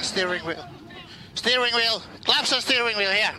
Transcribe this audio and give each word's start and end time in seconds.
And 0.00 0.06
steering 0.06 0.42
wheel. 0.46 0.64
Steering 1.34 1.74
wheel, 1.74 2.00
claps 2.24 2.52
and 2.52 2.62
steering 2.62 2.96
wheel 2.98 3.12
here. 3.12 3.34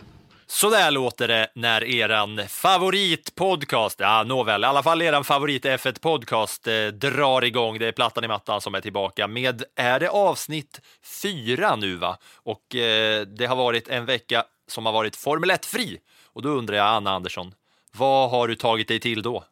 Så 0.46 0.70
där 0.70 0.90
låter 0.90 1.28
det 1.28 1.48
när 1.54 1.84
eran 1.84 2.48
favoritpodcast, 2.48 4.00
ja 4.00 4.22
nåväl, 4.22 4.64
i 4.64 4.66
alla 4.66 4.82
fall 4.82 5.02
eran 5.02 5.24
favorit 5.24 5.64
F1 5.64 6.00
podcast 6.00 6.66
eh, 6.66 6.86
drar 6.86 7.44
igång. 7.44 7.78
Det 7.78 7.86
är 7.86 7.92
Plattan 7.92 8.24
i 8.24 8.28
mattan 8.28 8.60
som 8.60 8.74
är 8.74 8.80
tillbaka 8.80 9.28
med, 9.28 9.62
är 9.76 10.00
det 10.00 10.08
avsnitt 10.08 10.80
fyra 11.22 11.76
nu 11.76 11.96
va? 11.96 12.18
Och 12.34 12.74
eh, 12.74 13.26
det 13.26 13.46
har 13.46 13.56
varit 13.56 13.88
en 13.88 14.04
vecka 14.04 14.44
som 14.68 14.86
har 14.86 14.92
varit 14.92 15.16
Formel 15.16 15.50
1-fri. 15.50 15.98
Och 16.32 16.42
då 16.42 16.48
undrar 16.48 16.76
jag, 16.76 16.86
Anna 16.86 17.10
Andersson, 17.10 17.54
vad 17.92 18.30
har 18.30 18.48
du 18.48 18.54
tagit 18.54 18.88
dig 18.88 19.00
till 19.00 19.22
då? 19.22 19.44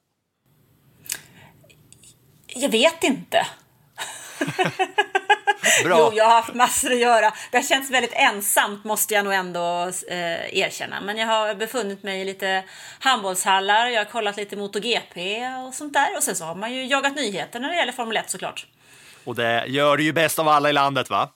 Jag 2.47 2.69
vet 2.69 3.05
inte. 3.05 3.47
Bra. 5.84 5.98
Jo, 5.98 6.12
jag 6.14 6.25
har 6.25 6.34
haft 6.34 6.55
massor 6.55 6.92
att 6.92 6.98
göra. 6.98 7.33
Det 7.50 7.56
har 7.56 7.62
känts 7.62 7.91
väldigt 7.91 8.12
ensamt 8.14 8.84
måste 8.84 9.14
jag 9.14 9.25
nog 9.25 9.34
ändå 9.34 9.91
eh, 10.08 10.58
erkänna. 10.58 11.00
Men 11.00 11.17
jag 11.17 11.27
har 11.27 11.55
befunnit 11.55 12.02
mig 12.02 12.20
i 12.20 12.25
lite 12.25 12.64
handbollshallar, 12.98 13.86
jag 13.86 14.05
har 14.05 14.11
kollat 14.11 14.36
lite 14.36 14.56
MotoGP 14.56 15.47
och 15.67 15.75
sånt 15.75 15.92
där. 15.92 16.17
Och 16.17 16.22
sen 16.22 16.36
så 16.36 16.44
har 16.44 16.55
man 16.55 16.75
ju 16.75 16.86
jagat 16.86 17.17
nyheter 17.17 17.61
när 17.61 17.69
det 17.69 17.77
gäller 17.77 17.92
Formel 17.92 18.17
1 18.17 18.30
såklart. 18.30 18.67
Och 19.25 19.34
det 19.34 19.64
gör 19.67 19.97
du 19.97 20.02
ju 20.02 20.12
bäst 20.12 20.39
av 20.39 20.48
alla 20.48 20.70
i 20.70 20.72
landet, 20.72 21.11
va? 21.11 21.28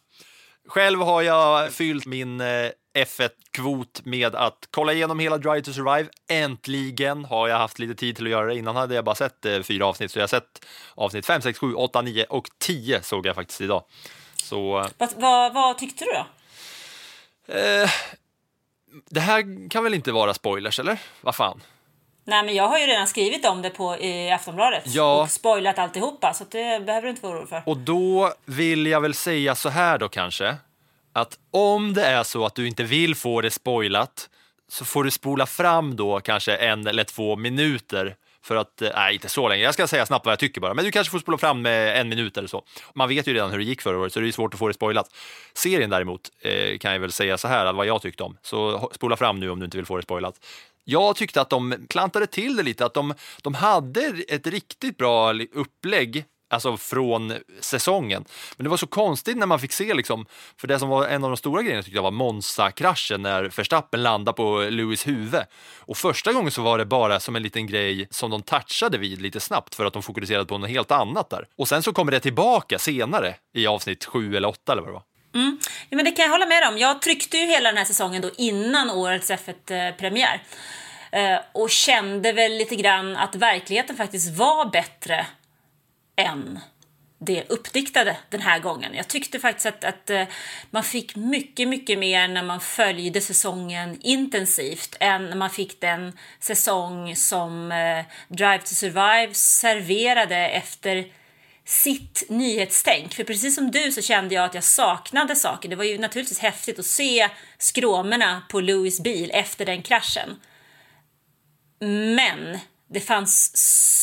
Själv 0.69 1.00
har 1.00 1.22
jag 1.22 1.72
fyllt 1.72 2.06
min 2.06 2.41
eh, 2.41 2.70
F1-kvot 2.95 4.00
med 4.05 4.34
att 4.34 4.69
kolla 4.70 4.92
igenom 4.92 5.19
hela 5.19 5.39
Drive 5.39 5.62
to 5.62 5.73
Survive. 5.73 6.09
Äntligen 6.28 7.25
har 7.25 7.48
jag 7.48 7.59
haft 7.59 7.78
lite 7.78 7.95
tid 7.95 8.17
till 8.17 8.25
att 8.27 8.31
göra 8.31 8.47
det. 8.47 8.55
Innan 8.59 8.77
hade 8.77 8.95
jag 8.95 9.05
bara 9.05 9.14
sett 9.14 9.45
eh, 9.45 9.61
fyra 9.62 9.87
avsnitt, 9.87 10.11
så 10.11 10.19
jag 10.19 10.23
har 10.23 10.28
sett 10.28 10.67
avsnitt 10.95 11.27
5, 11.27 11.42
6, 11.42 11.59
7, 11.59 11.75
8, 11.75 12.03
9 12.03 12.25
och 12.28 12.48
10 12.59 13.03
såg 13.03 13.27
jag 13.27 13.34
faktiskt 13.34 13.61
idag. 13.61 13.84
Så 14.37 14.78
eh, 14.81 14.87
Vad, 14.98 15.11
vad, 15.17 15.55
vad 15.55 15.78
tyckte 15.78 16.05
du 16.05 16.11
då? 16.12 16.27
eh, 17.59 17.91
det 19.11 19.20
här 19.20 19.70
kan 19.70 19.84
väl 19.84 19.95
inte 19.95 20.12
vara 20.12 20.34
spoilers, 20.34 20.81
eller? 20.81 20.98
Vad 21.20 21.34
fan? 21.34 21.61
Nej, 22.27 22.45
men 22.45 22.55
jag 22.55 22.69
har 22.69 22.78
ju 22.78 22.87
redan 22.87 23.06
skrivit 23.06 23.45
om 23.47 23.62
det 23.62 23.70
på 23.70 23.97
i 23.98 24.31
Aftonbladet 24.31 24.83
Ja. 24.87 25.22
och 25.22 25.31
spoilat 25.31 25.78
alltihopa, 25.78 26.34
så 26.34 26.44
det 26.44 26.84
behöver 26.87 27.03
du 27.03 27.11
inte 27.11 27.22
vara 27.22 27.32
orolig 27.32 27.49
för. 27.49 27.62
Och 27.66 27.76
då 27.76 28.32
vill 28.44 28.87
jag 28.87 29.00
väl 29.00 29.15
säga 29.15 29.55
så 29.55 29.69
här 29.69 29.99
då 29.99 30.09
kanske, 30.09 30.56
att 31.14 31.38
om 31.50 31.94
det 31.94 32.04
är 32.04 32.22
så 32.22 32.47
att 32.47 32.54
du 32.54 32.66
inte 32.66 32.84
vill 32.84 33.14
få 33.14 33.41
det 33.41 33.50
spoilat 33.50 34.28
så 34.69 34.84
får 34.84 35.04
du 35.04 35.10
spola 35.10 35.47
fram 35.47 35.97
då 35.97 36.20
kanske 36.20 36.56
en 36.56 36.86
eller 36.86 37.04
två 37.04 37.36
minuter 37.36 38.16
för 38.42 38.56
att, 38.56 38.82
eh, 38.82 38.91
nej 38.94 39.14
inte 39.14 39.28
så 39.28 39.48
länge, 39.48 39.62
jag 39.62 39.75
ska 39.75 39.86
säga 39.86 40.06
snabbt 40.06 40.26
vad 40.26 40.32
jag 40.32 40.38
tycker 40.38 40.60
bara, 40.60 40.75
men 40.75 40.84
du 40.84 40.91
kanske 40.91 41.10
får 41.10 41.19
spola 41.19 41.38
fram 41.38 41.62
med 41.62 42.00
en 42.00 42.08
minut 42.08 42.36
eller 42.36 42.48
så. 42.48 42.64
Man 42.94 43.08
vet 43.08 43.26
ju 43.26 43.34
redan 43.34 43.50
hur 43.50 43.58
det 43.58 43.64
gick 43.64 43.82
förra 43.82 43.98
året 43.98 44.12
så 44.12 44.20
det 44.20 44.28
är 44.28 44.32
svårt 44.32 44.54
att 44.54 44.58
få 44.58 44.69
det 44.69 44.75
spoilat. 44.75 45.08
Serien 45.54 45.91
däremot 45.91 46.20
eh, 46.41 46.78
kan 46.78 46.92
jag 46.92 47.00
väl 47.00 47.12
säga 47.12 47.38
så 47.38 47.48
här, 47.48 47.72
vad 47.72 47.86
jag 47.86 48.02
tyckte 48.02 48.22
om, 48.22 48.36
så 48.42 48.91
spola 48.94 49.16
fram 49.16 49.41
nu 49.41 49.50
om 49.50 49.58
du 49.58 49.64
inte 49.64 49.76
vill 49.76 49.86
få 49.86 49.96
det 49.96 50.02
spoilat. 50.02 50.34
Jag 50.84 51.16
tyckte 51.16 51.41
att 51.41 51.50
de 51.50 51.86
klantade 51.88 52.26
till 52.26 52.56
det 52.56 52.62
lite, 52.62 52.86
att 52.86 52.94
de, 52.94 53.14
de 53.42 53.54
hade 53.54 54.12
ett 54.28 54.46
riktigt 54.46 54.96
bra 54.96 55.34
upplägg 55.54 56.25
alltså 56.54 56.76
från 56.76 57.34
säsongen. 57.60 58.25
Men 58.56 58.65
det 58.65 58.70
var 58.70 58.76
så 58.76 58.87
konstigt 58.87 59.37
när 59.37 59.47
man 59.47 59.60
fick 59.60 59.72
se, 59.72 59.94
liksom, 59.94 60.26
för 60.56 60.69
det 60.69 60.78
som 60.78 60.88
var 60.88 61.06
en 61.06 61.25
av 61.25 61.31
de 61.31 61.37
stora 61.37 61.62
grejerna 61.62 61.82
tyckte 61.82 61.97
jag 61.98 62.03
var 62.03 62.10
Monza-kraschen 62.10 63.22
när 63.22 63.44
Verstappen 63.44 64.03
landade 64.03 64.37
på 64.37 64.60
Lewis 64.70 65.06
huvud. 65.06 65.43
Och 65.78 65.97
första 65.97 66.32
gången 66.32 66.50
så 66.50 66.62
var 66.62 66.78
det 66.78 66.84
bara 66.84 67.20
som 67.20 67.37
en 67.37 67.43
liten 67.43 67.66
grej 67.66 68.09
som 68.10 68.31
de 68.31 68.43
touchade 68.43 68.98
vid 68.98 69.22
lite 69.22 69.41
snabbt 69.41 69.75
för 69.75 69.84
att 69.84 69.93
de 69.93 70.03
fokuserade 70.03 70.47
på 70.47 70.59
något 70.59 70.70
helt 70.70 70.91
annat 70.91 71.31
där. 71.31 71.47
Och 71.56 71.69
sen 71.69 71.82
så 71.82 71.93
kommer 71.93 72.12
det 72.12 72.20
tillbaka 72.20 72.78
senare 72.78 73.34
i 73.54 73.66
avsnitt 73.66 74.04
sju 74.04 74.37
eller 74.37 74.48
åtta 74.48 74.72
eller 74.72 74.82
vad 74.82 74.91
det 74.91 74.94
var. 74.94 75.03
Mm. 75.34 75.59
Ja, 75.88 75.97
men 75.97 76.04
det 76.04 76.10
kan 76.10 76.25
jag 76.25 76.32
hålla 76.32 76.47
med 76.47 76.69
om. 76.69 76.78
Jag 76.78 77.03
tryckte 77.03 77.37
ju 77.37 77.47
hela 77.47 77.69
den 77.69 77.76
här 77.76 77.84
säsongen 77.84 78.22
då 78.22 78.31
innan 78.37 78.91
årets 78.91 79.31
F1-premiär. 79.31 80.43
Eh, 81.12 81.38
och 81.53 81.70
kände 81.70 82.32
väl 82.32 82.53
lite 82.53 82.76
grann 82.76 83.16
att 83.16 83.34
verkligheten 83.34 83.97
faktiskt 83.97 84.38
var 84.38 84.70
bättre 84.70 85.26
än 86.16 86.60
det 87.19 87.44
uppdiktade 87.48 88.16
den 88.30 88.41
här 88.41 88.58
gången. 88.58 88.94
Jag 88.94 89.08
tyckte 89.08 89.41
faktiskt 89.41 89.66
att, 89.66 89.84
att 89.84 90.10
eh, 90.10 90.25
man 90.70 90.84
fick 90.84 91.16
mycket, 91.16 91.69
mycket 91.69 91.98
mer 91.98 92.28
när 92.28 92.42
man 92.42 92.60
följde 92.60 93.20
säsongen 93.20 93.98
intensivt 94.00 94.97
än 95.00 95.26
när 95.26 95.36
man 95.36 95.50
fick 95.50 95.80
den 95.80 96.12
säsong 96.41 97.16
som 97.16 97.72
eh, 97.72 98.04
Drive 98.28 98.58
to 98.58 98.75
Survive 98.75 99.34
serverade 99.34 100.36
efter 100.36 101.06
sitt 101.64 102.22
nyhetstänk. 102.28 103.14
För 103.14 103.25
precis 103.25 103.54
som 103.54 103.70
du 103.70 103.92
så 103.92 104.02
kände 104.02 104.34
jag 104.34 104.44
att 104.44 104.54
jag 104.54 104.64
saknade 104.64 105.36
saker. 105.36 105.69
Det 105.69 105.76
var 105.76 105.84
ju 105.84 105.98
naturligtvis 105.98 106.38
häftigt 106.38 106.78
att 106.78 106.86
se 106.86 107.28
skråmorna 107.58 108.42
på 108.50 108.60
Louis 108.60 109.00
bil 109.00 109.31
efter 109.34 109.66
den 109.66 109.82
kraschen. 109.82 110.41
Men 112.16 112.58
det 112.91 113.00
fanns 113.00 113.52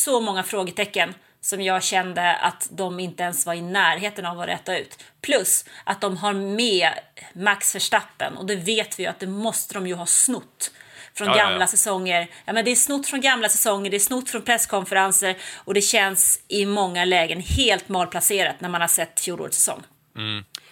så 0.04 0.20
många 0.20 0.42
frågetecken 0.42 1.14
som 1.44 1.62
jag 1.62 1.82
kände 1.82 2.34
att 2.34 2.68
de 2.70 3.00
inte 3.00 3.22
ens 3.22 3.46
var 3.46 3.54
i 3.54 3.62
närheten 3.62 4.26
av 4.26 4.40
att 4.40 4.48
rätta 4.48 4.78
ut. 4.78 5.04
Plus 5.20 5.64
att 5.84 6.00
de 6.00 6.16
har 6.16 6.32
med 6.32 6.90
Max 7.32 7.74
Verstappen 7.74 8.36
och 8.36 8.46
det 8.46 8.56
vet 8.56 8.98
vi 8.98 9.02
ju 9.02 9.08
att 9.08 9.20
det 9.20 9.26
måste 9.26 9.74
de 9.74 9.86
ju 9.86 9.94
ha 9.94 10.06
snott 10.06 10.70
från 11.14 11.28
Ja, 11.28 11.36
ja, 11.36 11.42
ja. 11.42 11.50
gamla 11.50 11.66
säsonger. 11.66 12.30
Ja, 12.44 12.52
men 12.52 12.64
det 12.64 12.70
är 12.70 12.76
snott 12.76 13.06
från 13.06 13.20
gamla 13.20 13.48
säsonger, 13.48 13.90
det 13.90 13.96
är 13.96 13.98
snott 13.98 14.30
från 14.30 14.42
presskonferenser 14.42 15.36
och 15.56 15.74
det 15.74 15.80
känns 15.80 16.40
i 16.48 16.66
många 16.66 17.04
lägen 17.04 17.40
helt 17.40 17.88
malplacerat 17.88 18.60
när 18.60 18.68
man 18.68 18.80
har 18.80 18.88
sett 18.88 19.20
fjolårets 19.20 19.56
säsong. 19.56 19.82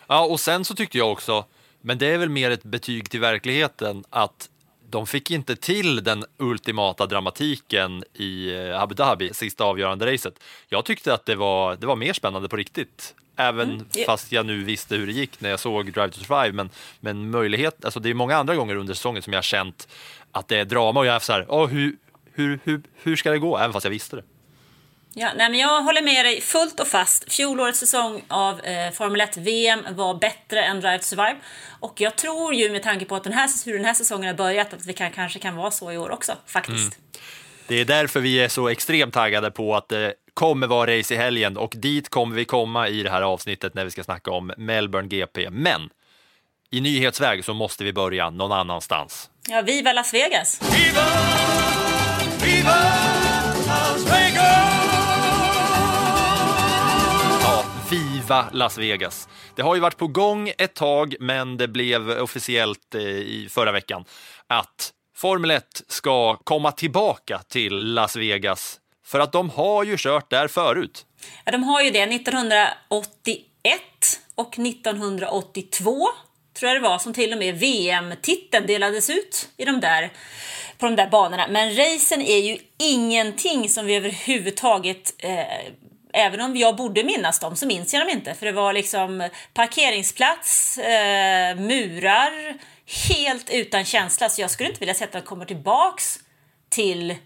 Ja, 0.08 0.20
och 0.24 0.40
sen 0.40 0.64
så 0.64 0.74
tyckte 0.74 0.98
jag 0.98 1.12
också, 1.12 1.44
men 1.80 1.98
det 1.98 2.06
är 2.06 2.18
väl 2.18 2.28
mer 2.28 2.50
ett 2.50 2.62
betyg 2.62 3.10
till 3.10 3.20
verkligheten, 3.20 4.04
att 4.10 4.49
de 4.90 5.06
fick 5.06 5.30
inte 5.30 5.56
till 5.56 6.04
den 6.04 6.24
ultimata 6.38 7.06
dramatiken 7.06 8.04
i 8.14 8.54
eh, 8.54 8.82
Abu 8.82 8.94
Dhabi, 8.94 9.34
sista 9.34 9.64
avgörande 9.64 10.12
racet. 10.12 10.34
Jag 10.68 10.84
tyckte 10.84 11.14
att 11.14 11.26
det 11.26 11.34
var, 11.34 11.76
det 11.76 11.86
var 11.86 11.96
mer 11.96 12.12
spännande 12.12 12.48
på 12.48 12.56
riktigt. 12.56 13.14
Även 13.36 13.86
ja. 13.92 14.04
fast 14.06 14.32
jag 14.32 14.46
nu 14.46 14.64
visste 14.64 14.96
hur 14.96 15.06
det 15.06 15.12
gick 15.12 15.40
när 15.40 15.50
jag 15.50 15.60
såg 15.60 15.92
Drive 15.92 16.10
to 16.10 16.20
Survive. 16.20 16.52
Men, 16.52 16.70
men 17.00 17.30
möjlighet, 17.30 17.84
alltså 17.84 18.00
det 18.00 18.10
är 18.10 18.14
många 18.14 18.36
andra 18.36 18.54
gånger 18.54 18.76
under 18.76 18.94
säsongen 18.94 19.22
som 19.22 19.32
jag 19.32 19.38
har 19.38 19.42
känt 19.42 19.88
att 20.32 20.48
det 20.48 20.56
är 20.56 20.64
drama 20.64 21.00
och 21.00 21.06
jag 21.06 21.14
är 21.14 21.18
så 21.18 21.32
här, 21.32 21.46
"Åh, 21.48 21.66
hur, 21.66 21.96
hur, 22.32 22.60
hur, 22.64 22.82
hur 23.02 23.16
ska 23.16 23.30
det 23.30 23.38
gå? 23.38 23.58
Även 23.58 23.72
fast 23.72 23.84
jag 23.84 23.90
visste 23.90 24.16
det. 24.16 24.22
Ja, 25.14 25.30
nej, 25.36 25.50
men 25.50 25.60
jag 25.60 25.82
håller 25.82 26.02
med 26.02 26.24
dig 26.24 26.40
fullt 26.40 26.80
och 26.80 26.88
fast. 26.88 27.32
Fjolårets 27.32 27.78
säsong 27.78 28.22
av 28.28 28.60
eh, 28.60 28.90
Formel 28.92 29.20
1-VM 29.20 29.86
var 29.90 30.14
bättre 30.14 30.64
än 30.64 30.80
Drive 30.80 30.98
to 30.98 31.04
Survive. 31.04 31.36
Och 31.80 32.00
jag 32.00 32.16
tror 32.16 32.54
ju 32.54 32.70
med 32.70 32.82
tanke 32.82 33.04
på 33.04 33.16
att 33.16 33.24
den 33.24 33.32
här, 33.32 33.66
hur 33.66 33.72
den 33.72 33.84
här 33.84 33.94
säsongen 33.94 34.26
har 34.26 34.34
börjat 34.34 34.74
att 34.74 34.86
det 34.86 34.92
kan, 34.92 35.10
kanske 35.10 35.38
kan 35.38 35.56
vara 35.56 35.70
så 35.70 35.92
i 35.92 35.98
år 35.98 36.10
också, 36.10 36.32
faktiskt. 36.46 36.98
Det 37.68 37.80
är 37.80 37.84
därför 37.84 38.20
vi 38.20 38.40
är 38.40 38.48
så 38.48 38.68
extremt 38.68 39.14
taggade 39.14 39.50
på 39.50 39.76
att 39.76 39.88
det 39.88 40.14
kommer 40.34 40.66
vara 40.66 40.98
race 40.98 41.14
i 41.14 41.16
helgen 41.16 41.56
och 41.56 41.74
dit 41.76 42.08
kommer 42.08 42.36
vi 42.36 42.44
komma 42.44 42.88
i 42.88 43.02
det 43.02 43.10
här 43.10 43.22
avsnittet 43.22 43.74
när 43.74 43.84
vi 43.84 43.90
ska 43.90 44.04
snacka 44.04 44.30
om 44.30 44.52
Melbourne 44.56 45.08
GP. 45.08 45.50
Men 45.50 45.90
i 46.70 46.80
nyhetsväg 46.80 47.44
så 47.44 47.54
måste 47.54 47.84
vi 47.84 47.92
börja 47.92 48.30
någon 48.30 48.52
annanstans. 48.52 49.30
Ja, 49.48 49.62
viva 49.62 49.92
Las 49.92 50.14
Vegas! 50.14 50.60
Viva, 50.74 51.06
viva 52.44 53.09
Viva 58.30 58.50
Las 58.52 58.78
Vegas. 58.78 59.28
Det 59.56 59.62
har 59.62 59.74
ju 59.74 59.80
varit 59.80 59.96
på 59.96 60.06
gång 60.06 60.52
ett 60.58 60.74
tag, 60.74 61.14
men 61.20 61.56
det 61.56 61.68
blev 61.68 62.10
officiellt 62.10 62.94
eh, 62.94 63.02
i 63.02 63.48
förra 63.50 63.72
veckan 63.72 64.04
att 64.46 64.92
Formel 65.16 65.50
1 65.50 65.64
ska 65.88 66.36
komma 66.36 66.72
tillbaka 66.72 67.38
till 67.48 67.94
Las 67.94 68.16
Vegas 68.16 68.78
för 69.06 69.20
att 69.20 69.32
de 69.32 69.50
har 69.50 69.84
ju 69.84 69.96
kört 69.98 70.30
där 70.30 70.48
förut. 70.48 71.06
Ja, 71.44 71.52
de 71.52 71.62
har 71.62 71.82
ju 71.82 71.90
det 71.90 72.02
1981 72.02 73.80
och 74.34 74.58
1982 74.58 76.08
tror 76.58 76.72
jag 76.72 76.82
det 76.82 76.88
var, 76.88 76.98
som 76.98 77.12
till 77.12 77.32
och 77.32 77.38
med 77.38 77.58
VM-titeln 77.58 78.66
delades 78.66 79.10
ut 79.10 79.48
i 79.56 79.64
de 79.64 79.80
där, 79.80 80.12
på 80.78 80.86
de 80.86 80.96
där 80.96 81.10
banorna. 81.10 81.46
Men 81.48 81.76
racen 81.76 82.22
är 82.22 82.38
ju 82.38 82.58
ingenting 82.78 83.68
som 83.68 83.86
vi 83.86 83.94
överhuvudtaget 83.94 85.14
eh, 85.18 85.72
Även 86.12 86.40
om 86.40 86.56
jag 86.56 86.76
borde 86.76 87.04
minnas 87.04 87.38
dem 87.38 87.56
så 87.56 87.66
minns 87.66 87.94
jag 87.94 88.02
dem 88.02 88.08
inte 88.08 88.34
för 88.34 88.46
det 88.46 88.52
var 88.52 88.72
liksom 88.72 89.28
parkeringsplats, 89.54 90.78
eh, 90.78 91.56
murar, 91.56 92.54
helt 93.08 93.50
utan 93.50 93.84
känsla 93.84 94.28
så 94.28 94.40
jag 94.40 94.50
skulle 94.50 94.68
inte 94.68 94.80
vilja 94.80 94.94
säga 94.94 95.06
att 95.06 95.12
de 95.12 95.22
kommer 95.22 95.44
tillbaks 95.44 96.18
till 96.68 97.16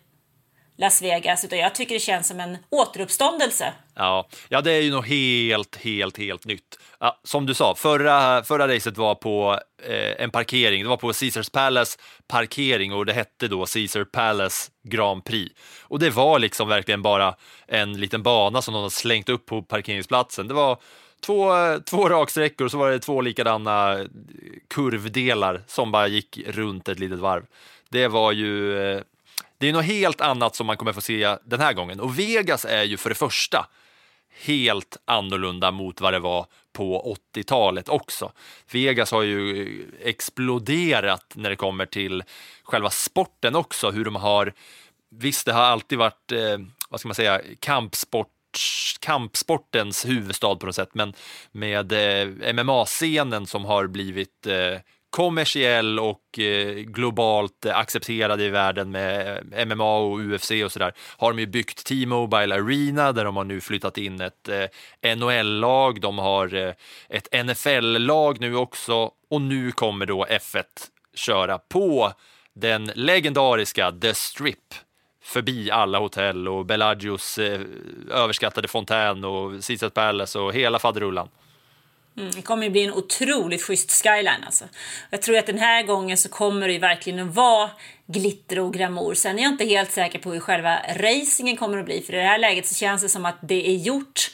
Las 0.76 1.02
Vegas 1.02 1.44
utan 1.44 1.58
jag 1.58 1.75
tycker 1.75 1.94
det 1.94 2.00
känns 2.00 2.28
som 2.28 2.40
en 2.40 2.58
återuppståndelse. 2.70 3.72
Ja, 3.96 4.29
ja 4.49 4.61
det 4.61 4.73
är 4.73 4.82
ju 4.82 4.91
något 4.91 5.06
helt, 5.06 5.76
helt, 5.76 6.19
helt 6.19 6.44
nytt. 6.44 6.79
Ja, 7.00 7.20
som 7.25 7.46
du 7.46 7.55
sa, 7.55 7.75
förra, 7.75 8.43
förra 8.43 8.69
racet 8.69 8.99
var 8.99 9.14
på 9.14 9.61
eh, 9.82 10.23
en 10.25 10.31
parkering. 10.31 10.82
Det 10.82 10.88
var 10.88 10.96
på 10.96 11.12
Caesars 11.12 11.50
Palace 11.50 11.99
parkering 12.29 12.93
och 12.93 13.06
det 13.06 13.12
hette 13.12 13.49
då 13.49 13.67
Caesar 13.67 14.05
Palace 14.05 14.70
Grand 14.82 15.25
Prix. 15.25 15.55
Och 15.82 15.99
det 15.99 16.11
var 16.11 16.38
liksom 16.38 16.69
verkligen 16.69 17.02
bara 17.02 17.35
en 17.67 18.00
liten 18.00 18.23
bana 18.23 18.62
som 18.62 18.75
någon 18.75 18.82
har 18.82 18.91
slängt 18.91 19.29
upp 19.29 19.46
på 19.46 19.62
parkeringsplatsen. 19.62 20.49
Det 20.49 20.55
var 20.55 20.79
två, 21.20 21.52
två 21.85 22.08
raksträckor 22.08 22.64
och 22.64 22.70
så 22.70 22.79
var 22.79 22.91
det 22.91 22.99
två 22.99 23.20
likadana 23.20 23.93
eh, 23.93 24.06
kurvdelar 24.69 25.62
som 25.67 25.93
bara 25.93 26.06
gick 26.08 26.38
runt 26.46 26.88
ett 26.88 26.99
litet 26.99 27.19
varv. 27.19 27.46
Det 27.88 28.08
var 28.08 28.32
ju 28.32 28.79
eh, 28.79 29.00
det 29.58 29.69
är 29.69 29.73
något 29.73 29.85
helt 29.85 30.20
annat 30.20 30.56
som 30.56 30.67
man 30.67 30.76
kommer 30.76 30.93
få 30.93 31.00
se 31.00 31.37
den 31.44 31.61
här 31.61 31.73
gången. 31.73 32.00
Och 32.00 32.19
Vegas 32.19 32.64
är 32.64 32.82
ju 32.82 32.96
för 32.96 33.08
det 33.08 33.14
första 33.14 33.67
helt 34.42 34.96
annorlunda 35.04 35.70
mot 35.70 36.00
vad 36.00 36.12
det 36.12 36.19
var 36.19 36.46
på 36.72 37.16
80-talet 37.34 37.88
också. 37.88 38.32
Vegas 38.72 39.12
har 39.12 39.22
ju 39.22 39.86
exploderat 40.00 41.32
när 41.34 41.50
det 41.50 41.56
kommer 41.56 41.86
till 41.86 42.22
själva 42.62 42.90
sporten 42.90 43.56
också, 43.56 43.90
hur 43.90 44.04
de 44.04 44.16
har 44.16 44.52
Visst, 45.16 45.46
det 45.46 45.52
har 45.52 45.62
alltid 45.62 45.98
varit, 45.98 46.32
eh, 46.32 46.58
vad 46.88 47.00
ska 47.00 47.08
man 47.08 47.14
säga, 47.14 47.40
kampsport 47.60 48.31
kampsportens 49.00 50.06
huvudstad 50.06 50.56
på 50.56 50.66
något 50.66 50.75
sätt, 50.75 50.90
men 50.92 51.14
med 51.52 51.92
eh, 51.92 52.52
MMA-scenen 52.54 53.46
som 53.46 53.64
har 53.64 53.86
blivit 53.86 54.46
eh, 54.46 54.81
kommersiell 55.14 55.99
och 55.99 56.38
eh, 56.38 56.75
globalt 56.75 57.66
accepterad 57.66 58.40
i 58.40 58.49
världen 58.49 58.90
med 58.90 59.43
eh, 59.52 59.66
MMA 59.66 59.96
och 59.96 60.19
UFC 60.19 60.50
och 60.64 60.72
sådär 60.72 60.93
har 61.16 61.32
de 61.32 61.38
ju 61.38 61.46
byggt 61.46 61.84
T-Mobile 61.87 62.55
Arena 62.55 63.12
där 63.12 63.25
de 63.25 63.37
har 63.37 63.44
nu 63.44 63.61
flyttat 63.61 63.99
in 63.99 64.20
ett 64.20 64.49
eh, 64.49 65.16
NHL-lag, 65.16 66.00
de 66.00 66.19
har 66.19 66.55
eh, 66.55 66.72
ett 67.08 67.46
NFL-lag 67.46 68.40
nu 68.40 68.56
också 68.56 69.11
och 69.31 69.40
nu 69.40 69.72
kommer 69.72 70.06
då 70.06 70.25
F1 70.25 70.64
köra 71.14 71.58
på 71.58 72.12
den 72.55 72.90
legendariska 72.94 73.93
The 73.93 74.14
Strip 74.14 74.75
förbi 75.22 75.70
alla 75.70 75.99
hotell 75.99 76.49
och 76.49 76.67
Bellagios 76.67 77.38
eh, 77.38 77.60
överskattade 78.10 78.69
fontän 78.69 79.25
och 79.25 79.50
Caesars 79.50 79.93
Palace 79.93 80.38
och 80.38 80.55
hela 80.55 80.78
faderullan. 80.78 81.28
Mm, 82.16 82.31
det 82.31 82.43
kommer 82.43 82.64
ju 82.64 82.70
bli 82.70 82.84
en 82.84 82.93
otroligt 82.93 83.62
schysst 83.62 84.02
skyline 84.02 84.44
alltså. 84.46 84.64
Jag 85.11 85.22
tror 85.22 85.37
att 85.37 85.46
den 85.46 85.58
här 85.58 85.82
gången 85.82 86.16
så 86.16 86.28
kommer 86.28 86.66
det 86.66 86.72
ju 86.72 86.78
verkligen 86.78 87.28
att 87.28 87.34
vara 87.34 87.70
glitter 88.06 88.58
och 88.58 88.72
glamour. 88.72 89.14
Sen 89.14 89.38
är 89.38 89.43
jag 89.43 89.52
inte 89.52 89.64
helt 89.64 89.93
säker 89.93 90.19
på 90.19 90.32
hur 90.32 90.40
själva 90.40 90.78
racingen 90.96 91.56
kommer 91.56 91.78
att 91.78 91.84
bli. 91.84 92.02
För 92.02 92.12
i 92.12 92.16
det 92.16 92.22
här 92.22 92.38
läget 92.38 92.66
så 92.66 92.75
känns 92.75 93.02
det 93.02 93.08
som 93.08 93.25
att 93.25 93.38
det 93.43 93.69
är 93.69 93.76
gjort 93.76 94.31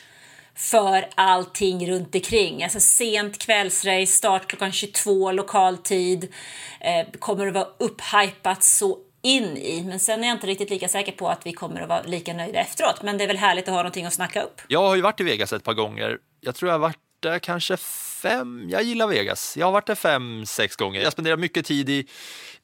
för 0.54 1.08
allting 1.14 1.90
runt 1.90 2.14
omkring. 2.14 2.62
Alltså 2.62 2.80
sent 2.80 3.38
kvällsrace, 3.38 4.06
start 4.06 4.46
klockan 4.46 4.72
22 4.72 5.32
lokal 5.32 5.76
tid. 5.76 6.32
Eh, 6.80 7.06
kommer 7.18 7.46
att 7.46 7.54
vara 7.54 7.68
upphypat 7.78 8.62
så 8.62 8.98
in 9.22 9.56
i. 9.56 9.82
Men 9.82 10.00
sen 10.00 10.24
är 10.24 10.28
jag 10.28 10.36
inte 10.36 10.46
riktigt 10.46 10.70
lika 10.70 10.88
säker 10.88 11.12
på 11.12 11.28
att 11.28 11.46
vi 11.46 11.52
kommer 11.52 11.80
att 11.80 11.88
vara 11.88 12.02
lika 12.02 12.32
nöjda 12.32 12.60
efteråt. 12.60 13.02
Men 13.02 13.18
det 13.18 13.24
är 13.24 13.28
väl 13.28 13.36
härligt 13.36 13.68
att 13.68 13.74
ha 13.74 13.76
någonting 13.76 14.06
att 14.06 14.12
snacka 14.12 14.42
upp. 14.42 14.60
Jag 14.68 14.80
har 14.80 14.96
ju 14.96 15.02
varit 15.02 15.20
i 15.20 15.24
Vegas 15.24 15.52
ett 15.52 15.64
par 15.64 15.74
gånger. 15.74 16.18
Jag 16.40 16.54
tror 16.54 16.68
jag 16.68 16.74
har 16.74 16.80
varit 16.80 17.09
där 17.20 17.38
kanske 17.38 17.76
fem, 17.76 18.68
jag 18.70 18.82
gillar 18.82 19.06
Vegas. 19.06 19.56
Jag 19.56 19.66
har 19.66 19.72
varit 19.72 19.86
där 19.86 19.94
fem, 19.94 20.46
sex 20.46 20.76
gånger. 20.76 21.02
Jag 21.02 21.12
spenderar 21.12 21.36
mycket 21.36 21.66
tid 21.66 21.88
i, 21.88 22.06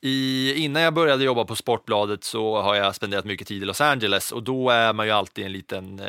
i, 0.01 0.55
innan 0.57 0.83
jag 0.83 0.95
började 0.95 1.25
jobba 1.25 1.45
på 1.45 1.57
Sportbladet 1.57 2.25
så 2.25 2.63
har 2.63 2.75
jag 2.75 2.95
spenderat 2.95 3.25
mycket 3.25 3.49
tid 3.49 3.63
i 3.63 3.67
Los 3.67 3.81
Angeles 3.81 4.33
och 4.33 4.43
då 4.43 4.71
är 4.71 4.93
man 4.93 5.07
ju 5.07 5.13
alltid 5.13 5.47
en 5.47 5.53
liten, 5.53 6.01
eh, 6.01 6.07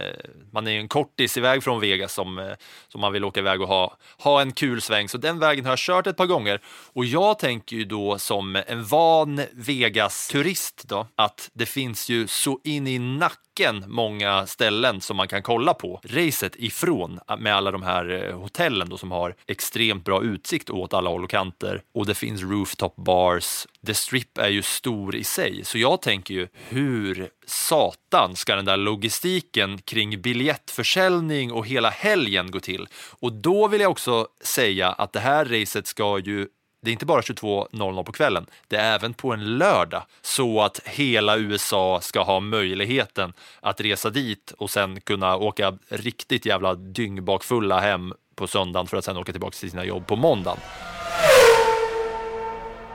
man 0.51 0.67
är 0.67 0.71
ju 0.71 0.79
en 0.79 0.87
kortis 0.87 1.37
iväg 1.37 1.63
från 1.63 1.79
Vegas 1.79 2.13
som, 2.13 2.39
eh, 2.39 2.51
som 2.87 3.01
man 3.01 3.13
vill 3.13 3.25
åka 3.25 3.39
iväg 3.39 3.61
och 3.61 3.67
ha, 3.67 3.97
ha 4.17 4.41
en 4.41 4.51
kul 4.51 4.81
sväng. 4.81 5.09
Så 5.09 5.17
den 5.17 5.39
vägen 5.39 5.65
har 5.65 5.71
jag 5.71 5.79
kört 5.79 6.07
ett 6.07 6.17
par 6.17 6.25
gånger 6.25 6.61
och 6.93 7.05
jag 7.05 7.39
tänker 7.39 7.75
ju 7.75 7.85
då 7.85 8.17
som 8.17 8.55
en 8.67 8.85
van 8.85 9.41
Vegas-turist 9.51 10.83
då 10.87 11.07
att 11.15 11.49
det 11.53 11.65
finns 11.65 12.09
ju 12.09 12.27
så 12.27 12.59
in 12.63 12.87
i 12.87 12.99
nacken 12.99 13.83
många 13.87 14.47
ställen 14.47 15.01
som 15.01 15.17
man 15.17 15.27
kan 15.27 15.43
kolla 15.43 15.73
på 15.73 16.01
racet 16.03 16.55
ifrån 16.55 17.19
eh, 17.29 17.37
med 17.37 17.55
alla 17.55 17.71
de 17.71 17.83
här 17.83 18.31
hotellen 18.31 18.89
då 18.89 18.97
som 18.97 19.11
har 19.11 19.35
extremt 19.47 20.05
bra 20.05 20.23
utsikt 20.23 20.69
åt 20.69 20.93
alla 20.93 21.09
håll 21.09 21.23
och 21.23 21.29
kanter 21.29 21.81
och 21.93 22.05
det 22.05 22.15
finns 22.15 22.41
rooftop 22.41 22.95
bars. 22.95 23.67
The 23.87 23.93
Strip 23.93 24.37
är 24.37 24.49
ju 24.49 24.61
stor 24.61 25.15
i 25.15 25.23
sig, 25.23 25.65
så 25.65 25.77
jag 25.77 26.01
tänker 26.01 26.33
ju 26.33 26.47
hur 26.69 27.29
satan 27.45 28.35
ska 28.35 28.55
den 28.55 28.65
där 28.65 28.77
logistiken 28.77 29.77
kring 29.77 30.21
biljettförsäljning 30.21 31.51
och 31.51 31.67
hela 31.67 31.89
helgen 31.89 32.51
gå 32.51 32.59
till? 32.59 32.87
Och 33.19 33.33
då 33.33 33.67
vill 33.67 33.81
jag 33.81 33.91
också 33.91 34.27
säga 34.41 34.89
att 34.89 35.13
det 35.13 35.19
här 35.19 35.45
racet 35.45 35.87
ska 35.87 36.19
ju 36.19 36.47
det 36.81 36.91
är 36.91 36.93
inte 36.93 37.05
bara 37.05 37.21
22.00 37.21 38.03
på 38.03 38.11
kvällen, 38.11 38.45
det 38.67 38.75
är 38.75 38.95
även 38.95 39.13
på 39.13 39.33
en 39.33 39.57
lördag 39.57 40.03
så 40.21 40.61
att 40.61 40.79
hela 40.85 41.37
USA 41.37 42.01
ska 42.01 42.23
ha 42.23 42.39
möjligheten 42.39 43.33
att 43.61 43.81
resa 43.81 44.09
dit 44.09 44.53
och 44.57 44.69
sen 44.69 45.01
kunna 45.01 45.35
åka 45.35 45.77
riktigt 45.89 46.45
jävla 46.45 46.75
dyngbakfulla 46.75 47.79
hem 47.79 48.13
på 48.35 48.47
söndagen 48.47 48.87
för 48.87 48.97
att 48.97 49.05
sen 49.05 49.17
åka 49.17 49.31
tillbaka 49.31 49.57
till 49.57 49.71
sina 49.71 49.85
jobb 49.85 50.07
på 50.07 50.15
måndagen. 50.15 50.59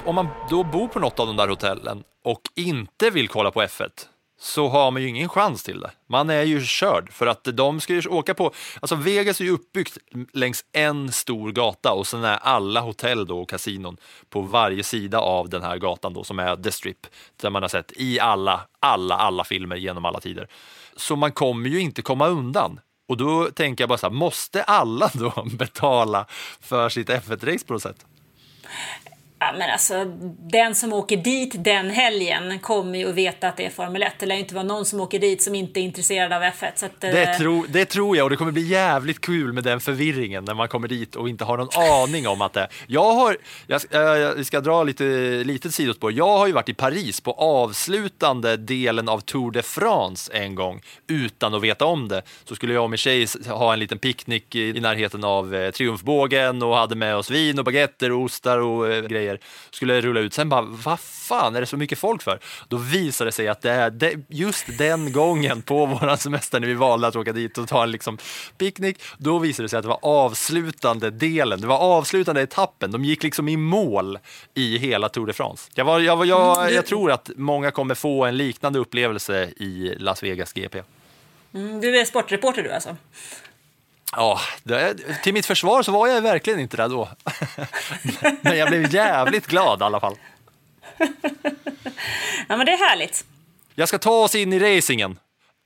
Om 0.04 0.14
man 0.14 0.28
då 0.50 0.64
bor 0.64 0.88
på 0.88 0.98
något 0.98 1.20
av 1.20 1.26
de 1.26 1.36
där 1.36 1.48
hotellen 1.48 2.04
och 2.24 2.40
inte 2.54 3.10
vill 3.10 3.28
kolla 3.28 3.50
på 3.50 3.62
F1 3.62 3.90
så 4.40 4.68
har 4.68 4.90
man 4.90 5.02
ju 5.02 5.08
ingen 5.08 5.28
chans 5.28 5.62
till 5.62 5.80
det. 5.80 5.90
Man 6.08 6.30
är 6.30 6.42
ju 6.42 6.64
körd 6.64 7.12
för 7.12 7.26
att 7.26 7.44
de 7.44 7.80
ska 7.80 7.94
ju 7.94 8.08
åka 8.08 8.34
på, 8.34 8.52
alltså 8.80 8.94
Vegas 8.94 9.40
är 9.40 9.44
ju 9.44 9.50
uppbyggt 9.50 9.98
längs 10.32 10.64
en 10.72 11.12
stor 11.12 11.52
gata 11.52 11.92
och 11.92 12.06
sen 12.06 12.24
är 12.24 12.36
alla 12.36 12.80
hotell 12.80 13.26
då 13.26 13.40
och 13.40 13.48
kasinon 13.48 13.96
på 14.30 14.40
varje 14.40 14.82
sida 14.82 15.18
av 15.18 15.48
den 15.48 15.62
här 15.62 15.78
gatan 15.78 16.14
då 16.14 16.24
som 16.24 16.38
är 16.38 16.56
The 16.56 16.72
Strip, 16.72 17.06
där 17.40 17.50
man 17.50 17.62
har 17.62 17.68
sett 17.68 17.92
i 17.96 18.20
alla, 18.20 18.60
alla, 18.80 19.14
alla 19.14 19.44
filmer 19.44 19.76
genom 19.76 20.04
alla 20.04 20.20
tider. 20.20 20.48
Så 20.96 21.16
man 21.16 21.32
kommer 21.32 21.68
ju 21.68 21.80
inte 21.80 22.02
komma 22.02 22.26
undan. 22.28 22.80
Och 23.08 23.16
då 23.16 23.50
tänker 23.50 23.82
jag 23.82 23.88
bara 23.88 23.98
så 23.98 24.06
här, 24.06 24.14
måste 24.14 24.62
alla 24.62 25.10
då 25.14 25.46
betala 25.52 26.26
för 26.60 26.88
sitt 26.88 27.08
F1-race 27.08 27.66
på 27.66 27.72
något 27.72 27.82
sätt? 27.82 28.06
Ja, 29.42 29.52
men 29.58 29.70
alltså, 29.70 30.04
den 30.50 30.74
som 30.74 30.92
åker 30.92 31.16
dit 31.16 31.64
den 31.64 31.90
helgen 31.90 32.58
kommer 32.58 32.98
ju 32.98 33.08
att 33.08 33.14
veta 33.14 33.48
att 33.48 33.56
det 33.56 33.66
är 33.66 33.70
Formel 33.70 34.02
1. 34.02 34.12
Det 34.18 34.26
lär 34.26 34.34
ju 34.34 34.40
inte 34.40 34.54
vara 34.54 34.64
någon 34.64 34.84
som 34.84 35.00
åker 35.00 35.18
dit 35.18 35.42
som 35.42 35.54
inte 35.54 35.80
är 35.80 35.82
intresserad 35.82 36.32
av 36.32 36.42
F1. 36.42 36.70
Så 36.74 36.86
att, 36.86 37.00
det, 37.00 37.22
eh... 37.22 37.36
tro, 37.36 37.66
det 37.68 37.84
tror 37.84 38.16
jag 38.16 38.24
och 38.24 38.30
det 38.30 38.36
kommer 38.36 38.52
bli 38.52 38.62
jävligt 38.62 39.20
kul 39.20 39.52
med 39.52 39.64
den 39.64 39.80
förvirringen 39.80 40.44
när 40.44 40.54
man 40.54 40.68
kommer 40.68 40.88
dit 40.88 41.16
och 41.16 41.28
inte 41.28 41.44
har 41.44 41.56
någon 41.56 41.68
aning 42.02 42.28
om 42.28 42.42
att 42.42 42.52
det 42.52 42.68
Jag 42.86 43.12
har, 43.12 43.36
jag, 43.66 43.80
jag 43.90 44.46
ska 44.46 44.60
dra 44.60 44.82
lite 44.82 45.04
litet 45.44 45.74
sidospår. 45.74 46.12
Jag 46.12 46.38
har 46.38 46.46
ju 46.46 46.52
varit 46.52 46.68
i 46.68 46.74
Paris 46.74 47.20
på 47.20 47.32
avslutande 47.32 48.56
delen 48.56 49.08
av 49.08 49.20
Tour 49.20 49.50
de 49.50 49.62
France 49.62 50.32
en 50.34 50.54
gång 50.54 50.80
utan 51.06 51.54
att 51.54 51.62
veta 51.62 51.84
om 51.84 52.08
det. 52.08 52.22
Så 52.44 52.54
skulle 52.54 52.72
jag 52.74 52.84
och 52.84 52.90
min 52.90 52.98
tjej 52.98 53.26
ha 53.46 53.72
en 53.72 53.78
liten 53.78 53.98
picknick 53.98 54.54
i, 54.54 54.80
närheten 54.80 55.24
av 55.24 55.54
eh, 55.54 55.70
Triumfbågen 55.70 56.62
och 56.62 56.76
hade 56.76 56.94
med 56.94 57.16
oss 57.16 57.30
vin 57.30 57.58
och 57.58 57.64
baguetter 57.64 58.12
och 58.12 58.20
ostar 58.20 58.58
och 58.58 58.92
eh, 58.92 59.04
grejer 59.04 59.31
grejer 59.32 59.40
skulle 59.70 60.00
rulla 60.00 60.20
ut. 60.20 60.34
Sen 60.34 60.48
bara, 60.48 60.62
vad 60.62 61.00
fan 61.00 61.56
är 61.56 61.60
det 61.60 61.66
så 61.66 61.76
mycket 61.76 61.98
folk 61.98 62.22
för? 62.22 62.38
Då 62.68 62.76
visade 62.76 63.28
det 63.28 63.32
sig 63.32 63.48
att 63.48 63.62
det 63.62 63.70
är 63.70 64.22
just 64.28 64.78
den 64.78 65.12
gången 65.12 65.62
på 65.62 65.86
våran 66.00 66.18
semester 66.18 66.60
när 66.60 66.68
vi 66.68 66.74
valde 66.74 67.08
att 67.08 67.16
åka 67.16 67.32
dit 67.32 67.58
och 67.58 67.68
ta 67.68 67.82
en 67.82 67.90
liksom 67.90 68.18
picknick, 68.58 68.98
då 69.18 69.38
visade 69.38 69.64
det 69.64 69.68
sig 69.68 69.76
att 69.76 69.82
det 69.82 69.88
var 69.88 70.00
avslutande 70.02 71.10
delen, 71.10 71.60
det 71.60 71.66
var 71.66 71.78
avslutande 71.78 72.42
etappen. 72.42 72.90
De 72.90 73.04
gick 73.04 73.22
liksom 73.22 73.48
i 73.48 73.56
mål 73.56 74.18
i 74.54 74.78
hela 74.78 75.08
Tour 75.08 75.26
de 75.26 75.32
France. 75.32 75.70
Jag, 75.74 75.84
var, 75.84 76.00
jag, 76.00 76.26
jag, 76.26 76.56
jag, 76.56 76.72
jag 76.72 76.86
tror 76.86 77.10
att 77.10 77.30
många 77.36 77.70
kommer 77.70 77.94
få 77.94 78.24
en 78.24 78.36
liknande 78.36 78.78
upplevelse 78.78 79.50
i 79.56 79.94
Las 79.98 80.22
Vegas 80.22 80.52
GP. 80.52 80.82
Mm, 81.54 81.80
du 81.80 82.00
är 82.00 82.04
sportreporter 82.04 82.62
du 82.62 82.70
alltså? 82.70 82.96
Ja, 84.16 84.40
det, 84.62 84.94
till 85.22 85.34
mitt 85.34 85.46
försvar 85.46 85.82
så 85.82 85.92
var 85.92 86.08
jag 86.08 86.22
verkligen 86.22 86.60
inte 86.60 86.76
det 86.76 86.88
då. 86.88 87.08
Men 88.40 88.58
jag 88.58 88.68
blev 88.68 88.94
jävligt 88.94 89.46
glad 89.46 89.80
i 89.80 89.84
alla 89.84 90.00
fall. 90.00 90.16
Ja, 92.48 92.56
men 92.56 92.66
det 92.66 92.72
är 92.72 92.88
härligt. 92.90 93.24
Jag 93.74 93.88
ska 93.88 93.98
ta 93.98 94.10
oss 94.10 94.34
in 94.34 94.52
i 94.52 94.58
racingen. 94.78 95.18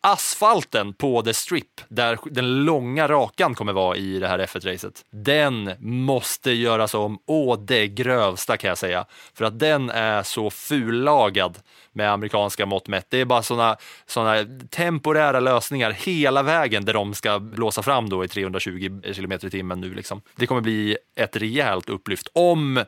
Asfalten 0.09 0.93
på 0.93 1.23
The 1.23 1.35
Strip, 1.35 1.81
där 1.89 2.19
den 2.25 2.65
långa 2.65 3.09
rakan 3.09 3.55
kommer 3.55 3.73
vara 3.73 3.97
i 3.97 4.19
det 4.19 4.29
här 4.29 4.39
F1-racet, 4.39 5.05
den 5.11 5.73
måste 5.81 6.53
göras 6.53 6.95
om 6.95 7.19
å 7.27 7.57
det 7.57 7.89
grövsta 7.89 8.57
kan 8.57 8.69
jag 8.69 8.79
säga. 8.79 9.05
För 9.35 9.45
att 9.45 9.59
den 9.59 9.91
är 9.91 10.23
så 10.23 10.51
fullagad 10.51 11.59
med 11.93 12.13
amerikanska 12.13 12.67
mått 12.67 12.89
mätt. 12.89 13.07
Det 13.09 13.21
är 13.21 13.25
bara 13.25 13.43
såna, 13.43 13.77
såna 14.07 14.37
temporära 14.71 15.41
lösningar 15.41 15.91
hela 15.91 16.43
vägen 16.43 16.85
där 16.85 16.95
de 16.95 17.15
ska 17.15 17.39
blåsa 17.39 17.83
fram 17.83 18.09
då 18.09 18.25
i 18.25 18.29
320 18.29 19.01
km 19.15 19.33
i 19.33 19.39
timmen 19.39 19.81
nu. 19.81 19.95
Liksom. 19.95 20.23
Det 20.37 20.47
kommer 20.47 20.61
bli 20.61 20.97
ett 21.17 21.37
rejält 21.37 21.89
upplyft 21.89 22.29
om 22.33 22.85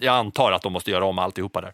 jag 0.00 0.14
antar 0.14 0.52
att 0.52 0.62
de 0.62 0.72
måste 0.72 0.90
göra 0.90 1.04
om 1.04 1.18
alltihopa 1.18 1.60
där. 1.60 1.72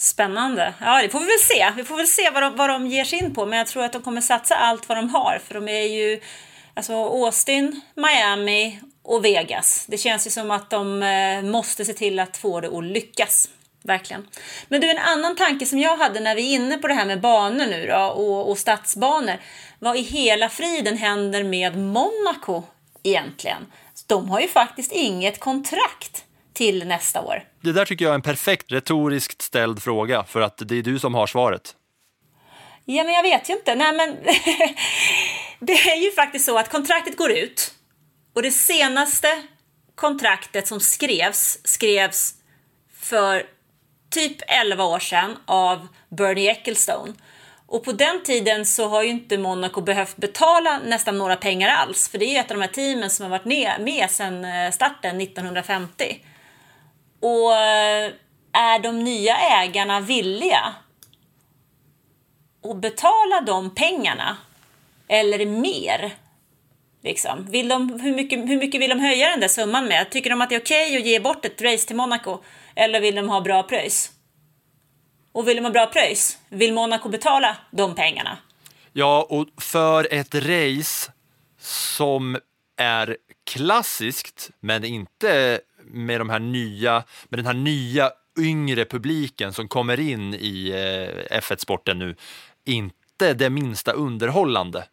Spännande. 0.00 0.74
Ja, 0.80 1.02
det 1.02 1.08
får 1.08 1.20
vi 1.20 1.26
väl 1.26 1.38
se. 1.38 1.72
Vi 1.76 1.84
får 1.84 1.96
väl 1.96 2.06
se 2.06 2.30
vad 2.30 2.42
de, 2.42 2.56
vad 2.56 2.70
de 2.70 2.86
ger 2.86 3.04
sig 3.04 3.18
in 3.18 3.34
på. 3.34 3.46
Men 3.46 3.58
jag 3.58 3.66
tror 3.66 3.84
att 3.84 3.92
de 3.92 4.02
kommer 4.02 4.20
satsa 4.20 4.54
allt 4.54 4.88
vad 4.88 4.98
de 4.98 5.08
har. 5.08 5.40
För 5.46 5.54
de 5.54 5.68
är 5.68 5.82
ju 5.82 6.20
alltså 6.74 6.92
Austin, 6.92 7.80
Miami 7.94 8.80
och 9.02 9.24
Vegas. 9.24 9.84
Det 9.88 9.98
känns 9.98 10.26
ju 10.26 10.30
som 10.30 10.50
att 10.50 10.70
de 10.70 11.02
eh, 11.02 11.42
måste 11.42 11.84
se 11.84 11.92
till 11.92 12.18
att 12.18 12.36
få 12.36 12.60
det 12.60 12.78
att 12.78 12.84
lyckas. 12.84 13.48
Verkligen. 13.82 14.26
Men 14.68 14.80
du, 14.80 14.90
en 14.90 14.98
annan 14.98 15.36
tanke 15.36 15.66
som 15.66 15.78
jag 15.78 15.96
hade 15.96 16.20
när 16.20 16.34
vi 16.34 16.52
är 16.52 16.54
inne 16.54 16.78
på 16.78 16.88
det 16.88 16.94
här 16.94 17.06
med 17.06 17.20
banor 17.20 17.66
nu 17.66 17.86
då 17.86 17.98
och, 17.98 18.50
och 18.50 18.58
stadsbanor. 18.58 19.36
Vad 19.78 19.96
i 19.96 20.02
hela 20.02 20.48
friden 20.48 20.96
händer 20.96 21.44
med 21.44 21.78
Monaco 21.78 22.62
egentligen? 23.02 23.66
De 24.06 24.30
har 24.30 24.40
ju 24.40 24.48
faktiskt 24.48 24.92
inget 24.92 25.40
kontrakt 25.40 26.24
till 26.58 26.86
nästa 26.86 27.20
år. 27.20 27.42
Det 27.60 27.72
där 27.72 27.84
tycker 27.84 28.04
jag 28.04 28.10
är 28.12 28.14
en 28.14 28.22
perfekt 28.22 28.72
retoriskt 28.72 29.42
ställd 29.42 29.82
fråga 29.82 30.24
för 30.24 30.40
att 30.40 30.62
det 30.68 30.78
är 30.78 30.82
du 30.82 30.98
som 30.98 31.14
har 31.14 31.26
svaret. 31.26 31.74
Ja, 32.84 33.04
men 33.04 33.12
jag 33.12 33.22
vet 33.22 33.50
ju 33.50 33.54
inte. 33.54 33.74
Nej, 33.74 33.92
men 33.92 34.16
det 35.66 35.72
är 35.72 35.96
ju 36.04 36.12
faktiskt 36.12 36.44
så 36.44 36.58
att 36.58 36.70
kontraktet 36.70 37.16
går 37.16 37.30
ut 37.30 37.74
och 38.34 38.42
det 38.42 38.50
senaste 38.50 39.42
kontraktet 39.94 40.68
som 40.68 40.80
skrevs 40.80 41.58
skrevs 41.64 42.34
för 43.00 43.42
typ 44.10 44.36
11 44.48 44.84
år 44.84 44.98
sedan 44.98 45.36
av 45.46 45.88
Bernie 46.08 46.50
Ecclestone. 46.50 47.12
Och 47.66 47.84
på 47.84 47.92
den 47.92 48.22
tiden 48.22 48.66
så 48.66 48.88
har 48.88 49.02
ju 49.02 49.08
inte 49.08 49.38
Monaco 49.38 49.80
behövt 49.80 50.16
betala 50.16 50.80
nästan 50.86 51.18
några 51.18 51.36
pengar 51.36 51.68
alls, 51.68 52.08
för 52.08 52.18
det 52.18 52.24
är 52.24 52.32
ju 52.32 52.36
ett 52.36 52.50
av 52.50 52.56
de 52.56 52.62
här 52.62 52.72
teamen 52.72 53.10
som 53.10 53.22
har 53.22 53.30
varit 53.30 53.44
med 53.80 54.10
sedan 54.10 54.44
eh, 54.44 54.70
starten 54.70 55.20
1950. 55.20 56.24
Och 57.20 57.56
eh, 57.56 58.12
är 58.52 58.78
de 58.78 59.04
nya 59.04 59.36
ägarna 59.36 60.00
villiga 60.00 60.74
att 62.70 62.76
betala 62.76 63.40
de 63.40 63.74
pengarna? 63.74 64.36
Eller 65.08 65.46
mer? 65.46 66.14
Liksom. 67.02 67.46
Vill 67.50 67.68
de, 67.68 68.00
hur, 68.00 68.14
mycket, 68.14 68.38
hur 68.38 68.56
mycket 68.56 68.80
vill 68.80 68.90
de 68.90 69.00
höja 69.00 69.28
den 69.28 69.40
där 69.40 69.48
summan 69.48 69.84
med? 69.84 70.10
Tycker 70.10 70.30
de 70.30 70.40
att 70.40 70.48
det 70.48 70.54
är 70.54 70.60
okej 70.60 70.86
okay 70.86 71.00
att 71.00 71.06
ge 71.06 71.20
bort 71.20 71.44
ett 71.44 71.62
race 71.62 71.86
till 71.86 71.96
Monaco? 71.96 72.38
Eller 72.74 73.00
vill 73.00 73.14
de 73.14 73.28
ha 73.28 73.40
bra 73.40 73.62
pröjs? 73.62 74.10
Och 75.32 75.48
vill 75.48 75.56
de 75.56 75.64
ha 75.64 75.70
bra 75.70 75.86
pröjs? 75.86 76.38
Vill 76.48 76.72
Monaco 76.72 77.08
betala 77.08 77.56
de 77.70 77.94
pengarna? 77.94 78.38
Ja, 78.92 79.26
och 79.30 79.62
för 79.62 80.08
ett 80.10 80.34
race 80.34 81.12
som 81.60 82.38
är 82.76 83.16
klassiskt, 83.44 84.50
men 84.60 84.84
inte 84.84 85.60
med, 85.90 86.20
de 86.20 86.30
här 86.30 86.38
nya, 86.38 87.04
med 87.28 87.38
den 87.38 87.46
här 87.46 87.54
nya 87.54 88.10
yngre 88.38 88.84
publiken 88.84 89.52
som 89.52 89.68
kommer 89.68 90.00
in 90.00 90.34
i 90.34 90.70
eh, 91.30 91.38
F1-sporten 91.40 91.98
nu, 91.98 92.16
inte 92.64 93.34
det 93.34 93.50
minsta 93.50 93.92
underhållande 93.92 94.84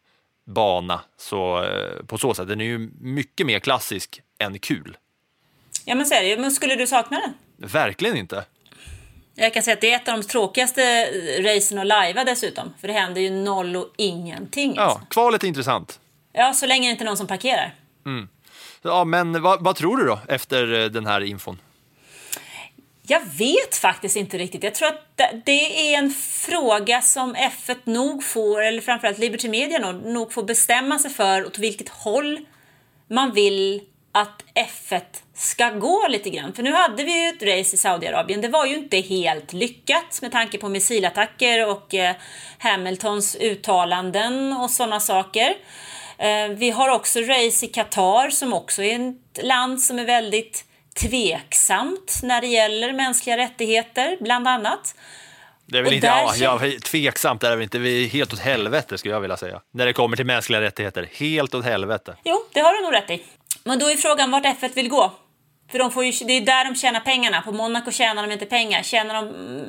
bana 0.46 1.00
så, 1.16 1.64
eh, 1.64 2.04
på 2.06 2.18
så 2.18 2.34
sätt. 2.34 2.48
Den 2.48 2.60
är 2.60 2.64
ju 2.64 2.90
mycket 3.00 3.46
mer 3.46 3.58
klassisk 3.58 4.20
än 4.38 4.58
kul. 4.58 4.96
Ja, 5.84 5.94
men 5.94 6.06
så 6.06 6.14
är 6.14 6.22
det 6.22 6.40
Men 6.40 6.50
skulle 6.50 6.76
du 6.76 6.86
sakna 6.86 7.20
den? 7.20 7.34
Verkligen 7.70 8.16
inte. 8.16 8.44
Jag 9.34 9.54
kan 9.54 9.62
säga 9.62 9.74
att 9.74 9.80
det 9.80 9.92
är 9.92 9.96
ett 9.96 10.08
av 10.08 10.20
de 10.20 10.26
tråkigaste 10.26 11.04
racen 11.42 11.78
att 11.78 11.86
lajva 11.86 12.24
dessutom. 12.24 12.72
För 12.80 12.88
det 12.88 12.94
händer 12.94 13.20
ju 13.20 13.30
noll 13.30 13.76
och 13.76 13.94
ingenting. 13.96 14.72
Ja, 14.76 14.82
alltså. 14.82 15.06
kvalet 15.10 15.42
är 15.42 15.48
intressant. 15.48 16.00
Ja, 16.32 16.52
så 16.52 16.66
länge 16.66 16.88
det 16.88 16.90
inte 16.90 17.04
är 17.04 17.06
någon 17.06 17.16
som 17.16 17.26
parkerar. 17.26 17.74
Mm. 18.06 18.28
Ja, 18.86 19.04
men 19.04 19.42
vad, 19.42 19.64
vad, 19.64 19.76
tror 19.76 19.96
du 19.96 20.04
då 20.06 20.18
efter 20.28 20.80
eh, 20.80 20.86
den 20.86 21.06
här 21.06 21.20
infon? 21.20 21.58
Jag 23.02 23.20
vet 23.38 23.76
faktiskt 23.76 24.16
inte 24.16 24.38
riktigt. 24.38 24.62
Jag 24.62 24.74
tror 24.74 24.88
att 24.88 25.20
det 25.44 25.94
är 25.94 25.98
en 25.98 26.10
fråga 26.10 27.02
som 27.02 27.34
F1 27.36 27.76
nog 27.84 28.24
får, 28.24 28.62
eller 28.62 28.80
framförallt 28.80 29.18
Liberty 29.18 29.48
Media 29.48 29.78
nog, 29.78 30.04
nog 30.04 30.32
får 30.32 30.42
bestämma 30.42 30.98
sig 30.98 31.10
för 31.10 31.46
åt 31.46 31.58
vilket 31.58 31.88
håll 31.88 32.40
man 33.08 33.32
vill 33.32 33.80
att 34.12 34.44
F1 34.54 35.00
ska 35.34 35.70
gå 35.70 36.06
lite 36.08 36.30
grann. 36.30 36.52
För 36.52 36.62
nu 36.62 36.72
hade 36.72 37.04
vi 37.04 37.22
ju 37.22 37.28
ett 37.28 37.42
race 37.42 37.74
i 37.74 37.78
Saudiarabien. 37.78 38.40
Det 38.40 38.48
var 38.48 38.66
ju 38.66 38.76
inte 38.76 38.96
helt 38.96 39.52
lyckat 39.52 40.18
med 40.22 40.32
tanke 40.32 40.58
på 40.58 40.68
missilattacker 40.68 41.68
och 41.68 41.94
eh, 41.94 42.16
Hamiltons 42.58 43.36
uttalanden 43.36 44.52
och 44.52 44.70
sådana 44.70 45.00
saker. 45.00 45.54
Eh, 46.18 46.48
vi 46.48 46.70
har 46.70 46.88
också 46.88 47.20
race 47.20 47.66
i 47.66 47.68
Qatar 47.68 48.30
som 48.30 48.52
också 48.52 48.82
är 48.82 49.08
ett 49.08 49.44
land 49.44 49.80
som 49.80 49.98
är 49.98 50.04
väldigt 50.04 50.64
tveksamt 51.00 52.20
när 52.22 52.40
det 52.40 52.46
gäller 52.46 52.92
mänskliga 52.92 53.36
rättigheter, 53.36 54.16
bland 54.20 54.48
annat. 54.48 54.94
Det 55.66 55.78
är 55.78 55.82
väl 55.82 55.92
inte, 55.92 56.06
ja, 56.06 56.34
ja, 56.36 56.60
tveksamt 56.84 57.42
är 57.42 57.56
det 57.56 57.62
inte, 57.62 57.78
vi 57.78 58.04
är 58.04 58.08
helt 58.08 58.32
åt 58.32 58.38
helvete 58.38 58.98
skulle 58.98 59.14
jag 59.14 59.20
vilja 59.20 59.36
säga. 59.36 59.60
När 59.72 59.86
det 59.86 59.92
kommer 59.92 60.16
till 60.16 60.26
mänskliga 60.26 60.60
rättigheter, 60.60 61.08
helt 61.12 61.54
åt 61.54 61.64
helvete. 61.64 62.16
Jo, 62.24 62.44
det 62.52 62.60
har 62.60 62.72
du 62.72 62.82
nog 62.82 62.92
rätt 62.92 63.10
i. 63.10 63.22
Men 63.64 63.78
då 63.78 63.90
är 63.90 63.96
frågan 63.96 64.30
vart 64.30 64.44
F1 64.44 64.74
vill 64.74 64.88
gå. 64.88 65.12
För 65.70 65.78
de 65.78 65.90
får 65.90 66.04
ju, 66.04 66.26
det 66.26 66.32
är 66.32 66.40
där 66.40 66.64
de 66.64 66.74
tjänar 66.74 67.00
pengarna. 67.00 67.42
På 67.42 67.52
Monaco 67.52 67.90
tjänar 67.90 68.26
de 68.26 68.32
inte 68.32 68.46
pengar. 68.46 68.82
Tjänar 68.82 69.14
de... 69.14 69.28
Mm, 69.28 69.66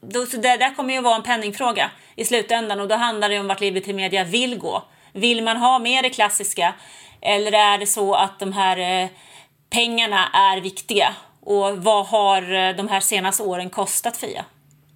då, 0.00 0.26
så 0.26 0.36
det 0.36 0.56
där 0.56 0.74
kommer 0.74 0.94
ju 0.94 1.00
vara 1.00 1.16
en 1.16 1.22
penningfråga 1.22 1.90
i 2.16 2.24
slutändan 2.24 2.80
och 2.80 2.88
då 2.88 2.94
handlar 2.94 3.28
det 3.28 3.38
om 3.38 3.48
vart 3.48 3.60
Liberty 3.60 3.92
Media 3.92 4.24
vill 4.24 4.58
gå. 4.58 4.84
Vill 5.12 5.42
man 5.42 5.56
ha 5.56 5.78
med 5.78 6.04
det 6.04 6.10
klassiska 6.10 6.74
eller 7.22 7.52
är 7.52 7.78
det 7.78 7.86
så 7.86 8.14
att 8.14 8.38
de 8.38 8.52
här 8.52 9.02
eh, 9.02 9.08
pengarna 9.70 10.28
är 10.28 10.60
viktiga? 10.60 11.14
Och 11.40 11.76
vad 11.76 12.06
har 12.06 12.42
eh, 12.42 12.76
de 12.76 12.88
här 12.88 13.00
senaste 13.00 13.42
åren 13.42 13.70
kostat 13.70 14.16
Fia? 14.16 14.44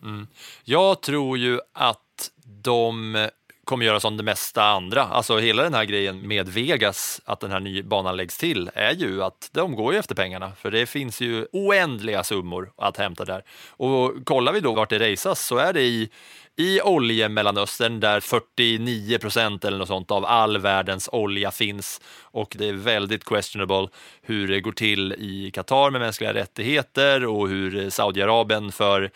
Mm. 0.02 0.26
Jag 0.64 1.00
tror 1.00 1.38
ju 1.38 1.60
att 1.72 2.30
de 2.62 3.16
eh, 3.16 3.28
kommer 3.64 3.86
göra 3.86 4.00
som 4.00 4.16
det 4.16 4.22
mesta 4.22 4.64
andra. 4.64 5.02
Alltså 5.02 5.38
hela 5.38 5.62
den 5.62 5.74
här 5.74 5.84
grejen 5.84 6.28
med 6.28 6.48
Vegas, 6.48 7.20
att 7.24 7.40
den 7.40 7.50
här 7.50 7.60
nya 7.60 7.82
banan 7.82 8.16
läggs 8.16 8.38
till, 8.38 8.70
är 8.74 8.92
ju 8.92 9.22
att 9.22 9.50
de 9.52 9.76
går 9.76 9.92
ju 9.92 9.98
efter 9.98 10.14
pengarna. 10.14 10.52
För 10.58 10.70
det 10.70 10.86
finns 10.86 11.20
ju 11.20 11.46
oändliga 11.52 12.24
summor 12.24 12.72
att 12.76 12.96
hämta 12.96 13.24
där. 13.24 13.44
Och 13.68 14.12
kollar 14.24 14.52
vi 14.52 14.60
då 14.60 14.74
vart 14.74 14.90
det 14.90 15.12
raceas 15.12 15.46
så 15.46 15.56
är 15.56 15.72
det 15.72 15.82
i 15.82 16.10
i 16.56 16.80
oljemellanöstern 16.80 18.00
där 18.00 18.20
49 18.20 19.18
procent 19.18 19.64
eller 19.64 19.78
något 19.78 19.88
sånt 19.88 20.10
av 20.10 20.24
all 20.24 20.58
världens 20.58 21.08
olja 21.12 21.50
finns 21.50 22.00
och 22.20 22.54
det 22.58 22.68
är 22.68 22.72
väldigt 22.72 23.24
questionable 23.24 23.88
hur 24.22 24.48
det 24.48 24.60
går 24.60 24.72
till 24.72 25.12
i 25.12 25.50
Qatar 25.54 25.90
med 25.90 26.00
mänskliga 26.00 26.34
rättigheter 26.34 27.26
och 27.26 27.48
hur 27.48 27.90
Saudiarabien 27.90 28.72
för 28.72 29.10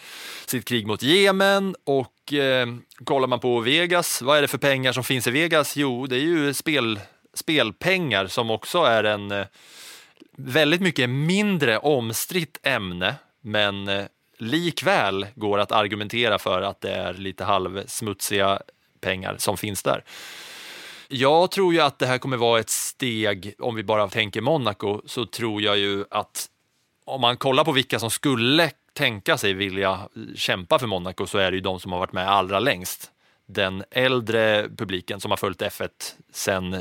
sitt 0.46 0.64
krig 0.64 0.86
mot 0.86 1.02
Jemen 1.02 1.74
och 1.84 2.32
eh, 2.32 2.66
kollar 3.04 3.28
man 3.28 3.40
på 3.40 3.60
Vegas, 3.60 4.22
vad 4.22 4.38
är 4.38 4.42
det 4.42 4.48
för 4.48 4.58
pengar 4.58 4.92
som 4.92 5.04
finns 5.04 5.26
i 5.26 5.30
Vegas? 5.30 5.76
Jo, 5.76 6.06
det 6.06 6.16
är 6.16 6.20
ju 6.20 6.54
spel, 6.54 7.00
spelpengar 7.34 8.26
som 8.26 8.50
också 8.50 8.78
är 8.78 9.04
en 9.04 9.30
eh, 9.30 9.46
väldigt 10.36 10.80
mycket 10.80 11.10
mindre 11.10 11.78
omstritt 11.78 12.58
ämne 12.62 13.14
men 13.40 13.88
eh, 13.88 14.04
likväl 14.40 15.26
går 15.34 15.58
att 15.58 15.72
argumentera 15.72 16.38
för 16.38 16.62
att 16.62 16.80
det 16.80 16.92
är 16.92 17.14
lite 17.14 17.44
halvsmutsiga 17.44 18.60
pengar 19.00 19.36
som 19.38 19.56
finns 19.56 19.82
där. 19.82 20.04
Jag 21.08 21.50
tror 21.50 21.74
ju 21.74 21.80
att 21.80 21.98
det 21.98 22.06
här 22.06 22.18
kommer 22.18 22.36
vara 22.36 22.60
ett 22.60 22.70
steg, 22.70 23.54
om 23.58 23.74
vi 23.74 23.82
bara 23.82 24.08
tänker 24.08 24.40
Monaco, 24.40 25.02
så 25.06 25.26
tror 25.26 25.62
jag 25.62 25.78
ju 25.78 26.04
att 26.10 26.46
om 27.04 27.20
man 27.20 27.36
kollar 27.36 27.64
på 27.64 27.72
vilka 27.72 27.98
som 27.98 28.10
skulle 28.10 28.70
tänka 28.92 29.38
sig 29.38 29.52
vilja 29.52 30.00
kämpa 30.34 30.78
för 30.78 30.86
Monaco 30.86 31.26
så 31.26 31.38
är 31.38 31.50
det 31.50 31.54
ju 31.54 31.60
de 31.60 31.80
som 31.80 31.92
har 31.92 31.98
varit 31.98 32.12
med 32.12 32.28
allra 32.28 32.60
längst. 32.60 33.10
Den 33.46 33.84
äldre 33.90 34.68
publiken 34.76 35.20
som 35.20 35.30
har 35.30 35.36
följt 35.36 35.62
F1 35.62 35.88
sen 36.32 36.76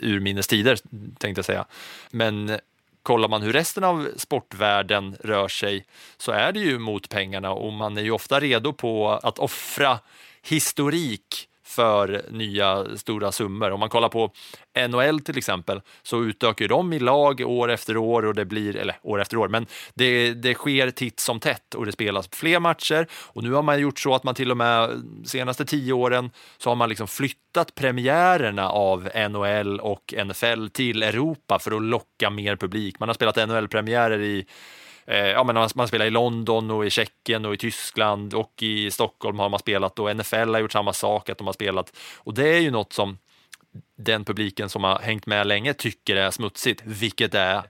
urminnes 0.00 0.46
tider, 0.46 0.78
tänkte 1.18 1.38
jag 1.38 1.44
säga. 1.44 1.64
Men 2.10 2.58
kollar 3.04 3.28
man 3.28 3.42
hur 3.42 3.52
resten 3.52 3.84
av 3.84 4.08
sportvärlden 4.16 5.16
rör 5.20 5.48
sig 5.48 5.84
så 6.16 6.32
är 6.32 6.52
det 6.52 6.60
ju 6.60 6.78
mot 6.78 7.08
pengarna. 7.08 7.50
Och 7.50 7.72
man 7.72 7.96
är 7.98 8.02
ju 8.02 8.10
ofta 8.10 8.40
redo 8.40 8.72
på 8.72 9.10
att 9.10 9.38
offra 9.38 9.98
historik 10.42 11.48
för 11.64 12.26
nya 12.30 12.96
stora 12.96 13.32
summor. 13.32 13.70
Om 13.70 13.80
man 13.80 13.88
kollar 13.88 14.08
på 14.08 14.32
NHL 14.88 15.20
till 15.20 15.38
exempel 15.38 15.80
så 16.02 16.24
utökar 16.24 16.68
de 16.68 16.92
i 16.92 16.98
lag 16.98 17.40
år 17.40 17.70
efter 17.70 17.96
år 17.96 18.24
och 18.24 18.34
det 18.34 18.44
blir, 18.44 18.76
eller 18.76 18.96
år 19.02 19.20
efter 19.20 19.36
år, 19.36 19.48
men 19.48 19.66
det, 19.94 20.34
det 20.34 20.54
sker 20.54 20.90
titt 20.90 21.20
som 21.20 21.40
tätt 21.40 21.74
och 21.74 21.86
det 21.86 21.92
spelas 21.92 22.28
fler 22.32 22.60
matcher 22.60 23.06
och 23.12 23.42
nu 23.42 23.52
har 23.52 23.62
man 23.62 23.80
gjort 23.80 23.98
så 23.98 24.14
att 24.14 24.24
man 24.24 24.34
till 24.34 24.50
och 24.50 24.56
med 24.56 25.02
senaste 25.24 25.64
tio 25.64 25.92
åren 25.92 26.30
så 26.58 26.70
har 26.70 26.76
man 26.76 26.88
liksom 26.88 27.08
flyttat 27.08 27.74
premiärerna 27.74 28.68
av 28.68 29.08
NHL 29.30 29.80
och 29.80 30.14
NFL 30.26 30.66
till 30.68 31.02
Europa 31.02 31.58
för 31.58 31.76
att 31.76 31.82
locka 31.82 32.30
mer 32.30 32.56
publik. 32.56 32.98
Man 32.98 33.08
har 33.08 33.14
spelat 33.14 33.36
NHL-premiärer 33.36 34.20
i 34.20 34.46
Eh, 35.06 35.26
ja, 35.26 35.44
men 35.44 35.54
man, 35.54 35.68
man 35.74 35.88
spelar 35.88 36.06
i 36.06 36.10
London 36.10 36.70
och 36.70 36.86
i 36.86 36.90
Tjeckien 36.90 37.44
och 37.44 37.54
i 37.54 37.56
Tyskland 37.56 38.34
och 38.34 38.62
i 38.62 38.90
Stockholm 38.90 39.38
har 39.38 39.48
man 39.48 39.60
spelat 39.60 39.98
och 39.98 40.16
NFL 40.16 40.54
har 40.54 40.58
gjort 40.58 40.72
samma 40.72 40.92
sak, 40.92 41.28
att 41.28 41.38
de 41.38 41.46
har 41.46 41.54
spelat. 41.54 41.96
Och 42.16 42.34
det 42.34 42.48
är 42.48 42.60
ju 42.60 42.70
något 42.70 42.92
som 42.92 43.18
den 43.96 44.24
publiken 44.24 44.68
som 44.68 44.84
har 44.84 44.98
hängt 44.98 45.26
med 45.26 45.46
länge 45.46 45.74
tycker 45.74 46.16
är 46.16 46.30
smutsigt, 46.30 46.82
vilket 46.84 47.32
det 47.32 47.40
är. 47.40 47.62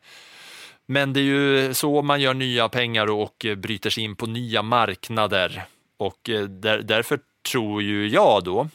Men 0.87 1.13
det 1.13 1.21
är 1.21 1.25
ju 1.25 1.75
så 1.75 2.03
man 2.03 2.21
gör 2.21 2.35
nya 2.35 2.69
pengar 2.69 3.11
och 3.11 3.47
bryter 3.57 3.91
sig 3.91 4.05
in 4.05 4.17
på 4.17 4.27
nya 4.27 4.63
marknader. 4.63 5.65
Och 5.97 6.31
eh, 6.31 6.43
där, 6.43 6.79
därför 6.79 7.19
tror 7.51 7.83
ju 7.83 8.09
jag 8.09 8.45
då, 8.45 8.69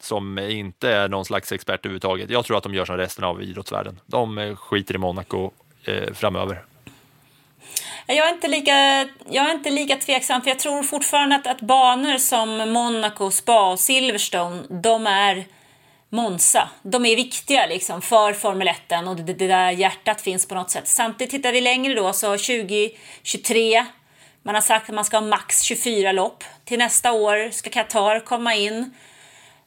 som 0.00 0.38
inte 0.38 0.90
är 0.90 1.08
någon 1.08 1.24
slags 1.24 1.52
expert 1.52 1.80
överhuvudtaget, 1.80 2.30
jag 2.30 2.44
tror 2.44 2.56
att 2.56 2.62
de 2.62 2.74
gör 2.74 2.84
som 2.84 2.96
resten 2.96 3.24
av 3.24 3.42
idrottsvärlden. 3.42 4.00
De 4.06 4.38
eh, 4.38 4.56
skiter 4.56 4.94
i 4.94 4.98
Monaco 4.98 5.50
eh, 5.84 6.12
framöver. 6.12 6.64
Jag 8.06 8.28
är 8.28 8.32
inte 8.32 8.48
lika, 8.48 9.08
jag 9.30 9.50
är 9.50 9.54
inte 9.54 9.70
lika 9.70 9.96
tveksam, 9.96 10.42
för 10.42 10.50
jag 10.50 10.58
tror 10.58 10.82
fortfarande 10.82 11.36
att, 11.36 11.46
att 11.46 11.60
banor 11.60 12.18
som 12.18 12.72
Monaco, 12.72 13.30
Spa 13.30 13.70
och 13.70 13.80
Silverstone, 13.80 14.62
de 14.68 15.06
är 15.06 15.44
Monza. 16.08 16.68
De 16.82 17.06
är 17.06 17.16
viktiga 17.16 17.66
liksom 17.66 18.02
för 18.02 18.32
Formel 18.32 18.68
1 18.68 18.76
och 19.08 19.16
det, 19.16 19.34
det 19.34 19.46
där 19.46 19.70
hjärtat 19.70 20.20
finns 20.20 20.48
på 20.48 20.54
något 20.54 20.70
sätt. 20.70 20.88
Samtidigt 20.88 21.30
tittar 21.30 21.52
vi 21.52 21.60
längre 21.60 21.94
då, 21.94 22.12
så 22.12 22.26
2023, 22.30 23.86
man 24.42 24.54
har 24.54 24.62
sagt 24.62 24.88
att 24.88 24.94
man 24.94 25.04
ska 25.04 25.16
ha 25.16 25.26
max 25.26 25.62
24 25.62 26.12
lopp. 26.12 26.44
Till 26.64 26.78
nästa 26.78 27.12
år 27.12 27.50
ska 27.50 27.70
Qatar 27.70 28.20
komma 28.20 28.54
in. 28.54 28.94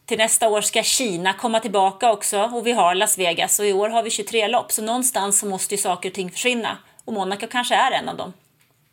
Till 0.06 0.18
nästa 0.18 0.50
år 0.50 0.62
ska 0.62 0.84
Kina 0.84 1.34
komma 1.34 1.60
tillbaka 1.60 2.12
också 2.12 2.42
och 2.44 2.68
vi 2.68 2.72
har 2.72 2.96
Las 2.96 3.18
Vegas 3.18 3.60
och 3.60 3.66
i 3.66 3.74
år 3.74 3.90
har 3.90 4.04
vi 4.04 4.10
23 4.10 4.48
lopp. 4.48 4.72
Så 4.72 4.82
någonstans 4.82 5.40
så 5.40 5.46
måste 5.46 5.74
ju 5.74 5.82
saker 5.82 6.10
och 6.10 6.16
ting 6.16 6.32
försvinna. 6.32 6.78
Och 7.08 7.14
Monaco 7.14 7.48
kanske 7.48 7.76
är 7.76 7.92
en 7.92 8.10
av 8.10 8.18
dem. 8.18 8.34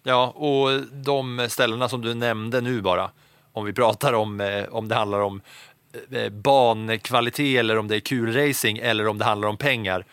Ja, 0.03 0.27
och 0.27 0.83
de 0.93 1.47
ställena 1.51 1.89
som 1.89 2.03
du 2.03 2.15
nämnde 2.15 2.61
nu 2.61 2.83
bara, 2.83 3.11
om 3.53 3.65
vi 3.65 3.73
pratar 3.73 4.13
om, 4.13 4.41
eh, 4.41 4.65
om 4.65 4.89
det 4.89 4.95
handlar 4.95 5.21
om 5.21 5.41
eh, 6.11 6.29
bankvalitet 6.29 7.59
eller 7.59 7.79
om 7.79 7.89
det 7.89 7.97
är 7.97 8.01
kul 8.01 8.35
racing 8.35 8.79
eller 8.79 9.09
om 9.09 9.19
det 9.19 9.25
handlar 9.25 9.49
om 9.49 9.57
pengar, 9.57 10.05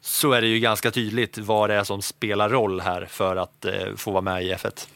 så 0.00 0.32
är 0.32 0.40
det 0.40 0.46
ju 0.46 0.58
ganska 0.58 0.90
tydligt 0.90 1.38
vad 1.38 1.70
det 1.70 1.74
är 1.74 1.84
som 1.84 2.02
spelar 2.02 2.48
roll 2.48 2.80
här 2.80 3.06
för 3.06 3.36
att 3.36 3.64
eh, 3.64 3.94
få 3.96 4.10
vara 4.10 4.22
med 4.22 4.44
i 4.44 4.54
F1. 4.54 4.88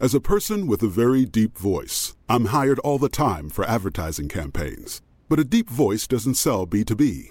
As 0.00 0.14
a 0.14 0.20
person 0.24 0.70
with 0.70 0.84
a 0.84 0.90
very 0.96 1.24
deep 1.24 1.58
voice, 1.58 2.14
I'm 2.28 2.62
hired 2.62 2.78
all 2.84 2.98
the 2.98 3.16
time 3.16 3.50
for 3.50 3.64
advertising 3.64 4.28
campaigns. 4.28 5.02
But 5.28 5.38
a 5.38 5.44
deep 5.44 5.70
voice 5.70 6.08
doesn't 6.08 6.34
sell 6.34 6.66
B2B, 6.66 7.30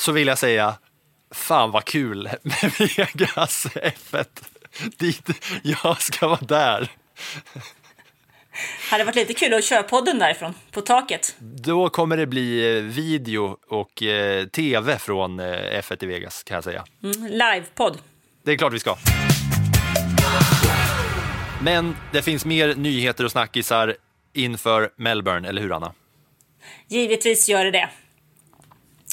så 0.00 0.12
vill 0.12 0.26
jag 0.26 0.38
säga, 0.38 0.74
fan 1.30 1.70
vad 1.70 1.84
kul 1.84 2.30
med 2.42 2.72
Vegas 2.96 3.66
F1. 3.66 4.26
Dit 4.98 5.28
jag 5.62 6.02
ska 6.02 6.28
vara 6.28 6.40
där. 6.40 6.88
Hade 8.90 9.04
varit 9.04 9.16
lite 9.16 9.34
kul 9.34 9.54
att 9.54 9.64
köra 9.64 9.82
podden 9.82 10.18
därifrån, 10.18 10.54
på 10.70 10.80
taket. 10.80 11.36
Då 11.38 11.88
kommer 11.88 12.16
det 12.16 12.26
bli 12.26 12.76
eh, 12.76 12.82
video 12.82 13.56
och 13.68 14.02
eh, 14.02 14.46
tv 14.46 14.98
från 14.98 15.40
eh, 15.40 15.44
F1 15.80 16.04
i 16.04 16.06
Vegas 16.06 16.42
kan 16.42 16.54
jag 16.54 16.64
säga. 16.64 16.84
Mm, 17.02 17.26
Livepodd. 17.26 17.98
Det 18.44 18.52
är 18.52 18.56
klart 18.56 18.72
vi 18.72 18.78
ska. 18.80 18.96
Men 21.62 21.96
det 22.12 22.22
finns 22.22 22.44
mer 22.44 22.74
nyheter 22.74 23.24
och 23.24 23.30
snackisar 23.30 23.96
inför 24.32 24.90
Melbourne, 24.96 25.48
eller 25.48 25.62
hur 25.62 25.72
Anna? 25.72 25.94
Givetvis 26.88 27.48
gör 27.48 27.64
det 27.64 27.70
det. 27.70 27.88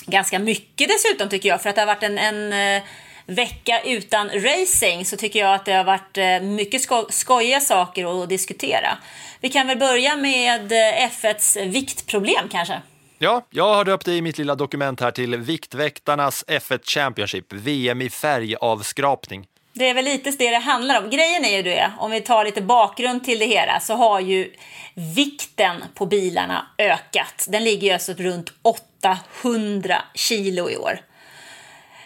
Ganska 0.08 0.40
mycket 0.40 0.90
dessutom 0.90 1.30
tycker 1.30 1.50
jag, 1.50 1.62
för 1.62 1.70
att 1.70 1.76
det 1.76 1.82
har 1.82 1.88
varit 1.88 2.04
en, 2.04 2.18
en 2.18 2.54
eh, 2.54 2.84
vecka 3.26 3.82
utan 3.86 4.30
racing 4.30 5.06
så 5.06 5.18
tycker 5.18 5.40
jag 5.40 5.56
att 5.56 5.66
det 5.66 5.74
har 5.74 5.84
varit 5.84 6.18
eh, 6.18 6.42
mycket 6.42 6.82
sko 6.82 7.06
skojiga 7.10 7.60
saker 7.60 8.24
att 8.24 8.30
diskutera. 8.30 8.98
Vi 9.42 9.50
kan 9.50 9.68
väl 9.68 9.78
börja 9.78 10.18
med 10.18 10.72
eh, 10.72 11.10
F1s 11.10 11.70
viktproblem 11.70 12.50
kanske? 12.52 12.82
Ja, 13.20 13.46
jag 13.50 13.76
har 13.76 13.86
döpt 13.86 14.06
det 14.06 14.16
i 14.16 14.22
mitt 14.22 14.38
lilla 14.38 14.56
dokument 14.56 15.02
här 15.02 15.12
till 15.12 15.36
Viktväktarnas 15.36 16.46
F1 16.48 16.80
Championship, 16.84 17.54
VM 17.54 18.02
i 18.02 18.10
färgavskrapning. 18.10 19.48
Det 19.78 19.90
är 19.90 19.94
väl 19.94 20.06
lite 20.06 20.32
det 20.32 20.50
det 20.50 20.58
handlar 20.58 21.04
om. 21.04 21.10
Grejen 21.10 21.46
är 21.46 21.58
ju 21.58 21.64
det, 21.64 21.92
om 21.98 22.12
vi 22.12 22.22
tar 22.22 22.46
lite 22.46 22.62
bakgrund 22.62 23.24
till 23.24 23.40
det 23.40 23.46
hela, 23.46 23.80
så 23.80 23.94
har 23.94 24.20
ju 24.20 24.54
vikten 24.94 25.84
på 25.94 26.06
bilarna 26.06 26.68
ökat. 26.78 27.46
Den 27.50 27.64
ligger 27.64 27.88
ju 27.88 27.94
alltså 27.94 28.14
runt 28.14 28.54
800 28.62 30.02
kilo 30.14 30.70
i 30.70 30.78
år. 30.78 31.00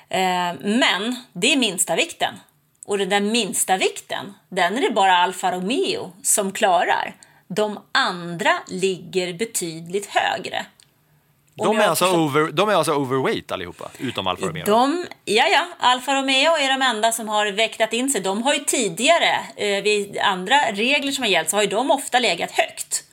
Eh, 0.09 0.53
men 0.59 1.15
det 1.33 1.53
är 1.53 1.57
minsta 1.57 1.95
vikten. 1.95 2.33
Och 2.85 2.97
den 2.97 3.09
där 3.09 3.21
minsta 3.21 3.77
vikten, 3.77 4.33
den 4.49 4.77
är 4.77 4.81
det 4.81 4.91
bara 4.91 5.17
Alfa 5.17 5.51
Romeo 5.51 6.11
som 6.23 6.51
klarar. 6.51 7.15
De 7.47 7.79
andra 7.91 8.51
ligger 8.67 9.33
betydligt 9.33 10.05
högre. 10.05 10.65
De 11.55 11.77
är, 11.79 11.87
alltså 11.87 12.05
förstått- 12.05 12.19
over, 12.19 12.51
de 12.51 12.69
är 12.69 12.73
alltså 12.73 12.93
overweight 12.93 13.51
allihopa, 13.51 13.89
utom 13.97 14.27
Alfa 14.27 14.45
Romeo. 14.45 14.65
De, 14.65 15.05
ja, 15.25 15.47
ja, 15.47 15.67
Alfa 15.79 16.15
Romeo 16.15 16.51
är 16.57 16.69
de 16.79 16.81
enda 16.81 17.11
som 17.11 17.27
har 17.29 17.45
väktat 17.51 17.93
in 17.93 18.09
sig. 18.09 18.21
De 18.21 18.43
har 18.43 18.53
ju 18.53 18.59
tidigare, 18.59 19.39
eh, 19.55 19.83
vid 19.83 20.17
andra 20.17 20.55
regler 20.71 21.11
som 21.11 21.23
har 21.23 21.29
gällt, 21.29 21.49
så 21.49 21.57
har 21.57 21.61
ju 21.63 21.69
de 21.69 21.91
ofta 21.91 22.19
legat 22.19 22.51
högt. 22.51 23.03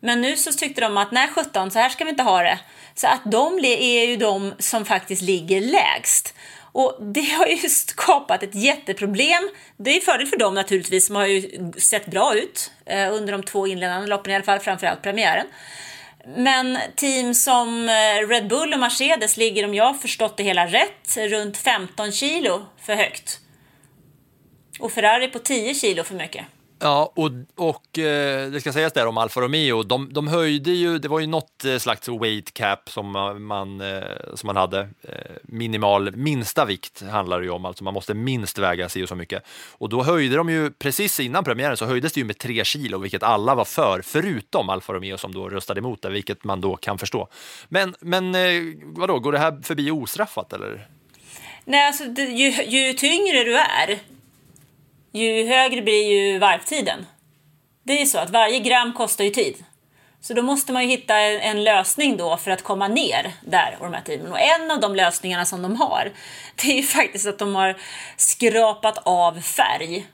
Men 0.00 0.20
nu 0.20 0.36
så 0.36 0.52
tyckte 0.52 0.80
de 0.80 0.96
att 0.96 1.12
nej 1.12 1.28
17, 1.34 1.70
så 1.70 1.78
här 1.78 1.88
ska 1.88 2.04
vi 2.04 2.10
inte 2.10 2.22
ha 2.22 2.42
det. 2.42 2.58
Så 2.94 3.06
att 3.06 3.20
de 3.24 3.64
är 3.64 4.04
ju 4.06 4.16
de 4.16 4.54
som 4.58 4.84
faktiskt 4.84 5.22
ligger 5.22 5.60
lägst. 5.60 6.34
Och 6.72 6.98
det 7.14 7.30
har 7.30 7.46
ju 7.46 7.56
skapat 7.68 8.42
ett 8.42 8.54
jätteproblem. 8.54 9.48
Det 9.76 9.96
är 9.96 10.00
fördel 10.00 10.26
för 10.26 10.36
dem 10.36 10.54
naturligtvis, 10.54 11.06
som 11.06 11.16
har 11.16 11.26
ju 11.26 11.70
sett 11.78 12.06
bra 12.06 12.34
ut 12.34 12.70
eh, 12.86 13.12
under 13.14 13.32
de 13.32 13.42
två 13.42 13.66
inledande 13.66 14.06
loppen, 14.06 14.32
i 14.32 14.34
alla 14.34 14.44
fall 14.44 14.58
framförallt 14.58 15.02
premiären. 15.02 15.46
Men 16.26 16.78
team 16.96 17.34
som 17.34 17.88
eh, 17.88 18.28
Red 18.28 18.48
Bull 18.48 18.72
och 18.72 18.80
Mercedes 18.80 19.36
ligger, 19.36 19.64
om 19.64 19.74
jag 19.74 20.00
förstått 20.00 20.36
det 20.36 20.42
hela 20.42 20.66
rätt, 20.66 21.16
runt 21.16 21.56
15 21.56 22.12
kilo 22.12 22.66
för 22.80 22.94
högt. 22.94 23.40
Och 24.80 24.92
Ferrari 24.92 25.28
på 25.28 25.38
10 25.38 25.74
kilo 25.74 26.04
för 26.04 26.14
mycket. 26.14 26.44
Ja, 26.84 27.12
och, 27.16 27.30
och 27.56 27.98
eh, 27.98 28.50
det 28.50 28.60
ska 28.60 28.72
sägas 28.72 28.92
där 28.92 29.06
om 29.06 29.18
Alfa 29.18 29.40
Romeo, 29.40 29.82
de, 29.82 30.12
de 30.12 30.28
höjde 30.28 30.70
ju, 30.70 30.98
det 30.98 31.08
var 31.08 31.20
ju 31.20 31.26
något 31.26 31.64
eh, 31.64 31.78
slags 31.78 32.08
weight 32.08 32.54
cap 32.54 32.90
som 32.90 33.10
man, 33.40 33.80
eh, 33.80 34.02
som 34.34 34.46
man 34.46 34.56
hade. 34.56 34.80
Eh, 34.80 35.32
Minimal, 35.42 36.16
minsta 36.16 36.64
vikt 36.64 37.02
handlar 37.10 37.40
det 37.40 37.44
ju 37.44 37.50
om, 37.50 37.64
alltså 37.64 37.84
man 37.84 37.94
måste 37.94 38.14
minst 38.14 38.58
väga 38.58 38.88
sig 38.88 39.02
och 39.02 39.08
så 39.08 39.14
mycket. 39.14 39.42
Och 39.72 39.88
då 39.88 40.02
höjde 40.02 40.36
de 40.36 40.50
ju, 40.50 40.70
precis 40.70 41.20
innan 41.20 41.44
premiären 41.44 41.76
så 41.76 41.86
höjdes 41.86 42.12
det 42.12 42.20
ju 42.20 42.26
med 42.26 42.38
tre 42.38 42.64
kilo, 42.64 42.98
vilket 42.98 43.22
alla 43.22 43.54
var 43.54 43.64
för, 43.64 44.02
förutom 44.02 44.68
Alfa 44.68 44.92
Romeo 44.92 45.18
som 45.18 45.34
då 45.34 45.48
röstade 45.48 45.80
emot 45.80 46.02
det, 46.02 46.10
vilket 46.10 46.44
man 46.44 46.60
då 46.60 46.76
kan 46.76 46.98
förstå. 46.98 47.28
Men, 47.68 47.94
men 48.00 48.34
eh, 48.34 48.62
vadå, 48.82 49.18
går 49.18 49.32
det 49.32 49.38
här 49.38 49.60
förbi 49.62 49.90
ostraffat 49.90 50.52
eller? 50.52 50.86
Nej, 51.64 51.86
alltså 51.86 52.04
det, 52.04 52.22
ju, 52.22 52.50
ju 52.50 52.92
tyngre 52.92 53.44
du 53.44 53.56
är, 53.56 53.98
ju 55.12 55.46
högre 55.46 55.82
blir 55.82 56.12
ju 56.12 56.38
varvtiden. 56.38 57.06
Det 57.82 57.92
är 57.92 58.00
ju 58.00 58.06
så 58.06 58.18
att 58.18 58.30
varje 58.30 58.58
gram 58.58 58.92
kostar 58.92 59.24
ju 59.24 59.30
tid. 59.30 59.64
Så 60.20 60.34
då 60.34 60.42
måste 60.42 60.72
man 60.72 60.82
ju 60.82 60.88
hitta 60.88 61.18
en, 61.18 61.64
lösning 61.64 62.16
då 62.16 62.36
för 62.36 62.50
att 62.50 62.62
komma 62.62 62.88
ner 62.88 63.32
där 63.40 63.76
och 63.78 63.84
de 63.84 63.94
här 63.94 64.02
tiden. 64.02 64.32
Och 64.32 64.40
en 64.40 64.70
av 64.70 64.80
de 64.80 64.94
lösningarna 64.94 65.44
som 65.44 65.62
de 65.62 65.76
har, 65.76 66.12
det 66.54 66.72
är 66.72 66.76
ju 66.76 66.82
faktiskt 66.82 67.26
att 67.26 67.38
de 67.38 67.54
har 67.54 67.76
skrapat 68.16 68.98
av 69.02 69.40
färg. 69.40 70.06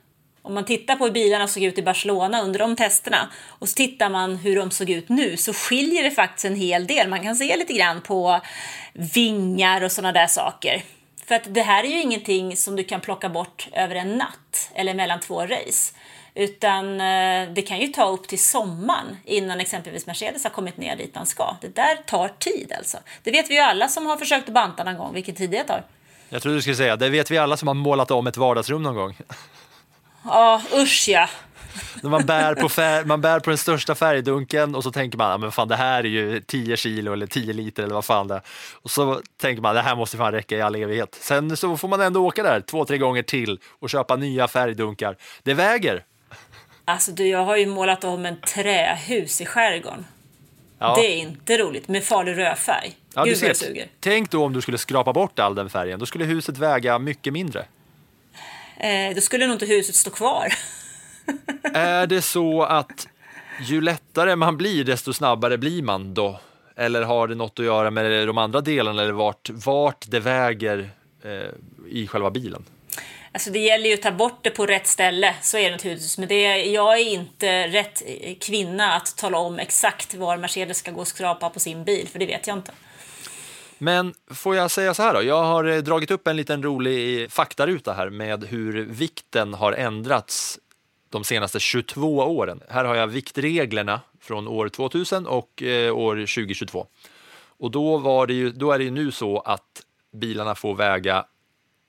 Om 0.42 0.54
man 0.54 0.64
tittar 0.64 0.96
på 0.96 1.04
hur 1.04 1.12
bilarna 1.12 1.48
såg 1.48 1.62
ut 1.62 1.78
i 1.78 1.82
Barcelona 1.82 2.42
under 2.42 2.58
de 2.58 2.76
testerna 2.76 3.28
och 3.48 3.68
så 3.68 3.74
tittar 3.74 4.08
man 4.08 4.37
hur 4.37 4.56
de 4.56 4.70
såg 4.70 4.90
ut 4.90 5.08
nu 5.08 5.37
så 5.37 5.52
skiljer 5.52 6.02
det 6.02 6.11
faktiskt 6.11 6.44
en 6.44 6.56
hel 6.56 6.87
del. 6.87 7.08
Man 7.08 7.22
kan 7.22 7.37
se 7.37 7.56
lite 7.56 7.72
grann 7.72 8.00
på 8.00 8.40
vingar 8.92 9.84
och 9.84 9.92
sådana 9.92 10.12
där 10.12 10.26
saker. 10.26 10.82
För 11.29 11.35
att 11.35 11.55
det 11.55 11.62
här 11.62 11.85
är 11.85 11.88
ju 11.88 12.01
ingenting 12.01 12.57
som 12.57 12.77
du 12.77 12.85
kan 12.85 13.01
plocka 13.01 13.29
bort 13.29 13.69
över 13.73 13.95
en 13.95 14.17
natt 14.17 14.71
eller 14.75 14.95
mellan 14.95 15.21
två 15.21 15.43
race. 15.43 15.95
Utan 16.35 17.01
eh, 17.01 17.49
det 17.53 17.62
kan 17.62 17.79
ju 17.81 17.87
ta 17.87 18.09
upp 18.09 18.29
till 18.29 18.43
sommaren 18.43 19.17
innan 19.25 19.61
exempelvis 19.61 20.07
Mercedes 20.07 20.45
har 20.45 20.51
kommit 20.51 20.77
ner 20.77 20.97
dit 20.97 21.14
man 21.14 21.27
ska. 21.27 21.57
Det 21.61 21.77
där 21.77 21.97
tar 21.97 22.29
tid 22.29 22.73
alltså. 22.79 22.99
Det 23.23 23.31
vet 23.31 23.51
vi 23.51 23.55
ju 23.55 23.61
alla 23.61 23.88
som 23.88 24.07
har 24.07 24.17
försökt 24.17 24.49
banta 24.49 24.85
någon 24.85 24.99
gång, 24.99 25.14
vilken 25.14 25.35
tid 25.35 25.51
det 25.51 25.64
tar. 25.64 25.85
Jag 26.29 26.43
trodde 26.43 26.57
du 26.57 26.62
skulle 26.62 26.77
säga, 26.77 26.97
det 26.97 27.09
vet 27.09 27.31
vi 27.31 27.38
alla 27.38 27.57
som 27.57 27.69
har 27.69 27.75
målat 27.75 28.11
om 28.11 28.27
ett 28.27 28.37
vardagsrum 28.37 28.83
någon 28.83 28.95
gång. 28.95 29.17
Ja, 30.25 30.62
usch 30.75 31.09
ja. 31.09 31.29
När 32.03 32.11
man 32.11 32.27
bär, 32.27 32.55
på 32.55 32.69
fär, 32.69 33.05
man 33.05 33.21
bär 33.21 33.41
på 33.41 33.51
den 33.51 33.59
största 33.59 33.95
färgdunken 33.95 34.75
och 34.75 34.83
så 34.83 34.93
tänker 34.93 35.19
man, 35.19 35.41
men 35.41 35.53
fan 35.53 35.69
det 35.69 35.77
här 35.77 35.99
är 35.99 36.09
ju 36.09 36.41
10 36.41 36.77
kilo 36.77 37.12
eller 37.12 37.27
10 37.27 37.53
liter 37.53 37.83
eller 37.83 37.95
vad 37.95 38.05
fan 38.05 38.29
det 38.29 38.35
är. 38.35 38.43
Och 38.83 38.91
så 38.91 39.21
tänker 39.41 39.62
man, 39.62 39.75
det 39.75 39.83
här 39.83 39.97
måste 39.97 40.17
fan 40.17 40.33
räcka 40.33 40.57
i 40.57 40.61
all 40.62 40.75
evighet. 40.75 41.19
Sen 41.21 41.57
så 41.57 41.77
får 41.77 41.88
man 41.88 42.01
ändå 42.01 42.27
åka 42.27 42.43
där 42.43 42.61
två, 42.61 42.85
tre 42.85 42.99
gånger 42.99 43.23
till 43.23 43.59
och 43.79 43.91
köpa 43.91 44.17
nya 44.17 44.49
färgdunkar. 44.49 45.17
Det 45.43 45.55
väger. 45.55 46.05
Alltså 46.85 47.12
du, 47.12 47.27
jag 47.27 47.45
har 47.45 47.57
ju 47.57 47.67
målat 47.67 48.05
om 48.05 48.27
en 48.27 48.41
trähus 48.41 49.41
i 49.41 49.47
skärgården. 49.47 50.07
Ja. 50.79 50.97
Det 50.97 51.07
är 51.07 51.17
inte 51.17 51.59
roligt 51.59 51.88
med 51.88 52.05
farlig 52.05 52.38
rödfärg. 52.38 52.97
Ja, 53.14 53.25
du 53.25 53.31
Gud 53.31 53.41
det 53.41 53.55
ser. 53.55 53.67
suger. 53.67 53.88
Tänk 54.01 54.31
då 54.31 54.45
om 54.45 54.53
du 54.53 54.61
skulle 54.61 54.79
skrapa 54.79 55.12
bort 55.12 55.38
all 55.38 55.55
den 55.55 55.71
färgen, 55.71 55.99
då 55.99 56.07
skulle 56.07 56.25
huset 56.25 56.59
väga 56.59 56.99
mycket 56.99 57.33
mindre. 57.33 57.64
Eh, 58.77 59.14
då 59.14 59.21
skulle 59.21 59.47
nog 59.47 59.55
inte 59.55 59.67
huset 59.67 59.95
stå 59.95 60.11
kvar. 60.11 60.53
Är 61.75 62.07
det 62.07 62.23
så 62.23 62.62
att 62.62 63.09
ju 63.61 63.81
lättare 63.81 64.37
man 64.37 64.57
blir, 64.57 64.85
desto 64.85 65.12
snabbare 65.12 65.59
blir 65.59 65.83
man 65.83 66.14
då? 66.14 66.41
Eller 66.77 67.03
har 67.03 67.29
det 67.29 67.35
något 67.35 67.59
att 67.59 67.64
göra 67.64 67.91
med 67.91 68.29
de 68.29 68.38
andra 68.38 68.61
delarna 68.61 69.03
eller 69.03 69.12
vart, 69.12 69.51
vart 69.51 70.05
det 70.09 70.21
väger 70.21 70.91
eh, 71.23 71.31
i 71.88 72.07
själva 72.07 72.31
bilen? 72.31 72.64
Alltså 73.33 73.51
det 73.51 73.59
gäller 73.59 73.88
ju 73.88 73.95
att 73.95 74.03
ta 74.03 74.12
bort 74.12 74.38
det 74.43 74.51
på 74.51 74.67
rätt 74.67 74.87
ställe, 74.87 75.35
så 75.43 75.59
är 75.59 75.64
det 75.64 75.71
naturligtvis. 75.71 76.19
Men 76.19 76.29
det, 76.29 76.64
jag 76.64 77.01
är 77.01 77.05
inte 77.05 77.69
rätt 77.69 78.03
kvinna 78.41 78.93
att 78.93 79.17
tala 79.17 79.38
om 79.38 79.59
exakt 79.59 80.14
var 80.14 80.37
Mercedes 80.37 80.79
ska 80.79 80.91
gå 80.91 81.01
och 81.01 81.09
skrapa 81.09 81.51
på 81.51 81.61
sin 81.61 81.85
bil, 81.85 82.09
för 82.09 82.19
det 82.19 82.27
vet 82.27 82.47
jag 82.47 82.57
inte. 82.57 82.73
Men 83.79 84.14
får 84.35 84.57
jag 84.57 84.71
säga 84.71 84.95
så 84.95 85.03
här 85.03 85.14
då? 85.14 85.23
Jag 85.23 85.43
har 85.43 85.64
eh, 85.64 85.79
dragit 85.79 86.11
upp 86.11 86.29
en 86.29 86.37
liten 86.37 86.62
rolig 86.62 87.31
faktaruta 87.33 87.93
här 87.93 88.11
med 88.11 88.45
hur 88.45 88.85
vikten 88.85 89.55
har 89.55 89.73
ändrats 89.73 90.59
de 91.11 91.25
senaste 91.25 91.61
22 91.61 92.16
åren. 92.18 92.61
Här 92.68 92.85
har 92.85 92.94
jag 92.94 93.07
viktreglerna 93.07 94.01
från 94.21 94.49
år 94.49 94.68
2000 94.68 95.27
och 95.27 95.62
eh, 95.62 95.97
år 95.97 96.14
2022. 96.16 96.87
Och 97.61 97.71
då, 97.71 97.97
var 97.99 98.27
det 98.27 98.35
ju, 98.35 98.51
då 98.51 98.73
är 98.73 98.79
det 98.79 98.85
ju 98.85 98.90
nu 98.90 99.11
så 99.12 99.38
att 99.40 99.83
bilarna 100.12 100.55
får 100.55 100.75
väga, 100.75 101.25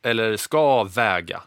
eller 0.04 0.38
ska 0.38 0.84
väga, 0.84 1.42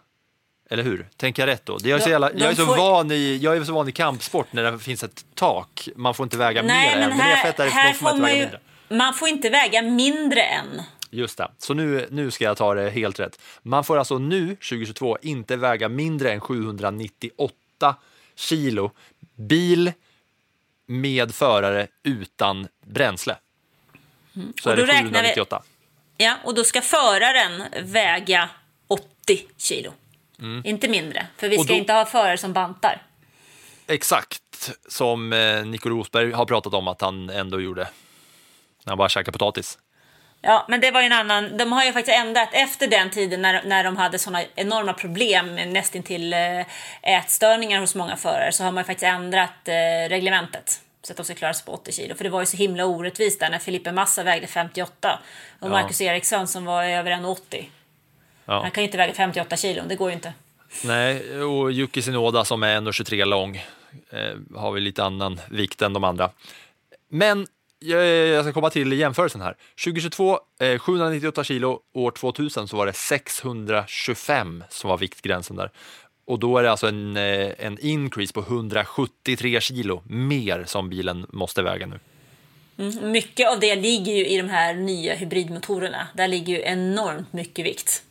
eller 0.71 0.83
hur? 0.83 1.09
Tänker 1.17 1.43
jag 1.43 1.47
rätt 1.53 1.67
då? 1.67 1.77
Det 1.79 1.91
är 1.91 1.99
så 1.99 2.11
jävla, 2.11 2.31
jag, 2.33 2.51
är 2.51 2.55
så 2.55 2.65
van 2.65 3.11
i, 3.11 3.37
jag 3.43 3.57
är 3.57 3.65
så 3.65 3.73
van 3.73 3.89
i 3.89 3.93
kampsport 3.93 4.53
när 4.53 4.73
det 4.73 4.79
finns 4.79 5.03
ett 5.05 5.25
tak. 5.35 5.89
Man 5.97 6.15
får 6.15 6.25
inte 6.25 6.39
väga 6.39 6.63
Nej, 6.63 6.91
mer 6.97 7.01
men 7.01 7.13
än. 7.13 7.21
här, 7.21 7.53
F1 7.53 7.61
är 7.61 7.65
det- 7.65 7.71
här 7.71 7.93
får 7.93 8.05
man 8.05 8.13
man 8.21 8.23
väga 8.23 8.37
ju... 8.37 8.41
mindre. 8.43 8.61
Man 8.89 9.15
får 9.15 9.29
inte 9.29 9.51
väga 9.51 9.83
mindre 9.83 10.43
än. 10.43 10.83
Just 11.11 11.39
det, 11.39 11.49
så 11.59 11.75
nu, 11.75 12.07
nu 12.11 12.31
ska 12.31 12.45
jag 12.45 12.57
ta 12.57 12.75
det 12.75 12.91
helt 12.91 13.21
rätt. 13.21 13.41
Man 13.63 13.85
får 13.85 13.99
alltså 13.99 14.19
nu, 14.19 14.47
2022, 14.57 15.19
inte 15.23 15.57
väga 15.57 15.89
mindre 15.89 16.33
än 16.33 16.41
798 16.41 17.55
kilo 18.35 18.91
bil 19.35 19.93
med 20.87 21.35
förare 21.35 21.87
utan 22.03 22.69
bränsle. 22.87 23.37
Så 24.33 24.39
Mm. 24.41 24.53
Och 24.65 24.73
är 24.73 24.77
då 24.77 24.83
det 24.87 24.93
räknar 24.93 25.03
vi- 25.03 25.29
798. 25.29 25.63
Ja, 26.17 26.37
och 26.45 26.55
då 26.55 26.65
ska 26.65 26.81
föraren 26.83 27.63
väga 27.83 28.49
80 28.89 29.47
kilo. 29.57 29.93
Inte 30.65 30.89
mindre, 30.89 31.27
för 31.37 31.49
vi 31.49 31.55
Mm. 31.57 31.65
Ska 31.65 31.73
då- 31.75 31.79
inte 31.79 31.93
ha 31.93 32.07
förare 32.07 32.39
som 32.39 32.53
bantar. 32.53 33.03
Exakt 33.87 34.73
som 34.89 35.33
eh, 35.33 35.65
Nico 35.65 35.89
Rosberg 35.89 36.33
har 36.33 36.47
pratat 36.47 36.75
om 36.75 36.89
att 36.89 37.01
han 37.01 37.31
ändå 37.31 37.61
gjorde 37.61 37.83
när 38.85 38.91
han 38.91 38.99
bara 38.99 39.09
käkade 39.09 39.33
potatis. 39.39 39.79
Ja, 40.45 40.67
men 40.69 40.81
det 40.81 40.91
var 40.91 41.01
ju 41.01 41.07
en 41.07 41.13
annan. 41.13 41.57
De 41.57 41.73
har 41.73 41.85
ju 41.85 41.93
faktiskt 41.93 42.19
ändrat 42.19 42.49
efter 42.53 42.87
den 42.87 43.11
tiden 43.11 43.43
när, 43.43 43.63
när 43.65 43.85
de 43.85 43.97
hade 43.97 44.19
såna 44.19 44.43
enorma 44.55 44.93
problem 44.93 45.55
nästintill 45.55 46.33
eh, 46.33 46.67
ätstörningar 47.03 47.81
hos 47.81 47.95
många 47.95 48.17
förare 48.17 48.53
så 48.53 48.65
har 48.65 48.73
man 48.73 48.85
faktiskt 48.85 49.05
ändrat 49.05 49.69
eh, 49.69 50.09
reglementet 50.09 50.81
så 51.03 51.13
att 51.13 51.17
de 51.17 51.25
ska 51.25 51.35
klara 51.35 51.55
sig 51.55 51.67
på 51.67 51.73
80 51.73 51.93
kilo. 51.93 52.15
För 52.15 52.25
det 52.25 52.31
var 52.31 52.41
ju 52.41 52.47
så 52.47 52.57
himla 52.57 52.85
orättvist 52.85 53.41
där 53.41 53.51
när 53.51 53.59
Felipe 53.59 53.93
Massa 53.93 54.23
vägde 54.23 54.47
58 54.47 55.19
och 55.61 55.67
Ja. 55.67 55.71
Marcus 55.71 56.01
Eriksson 56.01 56.49
som 56.49 56.65
var 56.65 56.85
över 56.85 57.11
1,80. 57.11 57.65
Ja. 58.45 58.63
Han 58.63 58.71
kan 58.71 58.83
ju 58.83 58.87
inte 58.89 58.99
väga 58.99 59.15
58 59.15 59.57
kilo, 59.57 59.83
det 59.89 59.97
går 59.97 60.11
ju 60.11 60.15
inte. 60.15 60.33
Nej, 60.85 61.43
och 61.43 61.71
Yuki 61.73 62.03
Tsunoda 62.03 62.45
som 62.45 62.63
är 62.63 62.81
1,23 62.81 63.25
lång 63.25 63.57
eh, 64.11 64.59
har 64.61 64.73
vi 64.73 64.81
lite 64.81 65.05
annan 65.05 65.41
vikt 65.51 65.83
än 65.83 65.93
de 65.93 66.05
andra. 66.05 66.31
Men 67.09 67.47
jag, 67.83 68.45
ska 68.45 68.53
komma 68.53 68.71
till 68.71 68.93
jämförelsen 68.93 69.41
här. 69.41 69.57
2022, 69.85 70.39
eh, 70.61 70.79
798 70.79 71.45
kilo. 71.45 71.81
År 71.95 72.11
2000 72.11 72.69
så 72.69 72.77
var 72.77 72.87
det 72.87 72.93
625 72.93 74.65
som 74.69 74.91
var 74.91 74.99
viktgränsen 74.99 75.57
där. 75.57 75.71
Och 76.25 76.39
då 76.39 76.59
är 76.59 76.63
det 76.63 76.71
alltså 76.71 76.89
en, 76.89 77.17
eh, 77.17 77.51
en 77.59 77.79
increase 77.81 78.33
på 78.33 78.41
173 78.41 79.61
kilo 79.61 80.03
mer 80.07 80.65
som 80.67 80.91
bilen 80.91 81.27
måste 81.29 81.63
väga 81.63 81.87
nu. 81.87 82.01
Mycket 83.03 83.49
av 83.53 83.61
det 83.61 83.77
ligger 83.77 84.13
ju 84.13 84.27
i 84.27 84.37
de 84.37 84.49
här 84.49 84.75
nya 84.75 85.15
hybridmotorerna. 85.15 86.09
Där 86.15 86.29
ligger 86.29 86.55
ju 86.55 86.63
enormt 86.63 87.33
mycket 87.33 87.67
vikt. 87.67 88.03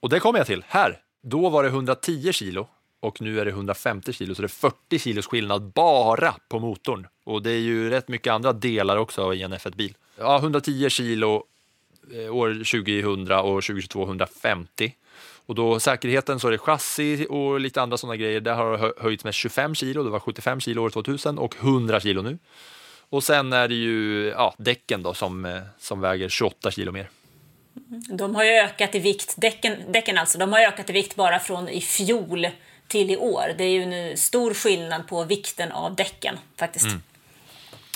Och 0.00 0.08
det 0.08 0.20
kommer 0.20 0.38
jag 0.38 0.46
till. 0.46 0.64
Här, 0.68 0.98
då 1.22 1.48
var 1.48 1.62
det 1.62 1.68
110 1.68 2.32
kilo 2.32 2.68
och 3.04 3.20
nu 3.20 3.40
är 3.40 3.44
det 3.44 3.50
150 3.50 4.12
kilo, 4.12 4.34
så 4.34 4.42
det 4.42 4.46
är 4.46 4.70
40 4.70 4.98
kilos 4.98 5.26
skillnad 5.26 5.62
bara 5.62 6.34
på 6.48 6.58
motorn. 6.58 7.06
Och 7.24 7.42
det 7.42 7.50
är 7.50 7.58
ju 7.58 7.90
rätt 7.90 8.08
mycket 8.08 8.32
andra 8.32 8.52
delar 8.52 8.96
också 8.96 9.34
i 9.34 9.42
en 9.42 9.54
F1-bil. 9.54 9.94
Ja, 10.18 10.38
110 10.38 10.90
kilo 10.90 11.44
eh, 12.14 12.34
år 12.34 12.50
2000 12.52 13.32
och 13.32 13.62
2022 13.62 14.02
150. 14.02 14.94
Och 15.46 15.54
då 15.54 15.80
säkerheten 15.80 16.40
så 16.40 16.46
är 16.48 16.52
det 16.52 16.58
chassi 16.58 17.26
och 17.30 17.60
lite 17.60 17.82
andra 17.82 17.96
sådana 17.96 18.16
grejer. 18.16 18.40
Där 18.40 18.54
har 18.54 18.78
det 18.78 18.92
höjts 18.98 19.24
med 19.24 19.34
25 19.34 19.74
kilo, 19.74 20.02
det 20.02 20.10
var 20.10 20.20
75 20.20 20.60
kilo 20.60 20.82
år 20.82 20.90
2000 20.90 21.38
och 21.38 21.56
100 21.56 22.00
kilo 22.00 22.22
nu. 22.22 22.38
Och 23.08 23.24
sen 23.24 23.52
är 23.52 23.68
det 23.68 23.74
ju 23.74 24.26
ja, 24.28 24.54
däcken 24.58 25.02
då 25.02 25.14
som, 25.14 25.44
eh, 25.44 25.62
som 25.78 26.00
väger 26.00 26.28
28 26.28 26.70
kilo 26.70 26.92
mer. 26.92 27.08
De 28.08 28.34
har 28.34 28.44
ju 28.44 28.50
ökat 28.50 28.94
i 28.94 28.98
vikt, 28.98 29.34
däcken, 29.36 29.92
däcken 29.92 30.18
alltså, 30.18 30.38
de 30.38 30.52
har 30.52 30.60
ökat 30.60 30.90
i 30.90 30.92
vikt 30.92 31.16
bara 31.16 31.38
från 31.38 31.68
i 31.68 31.80
fjol 31.80 32.46
till 32.88 33.10
i 33.10 33.16
år. 33.16 33.54
Det 33.58 33.64
är 33.64 33.70
ju 33.70 33.82
en 33.82 34.16
stor 34.16 34.54
skillnad 34.54 35.08
på 35.08 35.24
vikten 35.24 35.72
av 35.72 35.94
däcken 35.94 36.38
faktiskt. 36.58 36.86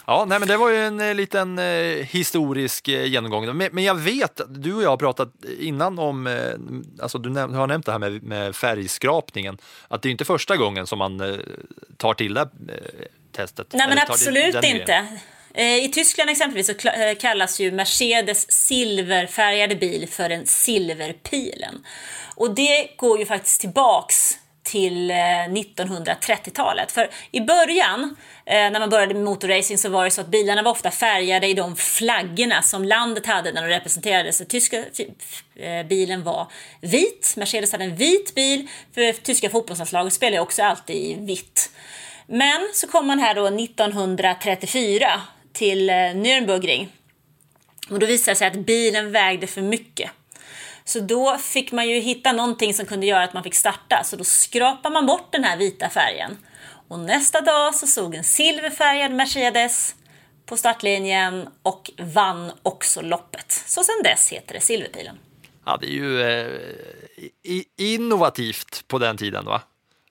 Ja, 0.06 0.24
nej, 0.28 0.38
men 0.38 0.48
det 0.48 0.56
var 0.56 0.70
ju 0.70 0.76
en 0.76 1.00
eh, 1.00 1.14
liten 1.14 1.58
eh, 1.58 1.64
historisk 2.06 2.88
eh, 2.88 3.04
genomgång. 3.04 3.56
Men, 3.56 3.68
men 3.72 3.84
jag 3.84 3.94
vet, 3.94 4.40
du 4.48 4.74
och 4.74 4.82
jag 4.82 4.90
har 4.90 4.96
pratat 4.96 5.28
innan 5.58 5.98
om, 5.98 6.26
eh, 6.26 7.02
alltså 7.02 7.18
du 7.18 7.28
näm- 7.28 7.54
har 7.54 7.66
nämnt 7.66 7.86
det 7.86 7.92
här 7.92 7.98
med, 7.98 8.22
med 8.22 8.56
färgskrapningen, 8.56 9.58
att 9.88 10.02
det 10.02 10.08
är 10.08 10.10
inte 10.10 10.24
första 10.24 10.56
gången 10.56 10.86
som 10.86 10.98
man 10.98 11.20
eh, 11.20 11.36
tar 11.96 12.14
till 12.14 12.34
det 12.34 12.40
eh, 12.40 12.46
testet. 13.32 13.66
Nej 13.72 13.88
men 13.88 13.98
absolut 13.98 14.64
inte. 14.64 15.06
I 15.54 15.88
Tyskland 15.88 16.30
exempelvis 16.30 16.66
så 16.66 16.74
kallas 17.20 17.60
ju 17.60 17.72
Mercedes 17.72 18.52
silverfärgade 18.52 19.74
bil 19.74 20.08
för 20.10 20.30
en 20.30 20.46
silverpilen. 20.46 21.84
Och 22.34 22.54
det 22.54 22.96
går 22.96 23.18
ju 23.18 23.26
faktiskt 23.26 23.60
tillbaks 23.60 24.38
till 24.68 25.10
eh, 25.10 25.14
1930-talet. 25.14 26.92
För 26.92 27.10
i 27.30 27.40
början, 27.40 28.16
eh, 28.46 28.54
när 28.54 28.80
man 28.80 28.90
började 28.90 29.14
med 29.14 29.24
motorracing, 29.24 29.78
så 29.78 29.88
var 29.88 30.04
det 30.04 30.10
så 30.10 30.20
att 30.20 30.28
bilarna 30.28 30.62
var 30.62 30.70
ofta 30.70 30.90
färgade 30.90 31.46
i 31.46 31.54
de 31.54 31.76
flaggorna 31.76 32.62
som 32.62 32.84
landet 32.84 33.26
hade 33.26 33.52
när 33.52 33.62
de 33.62 33.68
representerades. 33.68 34.42
Tyska 34.48 34.84
eh, 35.56 35.86
bilen 35.88 36.22
var 36.22 36.52
vit, 36.80 37.34
Mercedes 37.36 37.72
hade 37.72 37.84
en 37.84 37.96
vit 37.96 38.34
bil, 38.34 38.68
för 38.94 39.12
tyska 39.12 39.50
fotbollslandslaget 39.50 40.12
spelade 40.12 40.42
också 40.42 40.62
alltid 40.62 40.96
i 40.96 41.16
vitt. 41.20 41.70
Men 42.26 42.68
så 42.74 42.86
kom 42.86 43.06
man 43.06 43.18
här 43.18 43.34
då 43.34 43.46
1934 43.46 45.20
till 45.52 45.90
Nürnbergring 45.90 46.86
och 47.90 47.98
då 47.98 48.06
visade 48.06 48.30
det 48.32 48.36
sig 48.36 48.48
att 48.48 48.66
bilen 48.66 49.12
vägde 49.12 49.46
för 49.46 49.62
mycket. 49.62 50.10
Så 50.88 51.00
då 51.00 51.38
fick 51.38 51.72
man 51.72 51.88
ju 51.88 52.00
hitta 52.00 52.32
någonting 52.32 52.74
som 52.74 52.86
kunde 52.86 53.06
göra 53.06 53.24
att 53.24 53.32
man 53.32 53.42
fick 53.42 53.54
starta. 53.54 54.04
Så 54.04 54.16
då 54.16 54.24
skrapade 54.24 54.92
man 54.92 55.06
bort 55.06 55.32
den 55.32 55.44
här 55.44 55.56
vita 55.56 55.90
färgen. 55.90 56.38
Och 56.88 56.98
nästa 56.98 57.40
dag 57.40 57.74
så 57.74 57.86
såg 57.86 58.14
en 58.14 58.24
silverfärgad 58.24 59.12
Mercedes 59.12 59.94
på 60.46 60.56
startlinjen 60.56 61.48
och 61.62 61.90
vann 61.98 62.52
också 62.62 63.00
loppet. 63.02 63.52
Så 63.66 63.84
sen 63.84 64.02
dess 64.04 64.32
heter 64.32 64.54
det 64.54 64.60
Silverpilen. 64.60 65.18
Ja, 65.66 65.76
det 65.80 65.86
är 65.86 65.90
ju 65.90 66.22
eh, 66.22 67.62
innovativt 67.76 68.84
på 68.88 68.98
den 68.98 69.16
tiden, 69.16 69.44
va? 69.44 69.62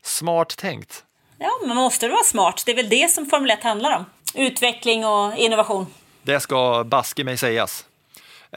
Smart 0.04 0.58
tänkt. 0.58 1.04
Ja, 1.38 1.50
man 1.68 1.78
måste 1.78 2.08
vara 2.08 2.24
smart. 2.24 2.64
Det 2.66 2.72
är 2.72 2.76
väl 2.76 2.90
det 2.90 3.12
som 3.12 3.26
Formel 3.26 3.52
1 3.52 3.64
handlar 3.64 3.98
om. 3.98 4.06
Utveckling 4.36 5.06
och 5.06 5.38
innovation. 5.38 5.86
Det 6.24 6.40
ska 6.40 6.84
baske 6.84 7.24
mig 7.24 7.38
sägas. 7.38 7.86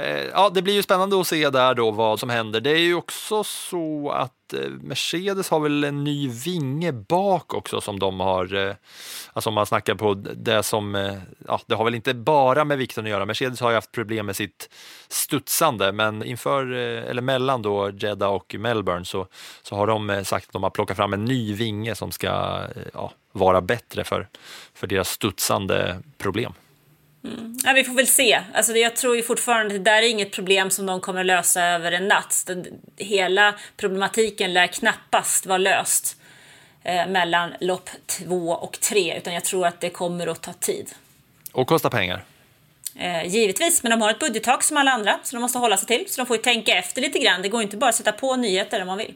Eh, 0.01 0.25
ja, 0.33 0.51
det 0.55 0.63
blir 0.63 0.75
ju 0.75 0.83
spännande 0.83 1.21
att 1.21 1.27
se 1.27 1.51
där 1.51 1.75
då 1.75 1.91
vad 1.91 2.21
som 2.21 2.31
händer. 2.31 2.61
Det 2.61 2.71
är 2.71 2.79
ju 2.79 2.95
också 2.95 3.45
så 3.45 4.11
att 4.11 4.53
eh, 4.53 4.71
Mercedes 4.71 5.51
har 5.51 5.61
väl 5.61 5.85
en 5.85 6.05
ny 6.05 6.29
vinge 6.29 6.93
bak 6.93 7.55
också 7.55 7.81
som 7.81 7.99
de 7.99 8.21
har, 8.21 8.55
eh, 8.55 8.75
alltså 9.33 9.51
om 9.51 9.55
man 9.55 9.67
snackar 9.67 9.95
på 9.95 10.15
det 10.15 10.63
som, 10.63 10.95
eh, 10.95 11.15
ja, 11.47 11.61
det 11.67 11.75
har 11.75 11.85
väl 11.85 11.95
inte 11.95 12.15
bara 12.15 12.65
med 12.65 12.79
vikten 12.79 13.05
att 13.05 13.11
göra. 13.11 13.27
Mercedes 13.27 13.61
har 13.61 13.71
ju 13.71 13.75
haft 13.75 13.93
problem 13.93 14.27
med 14.27 14.37
sitt 14.37 14.71
studsande, 15.09 15.93
men 15.93 16.25
inför, 16.25 16.73
eh, 16.73 17.11
eller 17.11 17.23
mellan 17.23 17.63
då 17.63 17.91
Jeddah 17.91 18.31
och 18.31 18.55
Melbourne 18.59 19.05
så, 19.05 19.27
så 19.63 19.77
har 19.77 19.87
de 19.87 20.11
eh, 20.11 20.23
sagt 20.23 20.47
att 20.47 20.53
de 20.53 20.63
har 20.63 20.71
plockat 20.71 20.97
fram 20.97 21.13
en 21.13 21.25
ny 21.25 21.55
vinge 21.55 21.95
som 21.95 22.11
ska 22.11 22.29
eh, 22.29 22.83
ja, 22.95 23.13
vara 23.33 23.61
bättre 23.61 24.05
för, 24.05 24.29
för 24.75 24.87
deras 24.87 25.09
studsande 25.09 26.03
problem. 26.19 26.53
Ja, 27.65 27.73
vi 27.73 27.85
får 27.85 27.95
väl 27.95 28.07
se. 28.07 28.43
Alltså, 28.55 28.77
jag 28.77 28.97
tror 28.97 29.17
ju 29.17 29.23
fortfarande 29.23 29.67
att 29.67 29.85
det 29.85 29.91
där 29.91 30.03
är 30.03 30.09
inget 30.09 30.33
problem 30.33 30.71
som 30.71 30.87
de 30.87 31.01
kommer 31.01 31.25
lösa 31.25 31.63
över 31.63 31.93
en 31.93 32.09
natt. 32.09 32.43
Den, 32.47 32.67
hela 32.97 33.55
problematiken 33.77 34.53
lär 34.53 34.67
knappast 34.67 35.47
vara 35.47 35.59
löst 35.59 36.17
eh, 36.83 37.07
mellan 37.07 37.55
lopp 37.61 37.91
två 38.07 38.51
och 38.51 38.81
tre, 38.81 39.17
utan 39.19 39.35
jag 39.35 39.45
tror 39.45 39.67
att 39.67 39.81
det 39.81 39.91
kommer 39.91 40.27
att 40.27 40.43
ta 40.43 40.53
tid. 40.53 40.91
Och 41.53 41.67
kostar 41.67 41.91
pengar. 41.91 42.25
Eh, 42.95 43.27
givetvis, 43.27 43.83
men 43.83 43.91
de 43.91 44.03
har 44.03 44.11
ett 44.11 44.19
budgettak 44.19 44.63
som 44.63 44.77
alla 44.77 44.91
andra, 44.91 45.19
så 45.23 45.37
de 45.37 45.41
måste 45.41 45.59
hålla 45.59 45.77
sig 45.77 45.87
till. 45.87 46.05
Så 46.09 46.21
de 46.21 46.27
får 46.27 46.37
tänka 46.37 46.79
efter 46.79 47.03
lite 47.03 47.19
grann. 47.19 47.43
Det 47.43 47.49
går 47.49 47.63
inte 47.63 47.77
bara 47.77 47.91
att 47.91 47.95
sätta 47.95 48.13
på 48.13 48.37
nyheter 48.37 48.81
om 48.81 48.87
man 48.87 48.99
vill. 48.99 49.15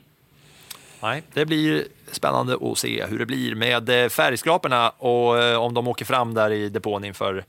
Nej, 1.01 1.23
det 1.33 1.47
blir 1.47 1.85
spännande 2.12 2.59
att 2.61 2.79
se 2.79 3.05
hur 3.07 3.19
det 3.19 3.27
blir 3.27 3.55
med 3.55 3.88
eh, 3.88 4.09
färgskraporna 4.09 4.90
och 4.90 5.43
eh, 5.43 5.57
om 5.61 5.75
de 5.75 5.88
åker 5.88 6.05
fram 6.05 6.35
där 6.35 6.51
i 6.51 6.69
depån 6.69 7.05
inför, 7.05 7.45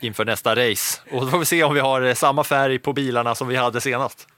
inför 0.00 0.24
nästa 0.24 0.56
race. 0.56 1.00
Och 1.10 1.24
då 1.24 1.30
får 1.30 1.38
vi 1.38 1.44
se 1.44 1.64
om 1.64 1.74
vi 1.74 1.80
har 1.80 2.02
eh, 2.02 2.14
samma 2.14 2.44
färg 2.44 2.78
på 2.78 2.92
bilarna 2.92 3.34
som 3.34 3.48
vi 3.48 3.56
hade 3.56 3.80
senast. 3.80 4.28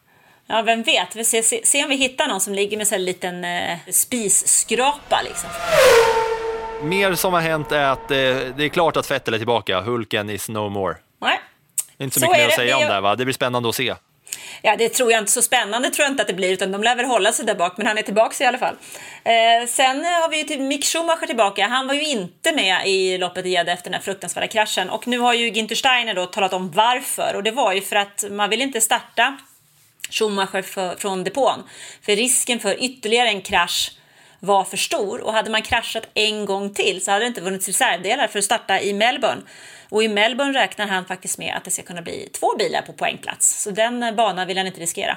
Ja, 0.46 0.62
vem 0.62 0.82
vet? 0.82 1.16
Vi 1.16 1.24
ser, 1.24 1.42
se, 1.42 1.60
se 1.64 1.84
om 1.84 1.90
vi 1.90 1.96
hittar 1.96 2.28
någon 2.28 2.40
som 2.40 2.54
ligger 2.54 2.76
med 2.76 2.86
här 2.88 2.98
en 2.98 3.04
liten 3.04 3.44
eh, 3.44 3.78
spisskrapa 3.90 5.22
liksom. 5.24 5.50
Mer 6.82 7.14
som 7.14 7.32
har 7.32 7.40
hänt 7.40 7.72
är 7.72 7.84
att 7.84 8.10
eh, 8.10 8.16
det 8.56 8.64
är 8.64 8.68
klart 8.68 8.96
att 8.96 9.10
Vettel 9.10 9.34
är 9.34 9.38
tillbaka. 9.38 9.80
Hulken 9.80 10.30
is 10.30 10.48
no 10.48 10.68
more. 10.68 10.96
Nej. 11.20 11.40
Inte 11.98 12.14
så, 12.14 12.20
Så 12.20 12.26
mycket 12.26 12.42
mer 12.42 12.48
att 12.48 12.54
säga 12.54 12.76
om 12.76 12.82
det, 12.82 13.00
va? 13.00 13.16
Det 13.16 13.24
blir 13.24 13.34
spännande 13.34 13.68
att 13.68 13.74
se. 13.74 13.94
Ja, 14.62 14.76
det 14.76 14.88
tror 14.88 15.12
jag 15.12 15.18
inte 15.18 15.32
så 15.32 15.42
spännande 15.42 15.90
tror 15.90 16.04
jag 16.04 16.12
inte 16.12 16.22
att 16.22 16.28
det 16.28 16.34
blir, 16.34 16.52
utan 16.52 16.72
de 16.72 16.82
lär 16.82 16.96
väl 16.96 17.06
hålla 17.06 17.32
sig 17.32 17.46
där 17.46 17.54
bak, 17.54 17.76
men 17.76 17.86
han 17.86 17.98
är 17.98 18.02
tillbaka 18.02 18.44
i 18.44 18.46
alla 18.46 18.58
fall. 18.58 18.74
Eh, 19.24 19.66
sen 19.68 20.04
har 20.04 20.30
vi 20.30 20.38
ju 20.38 20.44
till 20.44 20.60
Mick 20.60 20.84
Schumacher 20.84 21.26
tillbaka. 21.26 21.66
Han 21.66 21.86
var 21.86 21.94
ju 21.94 22.04
inte 22.04 22.52
med 22.52 22.86
i 22.86 23.18
loppet 23.18 23.46
i 23.46 23.48
Jeddah 23.48 23.74
efter 23.74 23.90
den 23.90 23.94
här 23.94 24.00
fruktansvärda 24.00 24.46
kraschen 24.46 24.90
och 24.90 25.08
nu 25.08 25.18
har 25.18 25.34
ju 25.34 25.48
Ginter 25.48 25.74
Steiner 25.74 26.14
då 26.14 26.26
talat 26.26 26.52
om 26.52 26.70
varför 26.70 27.36
och 27.36 27.42
det 27.42 27.50
var 27.50 27.72
ju 27.72 27.80
för 27.80 27.96
att 27.96 28.24
man 28.30 28.50
vill 28.50 28.62
inte 28.62 28.80
starta 28.80 29.36
Schumacher 30.10 30.62
för, 30.62 30.96
från 30.96 31.24
depån. 31.24 31.62
För 32.02 32.16
risken 32.16 32.60
för 32.60 32.84
ytterligare 32.84 33.28
en 33.28 33.42
krasch 33.42 33.92
var 34.40 34.64
för 34.64 34.76
stor 34.76 35.20
och 35.20 35.32
hade 35.32 35.50
man 35.50 35.62
kraschat 35.62 36.08
en 36.14 36.44
gång 36.44 36.74
till 36.74 37.04
så 37.04 37.10
hade 37.10 37.24
det 37.24 37.28
inte 37.28 37.42
funnits 37.42 37.66
reservdelar 37.68 38.26
för 38.26 38.38
att 38.38 38.44
starta 38.44 38.80
i 38.80 38.92
Melbourne. 38.92 39.42
Och 39.88 40.02
i 40.02 40.08
Melbourne 40.08 40.58
räknar 40.58 40.86
han 40.86 41.04
faktiskt 41.04 41.38
med 41.38 41.56
att 41.56 41.64
det 41.64 41.70
ska 41.70 41.82
kunna 41.82 42.02
bli 42.02 42.28
två 42.40 42.56
bilar 42.58 42.82
på 42.82 42.92
poängplats. 42.92 43.62
Så 43.62 43.70
den 43.70 44.16
banan 44.16 44.46
vill 44.46 44.58
han 44.58 44.66
inte 44.66 44.80
riskera. 44.80 45.16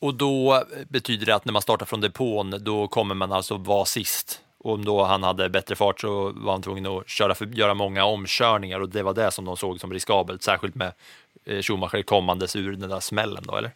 Och 0.00 0.14
då 0.14 0.64
betyder 0.88 1.26
det 1.26 1.34
att 1.34 1.44
när 1.44 1.52
man 1.52 1.62
startar 1.62 1.86
från 1.86 2.00
depån, 2.00 2.54
då 2.60 2.88
kommer 2.88 3.14
man 3.14 3.32
alltså 3.32 3.56
vara 3.56 3.84
sist. 3.84 4.40
Och 4.64 4.72
om 4.72 4.84
då 4.84 5.04
han 5.04 5.22
hade 5.22 5.48
bättre 5.48 5.76
fart 5.76 6.00
så 6.00 6.32
var 6.34 6.52
han 6.52 6.62
tvungen 6.62 6.86
att 6.86 7.08
köra 7.08 7.34
för, 7.34 7.46
göra 7.46 7.74
många 7.74 8.04
omkörningar 8.04 8.80
och 8.80 8.88
det 8.88 9.02
var 9.02 9.14
det 9.14 9.30
som 9.30 9.44
de 9.44 9.56
såg 9.56 9.80
som 9.80 9.92
riskabelt, 9.92 10.42
särskilt 10.42 10.74
med 10.74 10.92
eh, 11.46 11.62
Schumacher 11.62 12.02
kommandes 12.02 12.56
ur 12.56 12.72
den 12.72 12.90
där 12.90 13.00
smällen 13.00 13.44
då, 13.46 13.56
eller? 13.56 13.70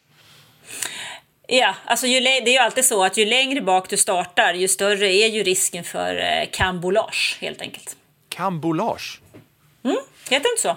Ja, 1.49 1.75
alltså 1.85 2.07
ju, 2.07 2.21
det 2.21 2.29
är 2.29 2.53
ju 2.53 2.59
alltid 2.59 2.85
så 2.85 3.05
att 3.05 3.17
ju 3.17 3.25
längre 3.25 3.61
bak 3.61 3.91
du 3.91 3.97
startar, 3.97 4.55
ju 4.55 4.69
större 4.69 5.13
är 5.15 5.27
ju 5.27 5.43
risken 5.43 5.85
för 5.85 6.17
eh, 6.17 6.49
kambolage 6.53 7.39
helt 7.41 7.61
enkelt. 7.61 7.97
Kambolage? 8.29 9.21
Heter 9.91 9.99
det 10.29 10.37
inte 10.37 10.63
så? 10.63 10.77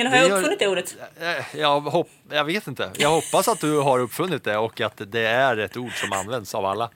Eller 0.00 0.10
har 0.10 0.16
Det 0.18 0.26
jag 0.28 0.38
uppfunnit 0.38 0.58
det 0.58 0.68
ordet? 0.68 0.96
Eh, 1.20 1.60
Jag, 1.60 1.80
hopp, 1.80 2.08
jag 2.30 2.44
vet 2.44 2.66
inte. 2.66 2.90
Jag 2.98 3.10
hoppas 3.10 3.48
att 3.48 3.60
du 3.60 3.78
har 3.80 3.98
uppfunnit 3.98 4.44
det 4.44 4.56
och 4.56 4.80
att 4.80 5.00
det 5.06 5.26
är 5.26 5.56
ett 5.56 5.76
ord 5.76 6.00
som 6.00 6.12
används 6.12 6.54
av 6.54 6.64
alla. 6.66 6.90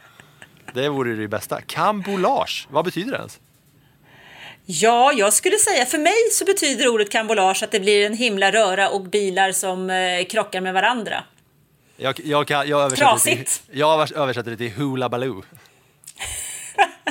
Det 0.74 0.88
vore 0.88 1.14
det 1.14 1.28
bästa. 1.28 1.60
Kambolage, 1.60 2.66
vad 2.70 2.84
betyder 2.84 3.12
det 3.12 3.18
ens? 3.18 3.38
Ja, 4.66 5.12
jag 5.12 5.32
skulle 5.32 5.56
säga 5.58 5.86
för 5.86 5.98
mig 5.98 6.30
så 6.32 6.44
betyder 6.44 6.88
ordet 6.88 7.10
kambolage 7.10 7.62
att 7.62 7.70
det 7.70 7.80
blir 7.80 8.06
en 8.06 8.14
himla 8.14 8.52
röra 8.52 8.88
och 8.88 9.00
bilar 9.02 9.52
som 9.52 9.90
eh, 9.90 10.24
krockar 10.24 10.60
med 10.60 10.74
varandra. 10.74 11.24
Jag, 11.96 12.20
jag, 12.24 12.46
kan, 12.48 12.68
jag, 12.68 12.80
översätter 12.82 13.12
det 13.14 13.44
till, 13.44 13.46
jag 13.78 14.12
översätter 14.16 14.50
det 14.50 14.56
till 14.56 14.70
Hula 14.72 15.08
Baloo. 15.08 15.42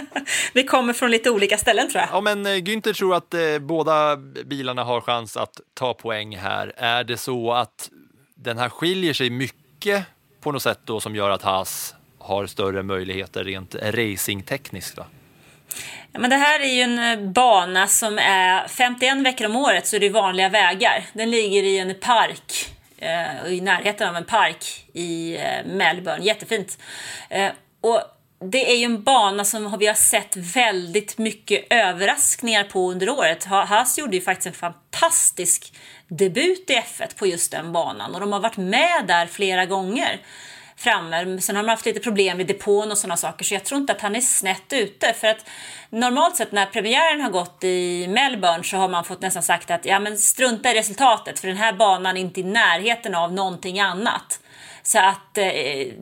Vi 0.54 0.64
kommer 0.64 0.94
från 0.94 1.12
lite 1.12 1.30
olika 1.30 1.58
ställen 1.58 1.90
tror 1.90 2.02
jag. 2.02 2.10
Ja, 2.12 2.22
men 2.22 2.46
eh, 2.46 2.50
Günther 2.50 2.94
tror 2.94 3.16
att 3.16 3.34
eh, 3.34 3.60
båda 3.60 4.16
bilarna 4.46 4.84
har 4.84 5.02
chans 5.02 5.38
att 5.38 5.62
ta 5.74 5.94
poäng 5.94 6.38
här. 6.38 6.74
Är 6.78 7.04
det 7.04 7.18
så 7.18 7.54
att 7.54 7.90
den 8.36 8.58
här 8.58 8.70
skiljer 8.70 9.14
sig 9.14 9.30
mycket 9.30 10.06
på 10.42 10.52
något 10.52 10.64
sätt 10.64 10.80
då 10.84 11.00
som 11.00 11.16
gör 11.16 11.30
att 11.30 11.42
Haas 11.42 11.96
har 12.20 12.46
större 12.46 12.84
möjligheter 12.84 13.44
rent 13.44 13.76
racingtekniskt? 13.76 14.96
Då? 14.96 15.06
Ja, 16.12 16.20
men 16.20 16.30
det 16.30 16.36
här 16.36 16.60
är 16.60 16.74
ju 16.74 16.82
en 16.82 17.00
eh, 17.00 17.30
bana 17.30 17.88
som 17.88 18.18
är 18.18 18.68
51 18.68 19.18
veckor 19.18 19.46
om 19.46 19.56
året 19.56 19.88
så 19.88 19.96
är 19.96 20.00
det 20.00 20.10
vanliga 20.10 20.50
vägar. 20.50 21.06
Den 21.14 21.32
ligger 21.32 21.64
i 21.64 21.80
en 21.80 21.96
park, 22.00 22.76
eh, 22.98 23.54
i 23.54 23.62
närheten 23.62 24.10
av 24.10 24.16
en 24.16 24.26
park 24.26 24.86
i 24.94 25.38
eh, 25.38 25.66
Melbourne. 25.66 26.24
Jättefint. 26.24 26.78
Eh, 27.30 27.52
och 27.82 28.02
det 28.40 28.72
är 28.72 28.76
ju 28.76 28.86
en 28.86 29.04
bana 29.04 29.46
som 29.46 29.78
vi 29.80 29.88
har 29.88 29.94
sett 29.94 30.38
väldigt 30.38 31.18
mycket 31.18 31.68
överraskningar 31.70 32.64
på 32.64 32.92
under 32.92 33.10
året. 33.10 33.44
Haas 33.44 33.98
gjorde 33.98 34.16
ju 34.16 34.22
faktiskt 34.22 34.48
en 34.48 34.54
fantastisk 34.54 35.74
debut 36.08 36.70
i 36.70 36.74
F1 36.74 37.18
på 37.18 37.28
just 37.28 37.52
den 37.52 37.74
banan 37.74 38.14
och 38.14 38.20
de 38.20 38.34
har 38.34 38.40
varit 38.40 38.58
med 38.58 39.06
där 39.08 39.28
flera 39.28 39.66
gånger 39.66 40.22
framme. 40.78 41.42
Sen 41.42 41.56
har 41.56 41.64
de 41.64 41.70
haft 41.70 41.86
lite 41.86 42.00
problem 42.00 42.38
med 42.38 42.48
depån 42.48 42.92
och 42.92 42.98
sådana 42.98 43.18
saker 43.18 43.46
så 43.46 43.54
jag 43.54 43.64
tror 43.64 43.82
inte 43.82 43.94
att 43.94 44.02
han 44.02 44.16
är 44.16 44.22
snett 44.22 44.74
ute. 44.74 45.14
För 45.14 45.28
att 45.28 45.50
normalt 45.90 46.36
sett 46.36 46.52
när 46.52 46.66
premiären 46.66 47.22
har 47.22 47.30
gått 47.30 47.64
i 47.64 48.08
Melbourne 48.08 48.64
så 48.64 48.78
har 48.78 48.90
man 48.90 49.04
fått 49.04 49.22
nästan 49.22 49.44
sagt 49.44 49.72
att 49.72 49.86
ja 49.86 50.00
men 50.00 50.18
strunta 50.18 50.72
i 50.72 50.80
resultatet 50.80 51.40
för 51.40 51.48
den 51.48 51.58
här 51.58 51.74
banan 51.74 52.18
är 52.18 52.22
inte 52.22 52.40
i 52.40 52.44
närheten 52.44 53.16
av 53.16 53.34
någonting 53.34 53.80
annat. 53.80 54.40
Så 54.88 55.00
att 55.00 55.38
eh, 55.38 55.94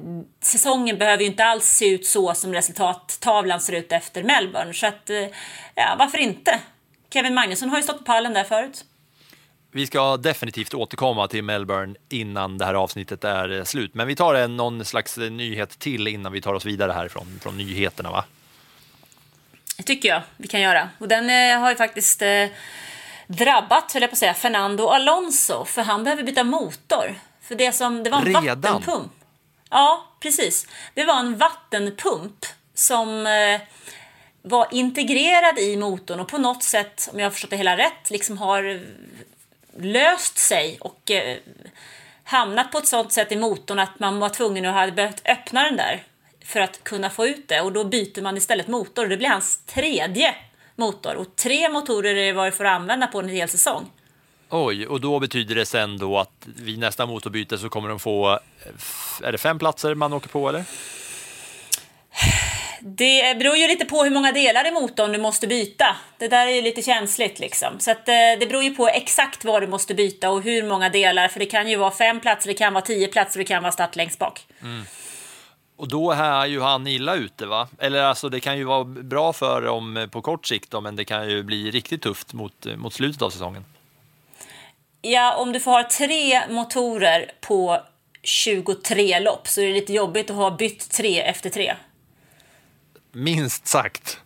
säsongen 0.41 0.97
behöver 0.97 1.23
ju 1.23 1.29
inte 1.29 1.45
alls 1.45 1.65
se 1.65 1.89
ut 1.89 2.05
så 2.05 2.33
som 2.33 2.53
resultattavlan 2.53 3.61
ser 3.61 3.73
ut 3.73 3.91
efter 3.91 4.23
Melbourne. 4.23 4.73
Så 4.73 4.87
att, 4.87 5.09
eh, 5.09 5.25
ja 5.75 5.95
varför 5.99 6.17
inte? 6.17 6.59
Kevin 7.13 7.33
Magnusson 7.33 7.69
har 7.69 7.77
ju 7.77 7.83
stått 7.83 7.97
på 7.97 8.03
pallen 8.03 8.33
där 8.33 8.43
förut. 8.43 8.85
Vi 9.71 9.87
ska 9.87 10.17
definitivt 10.17 10.73
återkomma 10.73 11.27
till 11.27 11.43
Melbourne 11.43 11.95
innan 12.09 12.57
det 12.57 12.65
här 12.65 12.73
avsnittet 12.73 13.23
är 13.23 13.51
eh, 13.51 13.63
slut. 13.63 13.93
Men 13.93 14.07
vi 14.07 14.15
tar 14.15 14.35
en, 14.35 14.57
någon 14.57 14.85
slags 14.85 15.17
eh, 15.17 15.31
nyhet 15.31 15.79
till 15.79 16.07
innan 16.07 16.31
vi 16.31 16.41
tar 16.41 16.53
oss 16.53 16.65
vidare 16.65 16.91
härifrån 16.91 17.39
från 17.43 17.57
nyheterna. 17.57 18.11
Va? 18.11 18.25
Det 19.77 19.83
tycker 19.83 20.09
jag 20.09 20.21
vi 20.37 20.47
kan 20.47 20.61
göra. 20.61 20.89
Och 20.97 21.07
den 21.07 21.29
eh, 21.29 21.59
har 21.59 21.69
ju 21.69 21.75
faktiskt 21.75 22.21
eh, 22.21 22.47
drabbat, 23.27 23.93
höll 23.93 24.01
jag 24.01 24.11
på 24.11 24.13
att 24.13 24.19
säga, 24.19 24.33
Fernando 24.33 24.87
Alonso. 24.87 25.65
För 25.65 25.81
han 25.81 26.03
behöver 26.03 26.23
byta 26.23 26.43
motor. 26.43 27.15
För 27.47 27.55
det, 27.55 27.71
som, 27.71 28.03
det 28.03 28.09
var 28.09 28.17
en 28.17 28.25
Redan? 28.25 28.61
vattenpump. 28.61 29.11
Ja, 29.69 30.05
precis. 30.19 30.67
Det 30.93 31.03
var 31.03 31.19
en 31.19 31.37
vattenpump 31.37 32.45
som 32.73 33.27
eh, 33.27 33.61
var 34.41 34.67
integrerad 34.71 35.59
i 35.59 35.77
motorn 35.77 36.19
och 36.19 36.27
på 36.27 36.37
något 36.37 36.63
sätt, 36.63 37.09
om 37.13 37.19
jag 37.19 37.25
har 37.25 37.31
förstått 37.31 37.49
det 37.49 37.57
hela 37.57 37.77
rätt, 37.77 38.09
liksom 38.09 38.37
har 38.37 38.81
löst 39.77 40.37
sig 40.37 40.77
och 40.81 41.11
eh, 41.11 41.37
hamnat 42.23 42.71
på 42.71 42.77
ett 42.77 42.87
sånt 42.87 43.11
sätt 43.13 43.31
i 43.31 43.35
motorn 43.35 43.79
att 43.79 43.99
man 43.99 44.19
var 44.19 44.29
tvungen 44.29 44.65
att 44.65 44.73
ha 44.75 44.91
behövt 44.91 45.21
öppna 45.25 45.63
den 45.63 45.77
där 45.77 46.03
för 46.45 46.59
att 46.59 46.83
kunna 46.83 47.09
få 47.09 47.27
ut 47.27 47.47
det 47.47 47.61
och 47.61 47.73
då 47.73 47.83
byter 47.83 48.21
man 48.21 48.37
istället 48.37 48.67
motor. 48.67 49.07
Det 49.07 49.17
blir 49.17 49.29
hans 49.29 49.57
tredje 49.65 50.35
motor 50.75 51.15
och 51.15 51.35
tre 51.35 51.69
motorer 51.69 52.15
är 52.15 52.33
vad 52.33 52.47
du 52.47 52.51
får 52.51 52.65
använda 52.65 53.07
på 53.07 53.19
en 53.19 53.29
hel 53.29 53.49
säsong. 53.49 53.91
Oj, 54.49 54.87
och 54.87 55.01
då 55.01 55.19
betyder 55.19 55.55
det 55.55 55.65
sen 55.65 55.97
då 55.97 56.19
att 56.19 56.47
vid 56.55 56.79
nästa 56.79 57.05
motorbyte 57.05 57.57
så 57.57 57.69
kommer 57.69 57.89
de 57.89 57.99
få, 57.99 58.31
eh, 58.31 59.27
är 59.27 59.31
det 59.31 59.37
fem 59.37 59.59
platser 59.59 59.95
man 59.95 60.13
åker 60.13 60.29
på 60.29 60.49
eller? 60.49 60.63
Det 62.81 63.39
beror 63.39 63.55
ju 63.55 63.67
lite 63.67 63.85
på 63.85 64.03
hur 64.03 64.11
många 64.11 64.31
delar 64.31 64.67
i 64.67 64.71
motorn 64.71 65.11
du 65.11 65.17
måste 65.17 65.47
byta. 65.47 65.95
Det 66.17 66.27
där 66.27 66.47
är 66.47 66.51
ju 66.51 66.61
lite 66.61 66.81
känsligt 66.81 67.39
liksom. 67.39 67.79
Så 67.79 67.91
att, 67.91 68.07
eh, 68.07 68.13
det 68.39 68.47
beror 68.49 68.63
ju 68.63 68.75
på 68.75 68.87
exakt 68.87 69.45
vad 69.45 69.61
du 69.63 69.67
måste 69.67 69.93
byta 69.93 70.29
och 70.29 70.41
hur 70.41 70.63
många 70.63 70.89
delar. 70.89 71.27
För 71.27 71.39
det 71.39 71.45
kan 71.45 71.69
ju 71.69 71.75
vara 71.75 71.91
fem 71.91 72.19
platser, 72.19 72.47
det 72.47 72.53
kan 72.53 72.73
vara 72.73 72.85
tio 72.85 73.07
platser, 73.07 73.39
det 73.39 73.45
kan 73.45 73.63
vara 73.63 73.71
start 73.71 73.95
längst 73.95 74.19
bak. 74.19 74.47
Och 75.77 75.87
då 75.87 76.11
är 76.11 76.45
ju 76.45 76.61
han 76.61 76.87
illa 76.87 77.15
ute 77.15 77.45
va? 77.45 77.67
Eller 77.79 78.03
alltså 78.03 78.29
det 78.29 78.39
kan 78.39 78.57
ju 78.57 78.63
vara 78.63 78.83
bra 78.83 79.33
för 79.33 79.61
dem 79.61 80.09
på 80.11 80.21
kort 80.21 80.45
sikt 80.45 80.71
då, 80.71 80.81
men 80.81 80.95
det 80.95 81.05
kan 81.05 81.29
ju 81.29 81.43
bli 81.43 81.71
riktigt 81.71 82.01
tufft 82.01 82.33
mot, 82.33 82.65
mot 82.75 82.93
slutet 82.93 83.21
av 83.21 83.29
säsongen. 83.29 83.65
Ja, 85.07 85.35
om 85.35 85.51
du 85.51 85.59
får 85.59 85.71
ha 85.71 85.89
tre 85.89 86.47
motorer 86.49 87.31
på 87.41 87.81
23 88.23 89.19
lopp 89.19 89.47
så 89.47 89.61
är 89.61 89.65
det 89.65 89.73
lite 89.73 89.93
jobbigt 89.93 90.29
att 90.29 90.35
ha 90.35 90.51
bytt 90.51 90.89
tre 90.89 91.21
efter 91.21 91.49
tre. 91.49 91.75
Minst 93.11 93.67
sagt. 93.67 94.19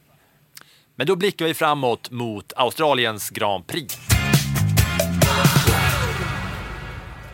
Men 0.96 1.08
då 1.08 1.16
blickar 1.16 1.46
vi 1.46 1.54
framåt 1.54 2.12
mot 2.12 2.54
Australiens 2.56 3.30
Grand 3.30 3.68
Prix. 3.68 3.98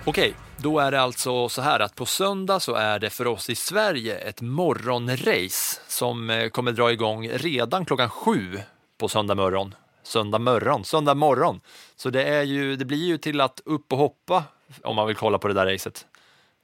Okej, 0.05 0.33
då 0.57 0.79
är 0.79 0.91
det 0.91 1.01
alltså 1.01 1.49
så 1.49 1.61
här 1.61 1.79
att 1.79 1.95
på 1.95 2.05
söndag 2.05 2.59
så 2.59 2.73
är 2.73 2.99
det 2.99 3.09
för 3.09 3.27
oss 3.27 3.49
i 3.49 3.55
Sverige 3.55 4.17
ett 4.17 4.41
morgonrace 4.41 5.81
som 5.87 6.29
eh, 6.29 6.49
kommer 6.49 6.71
dra 6.71 6.91
igång 6.91 7.29
redan 7.29 7.85
klockan 7.85 8.09
sju 8.09 8.59
på 8.97 9.07
söndag 9.07 9.35
morgon. 9.35 9.75
Söndag 10.05 10.39
morgon, 10.39 10.83
söndag 10.83 11.13
morgon. 11.13 11.61
Så 11.95 12.09
det, 12.09 12.23
är 12.23 12.43
ju, 12.43 12.75
det 12.75 12.85
blir 12.85 13.05
ju 13.05 13.17
till 13.17 13.41
att 13.41 13.61
upp 13.65 13.91
och 13.91 13.97
hoppa 13.97 14.43
om 14.83 14.95
man 14.95 15.07
vill 15.07 15.15
kolla 15.15 15.37
på 15.37 15.47
det 15.47 15.53
där 15.53 15.65
racet. 15.65 16.05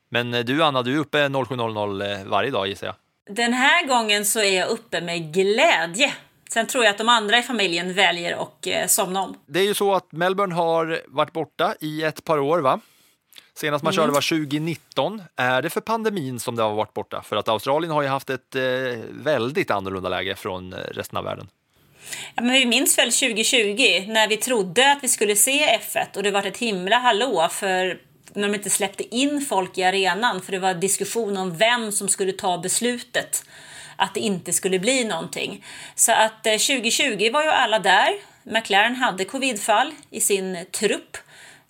Men 0.10 0.34
eh, 0.34 0.46
du 0.46 0.64
Anna, 0.64 0.82
du 0.82 0.94
är 0.94 1.00
uppe 1.00 1.18
07.00 1.28 2.20
eh, 2.20 2.26
varje 2.26 2.52
dag 2.52 2.68
gissar 2.68 2.88
jag. 2.88 2.96
Den 3.36 3.54
här 3.54 3.88
gången 3.88 4.26
så 4.26 4.40
är 4.40 4.60
jag 4.60 4.70
uppe 4.70 5.02
med 5.02 5.34
glädje. 5.34 6.14
Sen 6.50 6.68
tror 6.68 6.84
jag 6.84 6.92
att 6.92 6.98
de 6.98 7.10
andra 7.10 7.38
i 7.38 7.42
familjen 7.42 7.94
väljer 7.94 8.42
att 8.42 8.68
eh, 8.68 8.88
somna 8.88 9.22
om. 9.22 9.36
Det 9.46 9.60
är 9.60 9.64
ju 9.64 9.74
så 9.74 9.94
att 9.94 10.12
Melbourne 10.12 10.56
har 10.56 11.02
varit 11.08 11.34
borta 11.34 11.76
i 11.80 12.04
ett 12.04 12.24
par 12.24 12.40
år, 12.40 12.60
va? 12.60 12.80
Senast 13.54 13.84
man 13.84 13.94
körde 13.94 14.12
var 14.12 14.46
2019. 14.46 15.22
Är 15.36 15.62
det 15.62 15.70
för 15.70 15.82
pandemin 15.82 16.40
som 16.40 16.56
det 16.56 16.64
har 16.64 16.74
varit 16.74 16.94
borta? 16.94 17.22
För 17.22 17.36
att 17.36 17.48
Australien 17.48 17.94
har 17.94 18.02
ju 18.02 18.08
haft 18.08 18.30
ett 18.30 18.56
eh, 18.56 18.62
väldigt 19.10 19.72
annorlunda 19.72 20.10
läge 20.10 20.36
från 20.36 20.74
resten 20.74 21.18
av 21.18 21.24
världen. 21.24 21.48
Ja, 22.36 22.42
men 22.42 22.54
vi 22.54 22.66
minns 22.66 22.98
väl 22.98 23.12
2020 23.12 24.06
när 24.08 24.28
vi 24.28 24.38
trodde 24.38 24.92
att 24.92 25.04
vi 25.04 25.08
skulle 25.08 25.36
se 25.36 25.80
F1 25.92 26.18
och 26.18 26.24
det 26.24 26.32
var 26.32 26.44
ett 26.44 26.58
himla 26.58 26.98
hallå 26.98 27.50
för 27.52 28.00
när 28.34 28.48
de 28.48 28.56
inte 28.56 28.70
släppte 28.70 29.16
in 29.16 29.46
folk 29.50 29.78
i 29.78 29.84
arenan 29.84 30.42
för 30.42 30.52
det 30.52 30.60
var 30.60 30.74
diskussion 30.74 31.38
om 31.38 31.58
vem 31.58 31.92
som 31.92 32.10
skulle 32.10 32.32
ta 32.32 32.58
beslutet 32.58 33.44
att 33.96 34.14
det 34.14 34.20
inte 34.20 34.54
skulle 34.54 34.80
bli 34.80 35.04
någonting. 35.04 35.66
Så 35.96 36.12
att 36.12 36.46
eh, 36.46 36.52
2020 36.52 37.32
var 37.34 37.44
ju 37.44 37.50
alla 37.50 37.80
där. 37.80 38.10
McLaren 38.44 38.96
hade 38.96 39.26
covidfall 39.26 39.92
i 40.10 40.22
sin 40.22 40.66
trupp. 40.72 41.18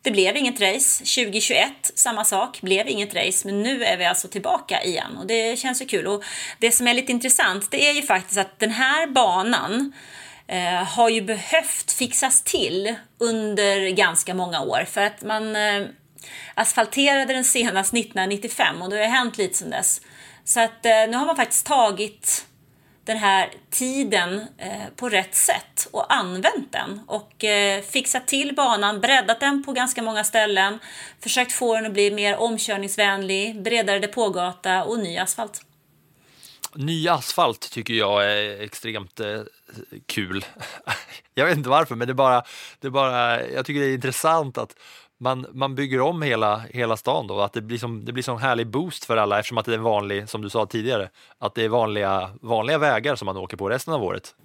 Det 0.02 0.12
blev 0.12 0.38
inget 0.38 0.62
race. 0.62 1.04
2021, 1.04 1.92
samma 1.96 2.26
sak, 2.26 2.62
blev 2.62 2.88
inget 2.88 3.16
race. 3.16 3.48
Men 3.48 3.64
nu 3.64 3.84
är 3.84 3.98
vi 3.98 4.06
alltså 4.06 4.28
tillbaka 4.28 4.84
igen 4.84 5.18
och 5.18 5.28
det 5.28 5.60
känns 5.60 5.82
ju 5.82 5.86
kul. 5.86 6.08
Och 6.08 6.24
det 6.60 6.72
som 6.72 6.88
är 6.88 6.94
lite 6.94 7.12
intressant, 7.12 7.72
det 7.72 7.90
är 7.90 7.94
ju 7.94 8.02
faktiskt 8.02 8.38
att 8.40 8.60
den 8.60 8.72
här 8.72 9.08
banan 9.08 9.94
eh, 10.52 10.84
har 10.84 11.10
ju 11.10 11.22
behövt 11.22 11.92
fixas 11.92 12.44
till 12.44 12.96
under 13.18 13.90
ganska 13.90 14.34
många 14.34 14.62
år 14.62 14.86
för 14.88 15.02
att 15.02 15.22
man 15.22 15.56
eh, 15.56 15.86
asfalterade 16.54 17.34
den 17.34 17.44
senast 17.44 17.94
1995 17.94 18.82
och 18.82 18.90
det 18.90 18.98
har 18.98 19.06
hänt 19.06 19.38
lite 19.38 19.58
sedan 19.58 19.70
dess. 19.70 20.02
Så 20.44 20.60
att 20.60 20.86
eh, 20.86 21.08
nu 21.10 21.18
har 21.18 21.26
man 21.26 21.36
faktiskt 21.36 21.66
tagit 21.66 22.46
den 23.06 23.18
här 23.18 23.50
tiden 23.70 24.48
eh, 24.58 24.88
på 24.96 25.10
rätt 25.10 25.36
sätt 25.36 25.88
och 25.92 26.14
använt 26.14 26.72
den 26.72 27.02
och 27.08 27.44
eh, 27.44 27.82
fixat 27.82 28.28
till 28.28 28.56
banan, 28.56 29.02
breddat 29.02 29.40
den 29.40 29.64
på 29.64 29.72
ganska 29.72 30.02
många 30.02 30.24
ställen, 30.24 30.80
försökt 31.20 31.52
få 31.52 31.76
den 31.76 31.86
att 31.86 31.94
bli 31.94 32.12
mer 32.12 32.38
omkörningsvänlig, 32.38 33.62
bredare 33.62 34.00
depågata 34.00 34.84
och 34.84 35.00
ny 35.00 35.18
asfalt. 35.18 35.66
Ny 36.76 37.08
asfalt 37.08 37.72
tycker 37.72 37.94
jag 37.94 38.32
är 38.32 38.62
extremt 38.62 39.20
eh, 39.20 39.42
kul. 40.06 40.46
jag 41.36 41.46
vet 41.46 41.58
inte 41.58 41.70
varför, 41.70 41.96
men 41.96 42.08
det 42.08 42.12
är 42.12 42.16
bara, 42.16 42.44
det 42.80 42.88
är 42.88 42.92
bara, 42.92 43.48
jag 43.48 43.66
tycker 43.66 43.82
det 43.82 43.88
är 43.88 43.94
intressant 43.94 44.58
att 44.58 44.76
man, 45.18 45.46
man 45.54 45.76
bygger 45.76 46.02
om 46.02 46.22
hela, 46.22 46.62
hela 46.70 46.98
stan 46.98 47.28
då, 47.28 47.42
att 47.42 47.54
det 47.54 47.62
blir 47.62 47.78
som 47.78 48.06
det 48.06 48.14
blir 48.14 48.24
som 48.24 48.42
härlig 48.42 48.68
boost 48.68 49.06
för 49.06 49.18
alla 49.18 49.40
eftersom 49.40 49.58
att 49.58 49.66
det 49.66 49.74
är 49.74 49.78
vanlig, 49.78 50.30
som 50.30 50.42
du 50.42 50.50
sa 50.50 50.66
tidigare, 50.66 51.10
att 51.40 51.56
det 51.56 51.64
är 51.64 51.70
vanliga, 51.70 52.30
vanliga 52.42 52.78
vägar 52.78 53.16
som 53.16 53.26
man 53.26 53.38
åker 53.38 53.58
på 53.58 53.70
resten 53.70 53.94
av 53.94 54.04
året. 54.04 54.36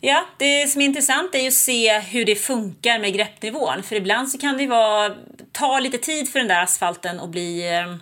Ja, 0.00 0.24
det 0.38 0.70
som 0.70 0.80
är 0.80 0.84
intressant 0.84 1.34
är 1.34 1.38
ju 1.38 1.48
att 1.48 1.54
se 1.54 1.98
hur 1.98 2.24
det 2.24 2.34
funkar 2.34 2.98
med 2.98 3.14
greppnivån. 3.14 3.82
För 3.82 3.96
ibland 3.96 4.28
så 4.28 4.38
kan 4.38 4.56
det 4.56 4.66
vara, 4.66 5.14
ta 5.52 5.80
lite 5.80 5.98
tid 5.98 6.28
för 6.28 6.38
den 6.38 6.48
där 6.48 6.62
asfalten 6.62 7.20
att 7.20 7.28
bli 7.28 7.76
eh, 7.76 7.96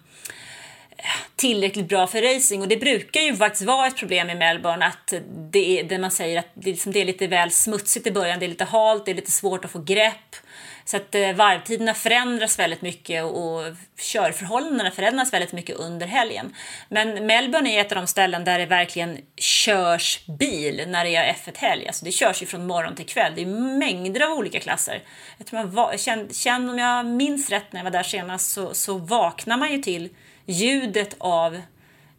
tillräckligt 1.41 1.89
bra 1.89 2.07
för 2.07 2.23
racing. 2.23 2.63
Och 2.63 2.69
det 2.69 2.77
brukar 2.77 3.21
ju 3.21 3.37
faktiskt 3.37 3.65
vara 3.65 3.87
ett 3.87 3.97
problem 3.97 4.31
i 4.31 4.35
Melbourne 4.35 4.87
att 4.87 5.15
det 5.53 5.81
är 5.81 5.85
det 5.85 5.99
man 5.99 6.11
säger 6.11 6.39
att 6.39 6.47
det, 6.55 6.71
liksom, 6.71 6.93
det 6.93 7.01
är 7.01 7.05
lite 7.05 7.27
väl 7.27 7.51
smutsigt 7.51 8.07
i 8.07 8.11
början. 8.11 8.39
Det 8.39 8.47
är 8.47 8.49
lite 8.49 8.65
halt, 8.65 9.05
det 9.05 9.11
är 9.11 9.15
lite 9.15 9.31
svårt 9.31 9.65
att 9.65 9.71
få 9.71 9.79
grepp. 9.79 10.37
Så 10.85 10.97
att 10.97 11.15
eh, 11.15 11.33
varvtiderna 11.33 11.95
förändras 11.95 12.59
väldigt 12.59 12.83
mycket 12.83 13.25
och 13.25 13.63
körförhållandena 13.99 14.91
förändras 14.91 15.33
väldigt 15.33 15.53
mycket 15.53 15.77
under 15.77 16.07
helgen. 16.07 16.55
Men 16.89 17.27
Melbourne 17.27 17.71
är 17.71 17.81
ett 17.81 17.93
av 17.93 17.97
de 17.97 18.07
ställen 18.07 18.45
där 18.45 18.59
det 18.59 18.67
verkligen 18.67 19.19
körs 19.37 20.27
bil 20.39 20.85
när 20.89 21.05
det 21.05 21.17
är 21.17 21.33
F1-helg. 21.33 21.87
Alltså 21.87 22.05
det 22.05 22.13
körs 22.13 22.43
ju 22.43 22.47
från 22.47 22.67
morgon 22.67 22.95
till 22.95 23.07
kväll. 23.07 23.33
Det 23.37 23.43
är 23.43 23.47
mängder 23.79 24.21
av 24.21 24.39
olika 24.39 24.61
klasser. 24.61 25.03
Jag 25.39 25.47
tror 25.47 25.59
man 25.59 25.71
va- 25.71 25.97
känn, 25.97 26.29
känn 26.33 26.71
om 26.71 26.79
jag 26.79 27.07
minns 27.07 27.51
rätt 27.51 27.73
när 27.73 27.81
jag 27.81 27.85
var 27.85 27.91
där 27.91 28.03
senast 28.03 28.51
så, 28.51 28.75
så 28.75 28.99
vaknar 28.99 29.57
man 29.57 29.73
ju 29.73 29.79
till 29.79 30.09
ljudet 30.51 31.17
av 31.19 31.61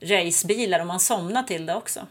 racebilar 0.01 0.79
och 0.79 0.87
man 0.87 0.99
somnar 0.99 1.43
till 1.43 1.65
det 1.65 1.75
också. 1.75 2.07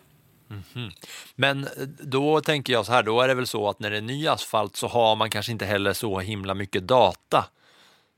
Mhm. 0.49 0.91
Men 1.35 1.65
eh, 1.65 1.71
då 1.99 2.41
tänker 2.41 2.73
jag 2.73 2.87
så 2.87 2.93
här, 2.93 3.03
då 3.03 3.21
är 3.21 3.29
det 3.29 3.35
väl 3.35 3.47
så 3.47 3.69
att 3.69 3.81
när 3.81 3.91
det 3.91 3.97
är 3.97 4.03
ny 4.03 4.29
asfalt 4.29 4.77
så 4.77 4.89
har 4.89 5.17
man 5.17 5.31
kanske 5.31 5.53
inte 5.53 5.67
heller 5.67 5.93
så 5.93 6.21
himla 6.21 6.55
mycket 6.55 6.87
data 6.87 7.45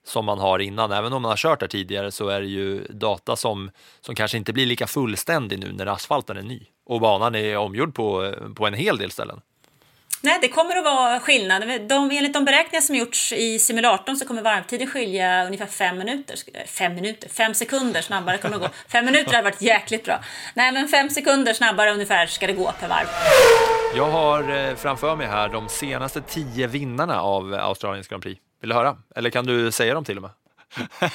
som 0.04 0.24
man 0.24 0.38
har 0.38 0.58
innan. 0.58 0.92
Även 0.92 1.12
om 1.12 1.22
man 1.22 1.28
har 1.28 1.36
kört 1.36 1.60
där 1.60 1.68
tidigare 1.68 2.12
så 2.12 2.28
är 2.28 2.40
det 2.40 2.46
ju 2.46 2.86
data 2.90 3.36
som, 3.36 3.70
som 4.00 4.14
kanske 4.14 4.38
inte 4.38 4.52
blir 4.52 4.66
lika 4.66 4.86
fullständig 4.86 5.58
nu 5.58 5.72
när 5.72 5.86
asfalten 5.86 6.36
är 6.36 6.42
ny 6.42 6.66
och 6.84 7.00
banan 7.00 7.34
är 7.34 7.56
omgjord 7.56 7.94
på, 7.94 8.24
eh, 8.24 8.52
på 8.54 8.66
en 8.66 8.74
hel 8.74 8.98
del 8.98 9.10
ställen. 9.10 9.40
Nej, 10.24 10.38
det 10.40 10.48
kommer 10.48 10.76
att 10.76 10.84
vara 10.84 11.20
skillnad. 11.20 11.62
De, 11.88 12.10
enligt 12.10 12.32
de 12.32 12.44
beräkningar 12.44 12.80
som 12.80 12.96
gjorts 12.96 13.32
i 13.32 13.58
simulatorn 13.58 14.16
så 14.16 14.26
kommer 14.26 14.42
varvtiden 14.42 14.86
skilja 14.86 15.46
ungefär 15.46 15.66
fem 15.66 15.98
minuter. 15.98 16.36
Fem 16.66 16.94
minuter? 16.94 17.28
Fem 17.28 17.54
sekunder 17.54 18.02
snabbare 18.02 18.38
kommer 18.38 18.58
det 18.58 18.64
gå. 18.64 18.68
Fem 18.88 19.04
minuter 19.04 19.34
har 19.34 19.42
varit 19.42 19.62
jäkligt 19.62 20.04
bra. 20.04 20.20
Nej, 20.54 20.72
men 20.72 20.88
fem 20.88 21.10
sekunder 21.10 21.54
snabbare 21.54 21.92
ungefär 21.92 22.26
ska 22.26 22.46
det 22.46 22.52
gå 22.52 22.72
per 22.80 22.88
varv. 22.88 23.06
Jag 23.96 24.10
har 24.10 24.68
eh, 24.68 24.76
framför 24.76 25.16
mig 25.16 25.26
här 25.26 25.48
de 25.48 25.68
senaste 25.68 26.20
tio 26.20 26.66
vinnarna 26.66 27.20
av 27.20 27.54
Australiens 27.54 28.08
Grand 28.08 28.22
Prix. 28.22 28.40
Vill 28.60 28.68
du 28.68 28.74
höra? 28.74 28.96
Eller 29.16 29.30
kan 29.30 29.46
du 29.46 29.72
säga 29.72 29.94
dem 29.94 30.04
till 30.04 30.16
och 30.16 30.22
med? 30.22 30.30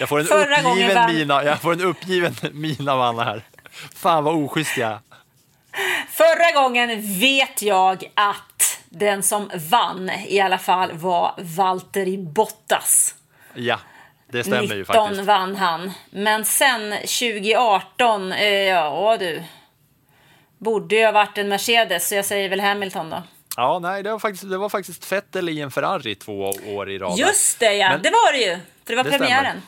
jag, 0.00 0.08
får 0.08 0.20
en 0.20 0.26
Förra 0.26 0.70
uppgiven 0.70 1.14
mina, 1.14 1.44
jag 1.44 1.60
får 1.60 1.72
en 1.72 1.80
uppgiven 1.80 2.34
mina 2.52 2.92
av 2.92 3.00
Anna 3.00 3.24
här. 3.24 3.42
Fan 3.94 4.24
vad 4.24 4.34
oschysst 4.34 4.76
jag 4.76 4.90
är. 4.90 4.98
Förra 6.10 6.62
gången 6.62 7.18
vet 7.20 7.62
jag 7.62 8.10
att 8.14 8.80
den 8.88 9.22
som 9.22 9.50
vann 9.70 10.10
i 10.10 10.40
alla 10.40 10.58
fall 10.58 10.92
var 10.92 11.34
Valtteri 11.38 12.18
Bottas. 12.18 13.14
Ja, 13.54 13.80
det 14.32 14.44
stämmer 14.44 14.62
ju 14.62 14.78
19 14.78 14.94
faktiskt. 14.94 15.24
vann 15.26 15.56
han. 15.56 15.92
Men 16.10 16.44
sen 16.44 16.90
2018, 16.90 18.32
eh, 18.32 18.48
ja 18.48 19.16
du. 19.20 19.42
Borde 20.58 20.96
ju 20.96 21.04
ha 21.04 21.12
varit 21.12 21.38
en 21.38 21.48
Mercedes, 21.48 22.08
så 22.08 22.14
jag 22.14 22.24
säger 22.24 22.48
väl 22.48 22.60
Hamilton 22.60 23.10
då. 23.10 23.22
Ja, 23.56 23.78
nej, 23.78 24.02
det 24.02 24.12
var 24.12 24.18
faktiskt, 24.18 24.50
det 24.50 24.58
var 24.58 24.68
faktiskt 24.68 25.12
Vettel 25.12 25.48
i 25.48 25.60
en 25.60 25.70
Ferrari 25.70 26.14
två 26.14 26.52
år 26.66 26.90
i 26.90 26.98
rad. 26.98 27.18
Just 27.18 27.58
det 27.58 27.72
ja, 27.74 27.88
Men- 27.88 28.02
det 28.02 28.10
var 28.10 28.32
det 28.32 28.38
ju. 28.38 28.58
För 28.84 28.92
det 28.92 28.96
var 28.96 29.04
Det 29.04 29.10
stämmer. 29.12 29.60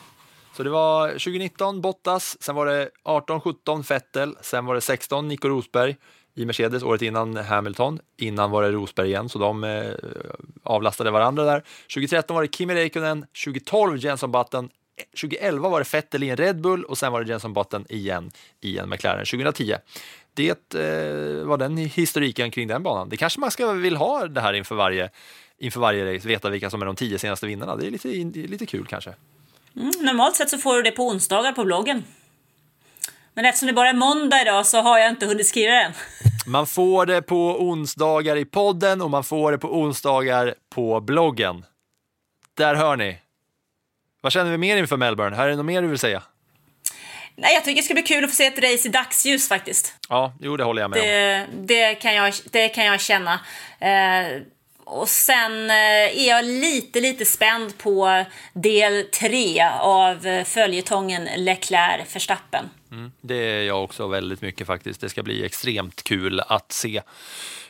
Så 0.56 0.62
det 0.62 0.70
var 0.70 1.08
2019 1.08 1.80
Bottas, 1.80 2.42
sen 2.42 2.54
var 2.54 2.66
det 2.66 2.90
18-17 3.04 3.88
Vettel, 3.88 4.36
sen 4.40 4.66
var 4.66 4.74
det 4.74 4.80
16 4.80 5.28
Nico 5.28 5.48
Rosberg 5.48 5.96
i 6.34 6.44
Mercedes, 6.44 6.82
året 6.82 7.02
innan 7.02 7.36
Hamilton. 7.36 7.98
Innan 8.16 8.50
var 8.50 8.62
det 8.62 8.72
Rosberg 8.72 9.08
igen, 9.08 9.28
så 9.28 9.38
de 9.38 9.64
eh, 9.64 9.92
avlastade 10.62 11.10
varandra 11.10 11.44
där. 11.44 11.62
2013 11.94 12.34
var 12.34 12.42
det 12.42 12.56
Kimi 12.56 12.74
Räikkönen, 12.74 13.26
2012 13.44 13.98
Jenson 13.98 14.32
Button, 14.32 14.70
2011 15.20 15.68
var 15.68 15.80
det 15.80 15.94
Vettel 15.94 16.22
i 16.22 16.30
en 16.30 16.36
Red 16.36 16.60
Bull 16.60 16.84
och 16.84 16.98
sen 16.98 17.12
var 17.12 17.22
det 17.22 17.30
Jenson 17.30 17.52
Button 17.52 17.86
igen 17.88 18.30
i 18.60 18.78
en 18.78 18.88
McLaren 18.88 19.24
2010. 19.24 19.76
Det 20.34 20.74
eh, 20.74 21.44
var 21.44 21.56
den 21.56 21.76
historiken 21.76 22.50
kring 22.50 22.68
den 22.68 22.82
banan. 22.82 23.08
Det 23.08 23.16
kanske 23.16 23.40
man 23.40 23.50
ska 23.50 23.72
vill 23.72 23.96
ha 23.96 24.26
det 24.26 24.40
här 24.40 24.52
inför 24.52 24.74
varje, 24.74 25.10
inför 25.58 25.80
varje 25.80 26.14
race, 26.14 26.28
veta 26.28 26.50
vilka 26.50 26.70
som 26.70 26.82
är 26.82 26.86
de 26.86 26.96
tio 26.96 27.18
senaste 27.18 27.46
vinnarna. 27.46 27.76
Det 27.76 27.86
är 27.86 27.90
lite, 27.90 28.08
lite 28.48 28.66
kul 28.66 28.86
kanske. 28.86 29.14
Mm, 29.76 29.92
normalt 30.00 30.36
sett 30.36 30.50
så 30.50 30.58
får 30.58 30.76
du 30.76 30.82
det 30.82 30.90
på 30.90 31.06
onsdagar 31.06 31.52
på 31.52 31.64
bloggen. 31.64 32.04
Men 33.34 33.44
eftersom 33.44 33.66
det 33.66 33.72
bara 33.72 33.88
är 33.88 33.94
måndag 33.94 34.42
idag 34.42 34.66
så 34.66 34.80
har 34.80 34.98
jag 34.98 35.08
inte 35.08 35.26
hunnit 35.26 35.46
skriva 35.46 35.72
den. 35.72 35.92
Man 36.46 36.66
får 36.66 37.06
det 37.06 37.22
på 37.22 37.62
onsdagar 37.62 38.36
i 38.36 38.44
podden 38.44 39.00
och 39.00 39.10
man 39.10 39.24
får 39.24 39.52
det 39.52 39.58
på 39.58 39.78
onsdagar 39.78 40.54
på 40.74 41.00
bloggen. 41.00 41.64
Där 42.54 42.74
hör 42.74 42.96
ni. 42.96 43.18
Vad 44.20 44.32
känner 44.32 44.50
vi 44.50 44.58
mer 44.58 44.76
inför 44.76 44.96
Melbourne? 44.96 45.36
Här 45.36 45.44
är 45.44 45.50
det 45.50 45.56
något 45.56 45.66
mer 45.66 45.82
du 45.82 45.88
vill 45.88 45.98
säga? 45.98 46.22
Nej, 47.36 47.54
jag 47.54 47.64
tycker 47.64 47.76
det 47.76 47.84
ska 47.84 47.94
bli 47.94 48.02
kul 48.02 48.24
att 48.24 48.30
få 48.30 48.36
se 48.36 48.46
ett 48.46 48.58
race 48.58 48.88
i 48.88 48.90
dagsljus 48.90 49.48
faktiskt. 49.48 49.94
Ja, 50.08 50.34
jo, 50.40 50.56
det 50.56 50.64
håller 50.64 50.82
jag 50.82 50.90
med 50.90 51.00
om. 51.00 51.06
Det, 51.06 51.46
det, 51.74 51.94
kan, 51.94 52.14
jag, 52.14 52.34
det 52.50 52.68
kan 52.68 52.84
jag 52.84 53.00
känna. 53.00 53.40
Eh, 53.78 54.42
och 54.84 55.08
sen 55.08 55.70
eh, 55.70 55.76
är 56.22 56.28
jag 56.28 56.44
lite, 56.44 57.00
lite 57.00 57.24
spänd 57.24 57.78
på 57.78 58.24
del 58.52 59.04
tre 59.20 59.62
av 59.80 60.44
följetongen 60.44 61.28
Leclerc-Verstappen. 61.36 62.64
Mm, 62.90 63.12
det 63.20 63.34
är 63.34 63.62
jag 63.62 63.84
också 63.84 64.06
väldigt 64.06 64.42
mycket 64.42 64.66
faktiskt. 64.66 65.00
Det 65.00 65.08
ska 65.08 65.22
bli 65.22 65.44
extremt 65.44 66.02
kul 66.02 66.40
att 66.40 66.72
se 66.72 67.02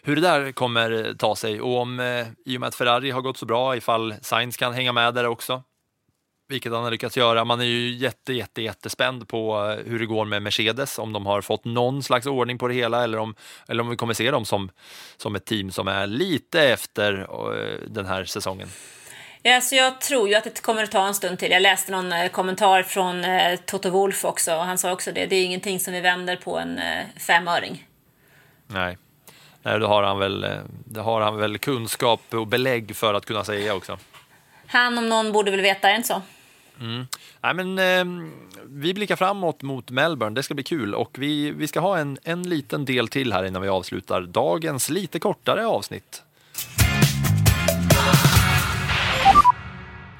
hur 0.03 0.17
det 0.17 0.23
där 0.23 0.53
kommer 0.53 1.15
ta 1.19 1.37
sig 1.37 1.61
och 1.61 1.79
om, 1.81 2.01
eh, 2.01 2.27
i 2.47 2.57
och 2.57 2.61
med 2.61 2.69
att 2.69 2.75
Ferrari 2.75 3.11
har 3.11 3.21
gått 3.21 3.39
så 3.39 3.47
bra, 3.47 3.77
ifall 3.77 4.15
Sainz 4.23 4.57
kan 4.57 4.73
hänga 4.73 4.93
med 4.93 5.15
där 5.15 5.27
också 5.27 5.63
vilket 6.49 6.73
han 6.73 6.85
har 6.85 6.91
lyckats 6.91 7.17
göra. 7.17 7.45
Man 7.45 7.61
är 7.61 7.65
ju 7.65 7.91
jätte, 7.91 8.33
jätte, 8.33 8.63
jättespänd 8.63 9.29
på 9.29 9.71
eh, 9.71 9.91
hur 9.91 9.99
det 9.99 10.07
går 10.07 10.25
med 10.25 10.43
Mercedes, 10.43 10.99
om 10.99 11.13
de 11.13 11.27
har 11.27 11.41
fått 11.41 11.65
någon 11.65 12.03
slags 12.03 12.27
ordning 12.27 12.59
på 12.59 12.69
det 12.69 12.75
hela 12.75 13.05
eller 13.05 13.19
om, 13.19 13.35
eller 13.69 13.83
om 13.83 13.89
vi 13.89 13.97
kommer 13.97 14.15
se 14.15 14.31
dem 14.31 14.45
som, 14.45 14.71
som 15.17 15.35
ett 15.35 15.45
team 15.45 15.71
som 15.71 15.89
är 15.89 16.07
lite 16.07 16.63
efter 16.63 17.13
uh, 17.13 17.79
den 17.89 18.07
här 18.07 18.25
säsongen. 18.25 18.69
Ja, 19.43 19.61
så 19.61 19.75
jag 19.75 20.01
tror 20.01 20.29
ju 20.29 20.35
att 20.35 20.45
det 20.45 20.63
kommer 20.63 20.83
att 20.83 20.91
ta 20.91 21.07
en 21.07 21.15
stund 21.15 21.39
till. 21.39 21.51
Jag 21.51 21.63
läste 21.63 21.93
någon 21.93 22.13
uh, 22.13 22.29
kommentar 22.29 22.83
från 22.83 23.25
Toto 23.67 23.91
Wolf 23.91 24.25
också 24.25 24.55
och 24.55 24.65
han 24.65 24.79
sa 24.79 24.93
också 24.93 25.13
det. 25.13 25.27
Det 25.27 25.37
är 25.37 25.45
ingenting 25.45 25.81
som 25.81 25.93
vi 25.93 26.01
vänder 26.01 26.37
på 26.37 26.59
en 26.59 26.81
femöring. 27.19 27.87
Nej. 28.67 28.99
Nej, 29.63 29.79
då 29.79 29.87
har 29.87 30.03
han 30.03 30.19
väl, 30.19 30.47
det 30.85 31.01
har 31.01 31.21
han 31.21 31.37
väl 31.37 31.59
kunskap 31.59 32.21
och 32.31 32.47
belägg 32.47 32.97
för 32.97 33.15
att 33.15 33.27
kunna 33.27 33.45
säga 33.45 33.75
också. 33.75 33.99
Han 34.73 34.99
om 34.99 35.09
någon 35.09 35.33
borde 35.33 35.51
väl 35.51 35.61
veta, 35.61 35.89
är 35.89 35.93
det 35.93 35.97
inte 35.97 36.09
så? 36.09 36.23
Mm. 36.81 37.07
Nej, 37.41 37.55
men, 37.55 37.79
eh, 37.79 38.29
vi 38.67 38.95
blickar 38.95 39.17
framåt 39.17 39.63
mot 39.63 39.91
Melbourne, 39.91 40.35
det 40.35 40.43
ska 40.43 40.55
bli 40.55 40.65
kul 40.65 40.95
och 40.95 41.19
vi, 41.19 41.51
vi 41.51 41.67
ska 41.67 41.81
ha 41.81 41.99
en, 41.99 42.19
en 42.23 42.43
liten 42.43 42.85
del 42.85 43.09
till 43.09 43.33
här 43.33 43.45
innan 43.45 43.63
vi 43.63 43.69
avslutar 43.69 44.21
dagens 44.21 44.91
lite 44.91 45.19
kortare 45.19 45.67
avsnitt. 45.67 46.23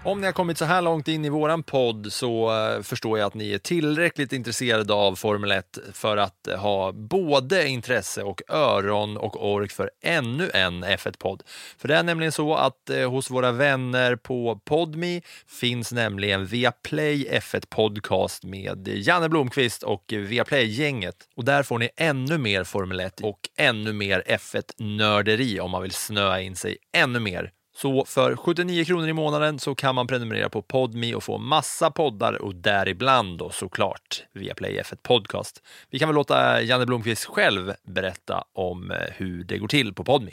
Om 0.05 0.21
ni 0.21 0.27
har 0.27 0.33
kommit 0.33 0.59
så 0.59 0.65
här 0.65 0.83
långt 0.83 1.09
in 1.09 1.25
i 1.25 1.29
våran 1.29 1.63
podd 1.63 2.13
så 2.13 2.51
eh, 2.51 2.83
förstår 2.83 3.19
jag 3.19 3.27
att 3.27 3.35
ni 3.35 3.53
är 3.53 3.59
tillräckligt 3.59 4.33
intresserade 4.33 4.95
av 4.95 5.15
Formel 5.15 5.53
1 5.53 5.79
för 5.93 6.17
att 6.17 6.47
eh, 6.47 6.59
ha 6.59 6.93
både 6.93 7.69
intresse 7.69 8.23
och 8.23 8.43
öron 8.49 9.17
och 9.17 9.53
ork 9.53 9.73
för 9.73 9.91
ännu 10.03 10.51
en 10.55 10.85
F1-podd. 10.85 11.43
För 11.79 11.89
det 11.89 11.97
är 11.97 12.03
nämligen 12.03 12.33
så 12.33 12.55
att 12.55 12.91
eh, 12.91 13.11
hos 13.11 13.31
våra 13.31 13.53
vänner 13.53 14.17
på 14.17 14.61
Podmi 14.65 15.23
finns 15.47 15.93
nämligen 15.93 16.47
Viaplay 16.47 17.29
F1 17.31 17.67
Podcast 17.69 18.45
med 18.45 18.89
Janne 18.89 19.29
Blomqvist 19.29 19.83
och 19.83 20.05
Viaplay-gänget. 20.09 21.17
Och 21.37 21.45
där 21.45 21.63
får 21.63 21.79
ni 21.79 21.91
ännu 21.97 22.39
mer 22.39 22.65
Formel 22.65 23.01
1 23.01 23.21
och 23.21 23.41
ännu 23.57 23.93
mer 23.93 24.23
F1-nörderi 24.27 25.61
om 25.61 25.71
man 25.71 25.83
vill 25.83 25.91
snöa 25.91 26.41
in 26.41 26.57
sig 26.57 26.77
ännu 26.93 27.21
mer 27.21 27.51
så 27.77 28.05
för 28.05 28.37
79 28.37 28.85
kronor 28.85 29.09
i 29.09 29.13
månaden 29.13 29.59
så 29.59 29.75
kan 29.75 29.95
man 29.95 30.07
prenumerera 30.07 30.49
på 30.49 30.63
Podmi 30.63 31.15
och 31.15 31.23
få 31.23 31.39
massa 31.39 31.91
poddar 31.91 32.43
och 32.43 32.55
däribland 32.55 33.39
då 33.39 33.51
såklart 33.51 34.25
via 34.33 34.55
Play 34.55 34.81
F1 34.81 34.97
Podcast. 35.03 35.63
Vi 35.91 35.99
kan 35.99 36.09
väl 36.09 36.15
låta 36.15 36.63
Janne 36.63 36.87
Blomqvist 36.87 37.25
själv 37.25 37.73
berätta 37.83 38.45
om 38.53 38.91
eh, 38.91 38.97
hur 39.17 39.45
det 39.45 39.59
går 39.59 39.69
till 39.69 39.95
på 39.95 40.05
Podmi. 40.05 40.33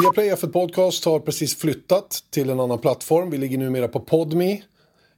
Viaplay 0.00 0.32
F1 0.32 0.52
Podcast 0.52 1.04
har 1.04 1.20
precis 1.20 1.58
flyttat 1.58 2.18
till 2.30 2.50
en 2.50 2.60
annan 2.60 2.78
plattform. 2.78 3.30
Vi 3.30 3.38
ligger 3.38 3.58
numera 3.58 3.88
på 3.88 4.00
Podmi. 4.00 4.62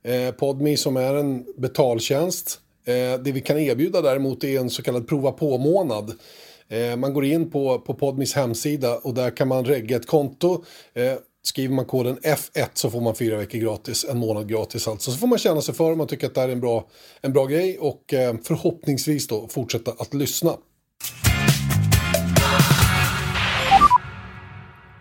Eh, 0.03 0.35
Podmi 0.35 0.77
som 0.77 0.97
är 0.97 1.15
en 1.15 1.45
betaltjänst. 1.57 2.61
Eh, 2.85 3.21
det 3.21 3.33
vi 3.33 3.41
kan 3.41 3.59
erbjuda 3.59 4.03
däremot 4.03 4.45
är 4.45 4.61
en 4.61 4.71
så 4.71 4.83
kallad 4.83 5.09
prova 5.09 5.33
på-månad. 5.33 6.13
Eh, 6.69 6.97
man 6.97 7.15
går 7.15 7.25
in 7.25 7.51
på, 7.51 7.79
på 7.79 7.95
Podmis 7.95 8.35
hemsida 8.35 8.99
och 8.99 9.15
där 9.15 9.31
kan 9.31 9.49
man 9.49 9.65
regga 9.65 9.97
ett 9.97 10.07
konto. 10.07 10.65
Eh, 10.95 11.15
Skriver 11.49 11.75
man 11.75 11.85
koden 11.85 12.19
F1 12.19 12.69
så 12.75 12.91
får 12.91 13.01
man 13.01 13.15
fyra 13.15 13.37
veckor 13.37 13.59
gratis, 13.59 14.05
en 14.11 14.19
månad 14.19 14.49
gratis 14.49 14.89
alltså. 14.89 15.11
Så 15.11 15.19
får 15.19 15.27
man 15.27 15.39
känna 15.39 15.61
sig 15.61 15.75
för 15.75 15.93
om 15.93 15.99
man 15.99 16.07
tycker 16.07 16.27
att 16.27 16.35
det 16.35 16.41
här 16.41 16.49
är 16.49 16.53
en 16.53 16.61
bra, 16.61 16.87
en 17.21 17.33
bra 17.33 17.47
grej 17.47 17.79
och 17.79 18.15
eh, 18.15 18.35
förhoppningsvis 18.45 19.27
då 19.27 19.49
fortsätta 19.49 19.91
att 19.99 20.15
lyssna. 20.15 20.57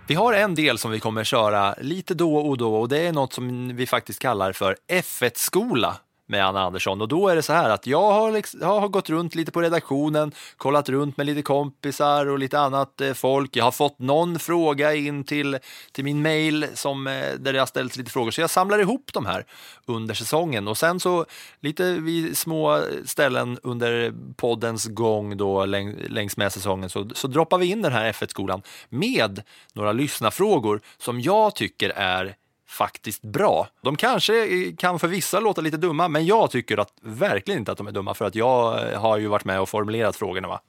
Vi 0.08 0.16
har 0.16 0.34
en 0.34 0.56
del 0.56 0.78
som 0.78 0.92
vi 0.92 1.00
kommer 1.00 1.24
köra 1.24 1.76
lite 1.82 2.14
då 2.14 2.38
och 2.38 2.58
då 2.58 2.76
och 2.76 2.90
det 2.90 3.00
är 3.00 3.12
något 3.12 3.34
som 3.34 3.76
vi 3.76 3.86
faktiskt 3.86 4.20
kallar 4.20 4.52
för 4.52 4.78
F1-skola 4.92 5.98
med 6.28 6.46
Anna 6.46 6.62
Andersson. 6.62 7.02
Och 7.02 7.08
då 7.08 7.28
är 7.28 7.36
det 7.36 7.42
så 7.42 7.54
här 7.54 7.70
att 7.70 7.88
jag 7.88 8.12
har, 8.12 8.32
liksom, 8.32 8.60
jag 8.62 8.80
har 8.80 8.88
gått 8.88 9.10
runt 9.10 9.36
lite 9.36 9.52
på 9.52 9.62
redaktionen, 9.62 10.32
kollat 10.58 10.90
runt 10.90 11.18
med 11.18 11.26
lite 11.26 11.42
kompisar 11.42 12.26
och 12.26 12.40
lite 12.40 12.60
annat 12.60 13.02
eh, 13.02 13.14
folk. 13.14 13.56
Jag 13.56 13.64
har 13.64 13.72
fått 13.72 14.00
någon 14.00 14.40
fråga 14.40 14.96
in 14.96 15.24
till, 15.24 15.58
till 15.92 16.04
min 16.04 16.22
mail 16.22 16.68
som, 16.74 17.08
eh, 17.08 17.14
där 17.40 17.54
det 17.54 17.60
har 17.60 17.66
ställts 17.66 17.98
lite 17.98 18.12
frågor. 18.12 18.32
Så 18.32 18.42
jag 18.42 18.50
samlar 18.50 18.80
ihop 18.80 19.10
de 19.14 19.26
här 19.26 19.46
under 19.86 20.16
säsongen. 20.16 20.68
Och 20.68 20.78
sen 20.78 21.00
så 21.00 21.26
lite 21.60 21.92
vid 21.94 22.38
små 22.38 22.82
ställen 23.06 23.60
under 23.64 24.14
poddens 24.36 24.86
gång 24.86 25.38
då 25.38 25.66
läng, 25.66 25.96
längs 26.10 26.38
med 26.38 26.54
säsongen 26.54 26.90
så, 26.90 27.10
så 27.16 27.28
droppar 27.28 27.58
vi 27.58 27.66
in 27.66 27.82
den 27.82 27.92
här 27.92 28.12
F1-skolan 28.12 28.62
med 28.90 29.42
några 29.74 29.92
lyssnarfrågor 29.92 30.82
som 30.98 31.22
jag 31.22 31.56
tycker 31.56 31.90
är 31.90 32.36
faktiskt 32.68 33.22
bra. 33.22 33.68
De 33.82 33.96
kanske 33.96 34.72
kan 34.78 35.00
för 35.00 35.08
vissa 35.08 35.40
låta 35.40 35.62
lite 35.62 35.78
dumma, 35.78 36.08
men 36.08 36.26
jag 36.26 36.52
tycker 36.52 36.78
att 36.78 36.94
verkligen 37.02 37.60
inte 37.60 37.72
att 37.72 37.78
de 37.78 37.88
är 37.88 37.92
dumma 37.92 38.14
för 38.14 38.26
att 38.26 38.36
jag 38.36 38.72
har 38.96 39.18
ju 39.18 39.28
varit 39.28 39.46
med 39.46 39.60
och 39.60 39.70
formulerat 39.70 40.16
frågorna. 40.16 40.48
Va? 40.48 40.62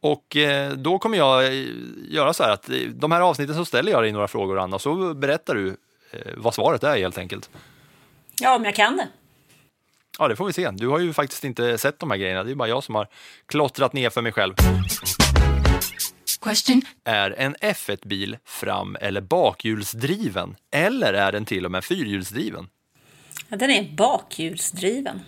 Och 0.00 0.36
eh, 0.36 0.72
då 0.72 0.98
kommer 0.98 1.18
jag 1.18 1.54
göra 2.08 2.32
så 2.32 2.42
här 2.42 2.50
att 2.50 2.70
de 2.94 3.12
här 3.12 3.20
avsnitten 3.20 3.54
så 3.54 3.64
ställer 3.64 3.92
jag 3.92 4.02
dig 4.02 4.12
några 4.12 4.28
frågor 4.28 4.58
Anna, 4.58 4.78
så 4.78 5.14
berättar 5.14 5.54
du 5.54 5.76
eh, 6.10 6.32
vad 6.36 6.54
svaret 6.54 6.82
är 6.82 6.96
helt 6.96 7.18
enkelt. 7.18 7.50
Ja, 8.40 8.56
om 8.56 8.64
jag 8.64 8.74
kan 8.74 8.96
det. 8.96 9.08
Ja, 10.18 10.28
det 10.28 10.36
får 10.36 10.44
vi 10.44 10.52
se. 10.52 10.70
Du 10.70 10.88
har 10.88 10.98
ju 10.98 11.12
faktiskt 11.12 11.44
inte 11.44 11.78
sett 11.78 11.98
de 11.98 12.10
här 12.10 12.18
grejerna. 12.18 12.44
Det 12.44 12.50
är 12.50 12.54
bara 12.54 12.68
jag 12.68 12.84
som 12.84 12.94
har 12.94 13.08
klottrat 13.46 13.92
ner 13.92 14.10
för 14.10 14.22
mig 14.22 14.32
själv. 14.32 14.54
Question. 16.42 16.82
Är 17.04 17.30
en 17.30 17.56
F1-bil 17.56 18.38
fram 18.44 18.96
eller 19.00 19.20
bakhjulsdriven? 19.20 20.56
Eller 20.70 21.14
är 21.14 21.32
den 21.32 21.44
till 21.44 21.64
och 21.64 21.70
med 21.70 21.84
fyrhjulsdriven? 21.84 22.68
Ja, 23.48 23.56
den 23.56 23.70
är 23.70 23.96
bakhjulsdriven. 23.96 25.20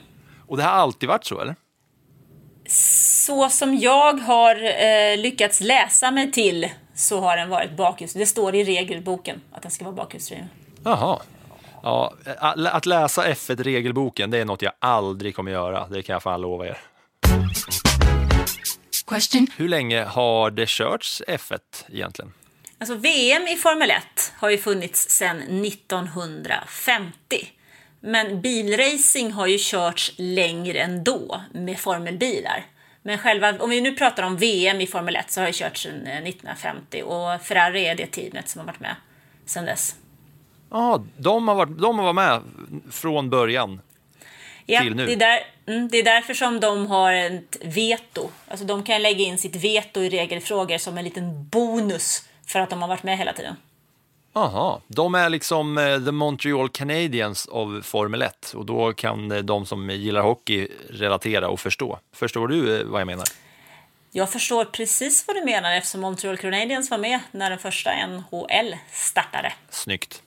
Och 0.46 0.56
det 0.56 0.62
har 0.62 0.70
alltid 0.70 1.08
varit 1.08 1.24
så, 1.24 1.40
eller? 1.40 1.56
Så 2.68 3.48
som 3.48 3.78
jag 3.78 4.12
har 4.12 4.54
eh, 4.64 5.18
lyckats 5.18 5.60
läsa 5.60 6.10
mig 6.10 6.32
till 6.32 6.70
så 6.94 7.20
har 7.20 7.36
den 7.36 7.48
varit 7.48 7.76
bakhjulsdriven. 7.76 8.22
Det 8.22 8.26
står 8.26 8.54
i 8.54 8.64
regelboken 8.64 9.40
att 9.52 9.62
den 9.62 9.70
ska 9.70 9.84
vara 9.84 9.94
bakhjulsdriven. 9.94 10.48
Jaha. 10.84 11.20
Ja, 11.82 12.14
att 12.72 12.86
läsa 12.86 13.24
F1-regelboken, 13.24 14.30
det 14.30 14.38
är 14.38 14.44
något 14.44 14.62
jag 14.62 14.72
aldrig 14.78 15.36
kommer 15.36 15.52
göra. 15.52 15.88
Det 15.88 16.02
kan 16.02 16.12
jag 16.12 16.22
fan 16.22 16.40
lova 16.40 16.66
er. 16.66 16.78
Question. 19.06 19.46
Hur 19.56 19.68
länge 19.68 20.04
har 20.04 20.50
det 20.50 20.68
körts 20.68 21.22
F1 21.28 21.58
egentligen? 21.88 22.32
Alltså 22.78 22.94
VM 22.94 23.42
i 23.42 23.56
Formel 23.56 23.90
1 23.90 24.02
har 24.36 24.50
ju 24.50 24.58
funnits 24.58 25.10
sedan 25.10 25.64
1950. 25.64 27.12
Men 28.00 28.40
bilracing 28.40 29.32
har 29.32 29.46
ju 29.46 29.58
körts 29.58 30.12
längre 30.16 30.78
än 30.78 31.04
då 31.04 31.40
med 31.52 31.78
formelbilar. 31.78 32.66
Men 33.02 33.18
själva, 33.18 33.58
om 33.58 33.70
vi 33.70 33.80
nu 33.80 33.92
pratar 33.92 34.22
om 34.22 34.36
VM 34.36 34.80
i 34.80 34.86
Formel 34.86 35.16
1 35.16 35.30
så 35.30 35.40
har 35.40 35.46
det 35.46 35.52
körts 35.52 35.82
sedan 35.82 36.06
1950 36.06 36.98
eh, 36.98 37.04
och 37.04 37.42
Ferrari 37.42 37.86
är 37.86 37.94
det 37.94 38.06
teamet 38.06 38.48
som 38.48 38.58
har 38.58 38.66
varit 38.66 38.80
med 38.80 38.96
sedan 39.46 39.64
dess. 39.64 39.96
Ja, 40.70 41.04
de 41.16 41.48
har 41.48 41.54
varit, 41.54 41.78
de 41.78 41.98
har 41.98 42.12
varit 42.12 42.14
med 42.14 42.42
från 42.92 43.30
början. 43.30 43.80
Ja, 44.66 44.80
till 44.80 44.94
nu. 44.94 45.06
Det 45.06 45.12
är, 45.12 45.16
där, 45.16 45.40
mm, 45.66 45.88
det 45.88 45.98
är 45.98 46.04
därför 46.04 46.34
som 46.34 46.60
de 46.60 46.86
har 46.86 47.12
ett 47.12 47.56
veto. 47.62 48.30
Alltså 48.48 48.66
de 48.66 48.82
kan 48.82 49.02
lägga 49.02 49.24
in 49.24 49.38
sitt 49.38 49.56
veto 49.56 50.00
i 50.00 50.08
regelfrågor 50.08 50.78
som 50.78 50.98
en 50.98 51.04
liten 51.04 51.48
bonus 51.48 52.22
för 52.46 52.60
att 52.60 52.70
de 52.70 52.82
har 52.82 52.88
varit 52.88 53.02
med 53.02 53.18
hela 53.18 53.32
tiden. 53.32 53.56
Aha, 54.36 54.80
de 54.86 55.14
är 55.14 55.28
liksom 55.28 55.78
eh, 55.78 56.04
the 56.04 56.12
Montreal 56.12 56.68
Canadiens 56.68 57.46
av 57.46 57.82
Formel 57.82 58.22
1 58.22 58.52
och 58.56 58.66
då 58.66 58.92
kan 58.92 59.32
eh, 59.32 59.38
de 59.38 59.66
som 59.66 59.90
gillar 59.90 60.22
hockey 60.22 60.68
relatera 60.90 61.48
och 61.48 61.60
förstå. 61.60 61.98
Förstår 62.12 62.48
du 62.48 62.80
eh, 62.80 62.86
vad 62.86 63.00
jag 63.00 63.06
menar? 63.06 63.24
Jag 64.10 64.32
förstår 64.32 64.64
precis 64.64 65.24
vad 65.26 65.36
du 65.36 65.44
menar 65.44 65.72
eftersom 65.72 66.00
Montreal 66.00 66.36
Canadiens 66.36 66.90
var 66.90 66.98
med 66.98 67.20
när 67.30 67.50
den 67.50 67.58
första 67.58 67.90
NHL 68.06 68.76
startade. 68.90 69.52
Snyggt. 69.70 70.22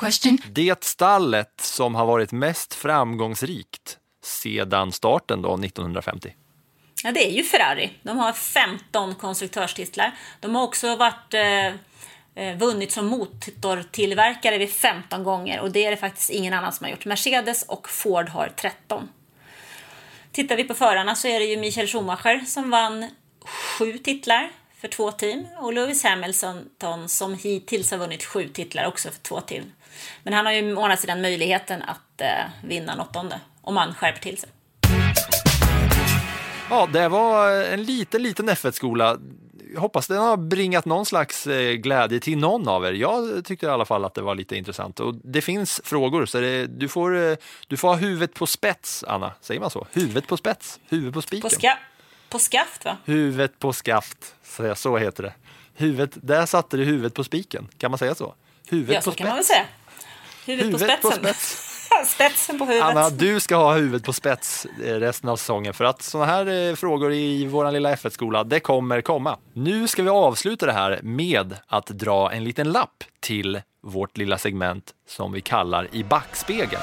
Question. 0.00 0.38
Det 0.52 0.84
stallet 0.84 1.60
som 1.60 1.94
har 1.94 2.06
varit 2.06 2.32
mest 2.32 2.74
framgångsrikt 2.74 3.98
sedan 4.22 4.92
starten 4.92 5.42
då 5.42 5.54
1950. 5.54 6.34
Ja, 7.04 7.12
det 7.12 7.30
är 7.30 7.32
ju 7.32 7.42
Ferrari. 7.42 7.90
De 8.02 8.18
har 8.18 8.32
15 8.32 9.14
konstruktörstitlar. 9.14 10.18
De 10.40 10.54
har 10.54 10.62
också 10.62 10.96
varit, 10.96 11.34
eh, 11.34 11.66
eh, 12.44 12.56
vunnit 12.58 12.92
som 12.92 13.06
motortillverkare 13.06 14.58
vid 14.58 14.70
15 14.70 15.24
gånger 15.24 15.60
och 15.60 15.70
det 15.70 15.84
är 15.84 15.90
det 15.90 15.96
faktiskt 15.96 16.30
ingen 16.30 16.54
annan 16.54 16.72
som 16.72 16.84
har 16.84 16.90
gjort. 16.90 17.04
Mercedes 17.04 17.62
och 17.62 17.88
Ford 17.88 18.28
har 18.28 18.52
13. 18.56 19.08
Tittar 20.32 20.56
vi 20.56 20.64
på 20.64 20.74
förarna 20.74 21.14
så 21.14 21.28
är 21.28 21.40
det 21.40 21.46
ju 21.46 21.56
Michael 21.56 21.86
Schumacher 21.86 22.44
som 22.46 22.70
vann 22.70 23.10
sju 23.78 23.98
titlar 23.98 24.50
för 24.80 24.88
två 24.88 25.12
team 25.12 25.46
och 25.56 25.72
Lewis 25.72 26.04
Hamilton 26.04 27.08
som 27.08 27.34
hittills 27.34 27.90
har 27.90 27.98
vunnit 27.98 28.24
sju 28.24 28.48
titlar 28.48 28.86
också 28.86 29.10
för 29.10 29.18
två 29.18 29.40
team. 29.40 29.64
Men 30.22 30.32
han 30.32 30.46
har 30.46 30.52
ju 30.52 30.76
å 30.76 30.82
andra 30.82 30.96
sidan 30.96 31.20
möjligheten 31.20 31.82
att 31.82 32.20
eh, 32.20 32.28
vinna 32.64 32.92
en 32.92 33.00
åttonde 33.00 33.40
om 33.60 33.76
han 33.76 33.94
skärper 33.94 34.20
till 34.20 34.38
sig. 34.38 34.48
Ja, 36.70 36.88
det 36.92 37.08
var 37.08 37.64
en 37.64 37.84
liten, 37.84 38.22
liten 38.22 38.50
F1-skola. 38.50 39.18
Jag 39.74 39.80
hoppas 39.80 40.06
den 40.06 40.18
har 40.18 40.36
bringat 40.36 40.84
någon 40.84 41.06
slags 41.06 41.46
eh, 41.46 41.72
glädje 41.72 42.20
till 42.20 42.38
någon 42.38 42.68
av 42.68 42.84
er. 42.84 42.92
Jag 42.92 43.44
tyckte 43.44 43.66
i 43.66 43.68
alla 43.68 43.84
fall 43.84 44.04
att 44.04 44.14
det 44.14 44.22
var 44.22 44.34
lite 44.34 44.56
intressant. 44.56 45.00
Och 45.00 45.14
det 45.14 45.40
finns 45.40 45.80
frågor, 45.84 46.26
så 46.26 46.40
det, 46.40 46.66
du, 46.66 46.88
får, 46.88 47.16
eh, 47.16 47.36
du 47.68 47.76
får 47.76 47.88
ha 47.88 47.94
huvudet 47.94 48.34
på 48.34 48.46
spets, 48.46 49.04
Anna. 49.08 49.32
Säger 49.40 49.60
man 49.60 49.70
så? 49.70 49.86
Huvudet 49.92 50.26
på 50.26 50.36
spets? 50.36 50.80
Huvudet 50.88 51.14
på 51.14 51.22
spiken? 51.22 51.42
På, 51.42 51.50
ska 51.50 51.76
på 52.30 52.38
skaft 52.38 52.84
va? 52.84 52.96
Huvudet 53.04 53.58
på 53.58 53.72
skaft, 53.72 54.34
så, 54.44 54.74
så 54.74 54.96
heter 54.96 55.22
det. 55.22 55.32
Huvudet, 55.74 56.10
där 56.22 56.46
satte 56.46 56.76
du 56.76 56.84
huvudet 56.84 57.14
på 57.14 57.24
spiken, 57.24 57.68
kan 57.78 57.90
man 57.90 57.98
säga 57.98 58.14
så? 58.14 58.34
Huvudet 58.68 58.94
Ja, 58.94 59.00
så 59.00 59.10
på 59.10 59.16
kan 59.16 59.26
man 59.26 59.36
väl 59.36 59.44
spets. 59.44 59.56
säga. 59.58 59.66
Huvudet, 60.46 60.66
Huvudet 60.80 61.02
på 61.02 61.08
på 61.10 61.14
spetsen. 61.14 61.34
spets. 61.34 61.66
Spetsen 62.14 62.58
på 62.58 62.64
huvudet. 62.64 62.84
Anna, 62.88 63.10
du 63.10 63.40
ska 63.40 63.56
ha 63.56 63.74
huvudet 63.74 64.04
på 64.06 64.12
spets 64.12 64.66
eh, 64.84 64.94
resten 64.94 65.28
av 65.30 65.36
säsongen 65.36 65.74
för 65.74 65.84
att 65.84 66.02
sådana 66.02 66.32
här 66.32 66.68
eh, 66.70 66.74
frågor 66.74 67.12
i 67.12 67.46
vår 67.46 67.70
lilla 67.72 67.94
F1-skola, 67.94 68.44
det 68.44 68.60
kommer 68.60 69.00
komma. 69.00 69.38
Nu 69.52 69.88
ska 69.88 70.02
vi 70.02 70.08
avsluta 70.08 70.66
det 70.66 70.72
här 70.72 71.00
med 71.02 71.56
att 71.66 71.86
dra 71.86 72.32
en 72.32 72.44
liten 72.44 72.72
lapp 72.72 73.04
till 73.20 73.60
vårt 73.82 74.16
lilla 74.16 74.38
segment 74.38 74.90
som 75.08 75.32
vi 75.32 75.40
kallar 75.40 75.88
i 75.92 76.04
backspegeln. 76.04 76.82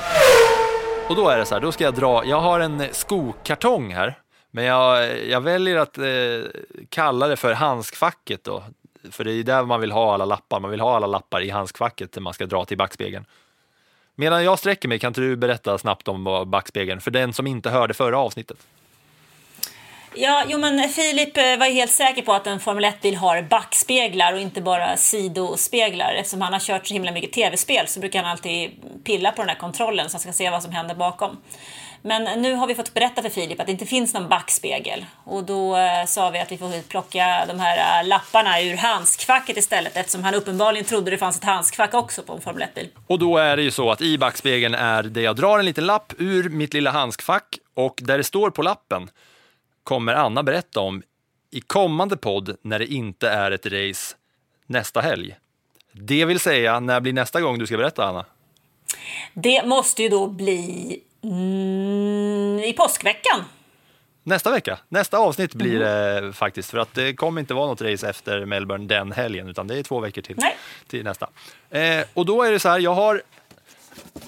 Och 1.10 1.16
då 1.16 1.30
är 1.30 1.38
det 1.38 1.46
så 1.46 1.54
här, 1.56 1.62
då 1.62 1.72
ska 1.72 1.84
jag 1.84 1.94
dra, 1.96 2.26
jag 2.26 2.42
har 2.42 2.60
en 2.60 2.84
skokartong 2.92 3.94
här, 3.94 4.18
men 4.58 4.66
jag, 4.66 5.26
jag 5.28 5.42
väljer 5.42 5.76
att 5.76 5.98
eh, 5.98 6.06
kalla 6.90 7.28
det 7.28 7.36
för 7.36 7.54
handskfacket 7.54 8.44
då. 8.44 8.64
För 9.12 9.24
det 9.24 9.32
är 9.32 9.44
där 9.44 9.64
man 9.64 9.82
vill 9.82 9.92
ha 9.92 10.14
alla 10.14 10.26
lappar, 10.26 10.60
man 10.60 10.72
vill 10.72 10.80
ha 10.80 10.96
alla 10.96 11.08
lappar 11.08 11.42
i 11.42 11.50
handskfacket 11.50 12.16
när 12.16 12.22
man 12.22 12.34
ska 12.34 12.46
dra 12.46 12.66
till 12.66 12.78
backspegeln. 12.78 13.26
Medan 14.16 14.44
jag 14.44 14.60
sträcker 14.60 14.88
mig 14.88 15.00
kan 15.00 15.08
inte 15.08 15.22
du 15.22 15.36
berätta 15.36 15.78
snabbt 15.78 16.08
om 16.08 16.44
backspegeln, 16.48 17.02
för 17.02 17.12
den 17.12 17.34
som 17.34 17.48
inte 17.48 17.70
hörde 17.70 17.94
förra 17.94 18.20
avsnittet. 18.20 18.58
Ja, 20.14 20.44
jo 20.48 20.60
men 20.60 20.90
Filip 20.90 21.38
eh, 21.38 21.58
var 21.58 21.66
ju 21.66 21.74
helt 21.74 21.92
säker 21.92 22.22
på 22.22 22.34
att 22.34 22.48
en 22.48 22.60
Formel 22.60 22.86
1-bil 22.86 23.16
har 23.16 23.42
backspeglar 23.42 24.34
och 24.34 24.40
inte 24.40 24.62
bara 24.62 24.98
sidospeglar. 24.98 26.14
Eftersom 26.14 26.42
han 26.42 26.54
har 26.54 26.60
kört 26.60 26.88
så 26.88 26.94
himla 26.94 27.12
mycket 27.12 27.32
tv-spel 27.32 27.88
så 27.88 28.00
brukar 28.00 28.24
han 28.24 28.32
alltid 28.32 28.72
pilla 29.04 29.32
på 29.32 29.42
den 29.42 29.50
här 29.50 29.58
kontrollen 29.58 30.10
så 30.10 30.16
han 30.16 30.22
ska 30.22 30.34
se 30.34 30.50
vad 30.50 30.64
som 30.64 30.72
händer 30.72 30.96
bakom. 30.96 31.38
Men 32.08 32.42
nu 32.42 32.54
har 32.54 32.68
vi 32.68 32.76
fått 32.76 32.94
berätta 32.94 33.22
för 33.22 33.30
Filip 33.30 33.60
att 33.60 33.66
det 33.66 33.72
inte 33.72 33.86
finns 33.86 34.14
någon 34.14 34.30
backspegel. 34.30 35.06
Och 35.24 35.44
då 35.44 35.76
eh, 35.76 36.06
sa 36.06 36.30
vi 36.30 36.40
att 36.40 36.52
vi 36.52 36.58
får 36.58 36.82
plocka 36.90 37.46
de 37.48 37.60
här 37.60 38.02
eh, 38.02 38.08
lapparna 38.08 38.62
ur 38.62 38.76
handskfacket 38.76 39.58
istället 39.58 39.98
eftersom 39.98 40.24
han 40.24 40.36
uppenbarligen 40.36 40.86
trodde 40.86 41.12
det 41.12 41.18
fanns 41.18 41.38
ett 41.38 41.44
handskfack 41.44 41.94
också 41.94 42.24
på 42.24 42.34
en 42.34 42.42
Formel 42.42 42.64
1-bil. 42.64 42.90
Och 43.08 43.20
då 43.20 43.38
är 43.38 43.58
det 43.58 43.64
ju 43.64 43.72
så 43.72 43.92
att 43.92 44.02
i 44.02 44.18
backspegeln 44.18 44.76
är 44.76 45.04
det 45.04 45.22
jag 45.22 45.36
drar 45.36 45.60
en 45.60 45.66
liten 45.66 45.86
lapp 45.86 46.14
ur 46.18 46.50
mitt 46.50 46.74
lilla 46.74 46.92
handskfack 46.92 47.58
och 47.74 48.00
där 48.04 48.18
det 48.18 48.24
står 48.24 48.50
på 48.50 48.62
lappen 48.62 49.10
kommer 49.84 50.14
Anna 50.14 50.44
berätta 50.44 50.80
om 50.80 51.04
i 51.52 51.62
kommande 51.62 52.18
podd 52.18 52.58
när 52.62 52.80
det 52.80 52.86
inte 52.86 53.30
är 53.30 53.52
ett 53.52 53.66
race 53.66 54.16
nästa 54.66 55.02
helg. 55.02 55.36
Det 55.92 56.26
vill 56.26 56.40
säga, 56.40 56.80
när 56.80 57.00
blir 57.00 57.14
nästa 57.14 57.42
gång 57.42 57.60
du 57.60 57.66
ska 57.66 57.78
berätta 57.78 58.06
Anna? 58.06 58.26
Det 59.34 59.66
måste 59.66 60.04
ju 60.04 60.10
då 60.10 60.28
bli 60.28 61.02
mm, 61.24 62.60
i 62.60 62.74
påskveckan. 62.74 63.44
Nästa 64.24 64.52
vecka. 64.52 64.80
Nästa 64.90 65.18
avsnitt 65.18 65.54
blir 65.54 65.80
det 65.80 66.34
faktiskt, 66.34 66.70
för 66.70 66.78
att 66.78 66.94
det 66.94 67.14
kommer 67.14 67.42
inte 67.42 67.54
vara 67.54 67.68
något 67.68 67.82
race 67.82 68.10
efter 68.10 68.46
Melbourne 68.46 68.88
den 68.88 69.12
helgen, 69.12 69.48
utan 69.48 69.68
det 69.68 69.80
är 69.80 69.84
två 69.84 70.00
veckor 70.00 70.22
till, 70.22 70.36
Nej. 70.38 70.58
till 70.88 71.04
nästa. 71.04 71.30
Eh, 71.70 72.06
och 72.14 72.26
då 72.26 72.44
är 72.44 72.52
det 72.52 72.60
så 72.60 72.70
här, 72.70 72.80
jag 72.80 72.94
har, 72.94 73.22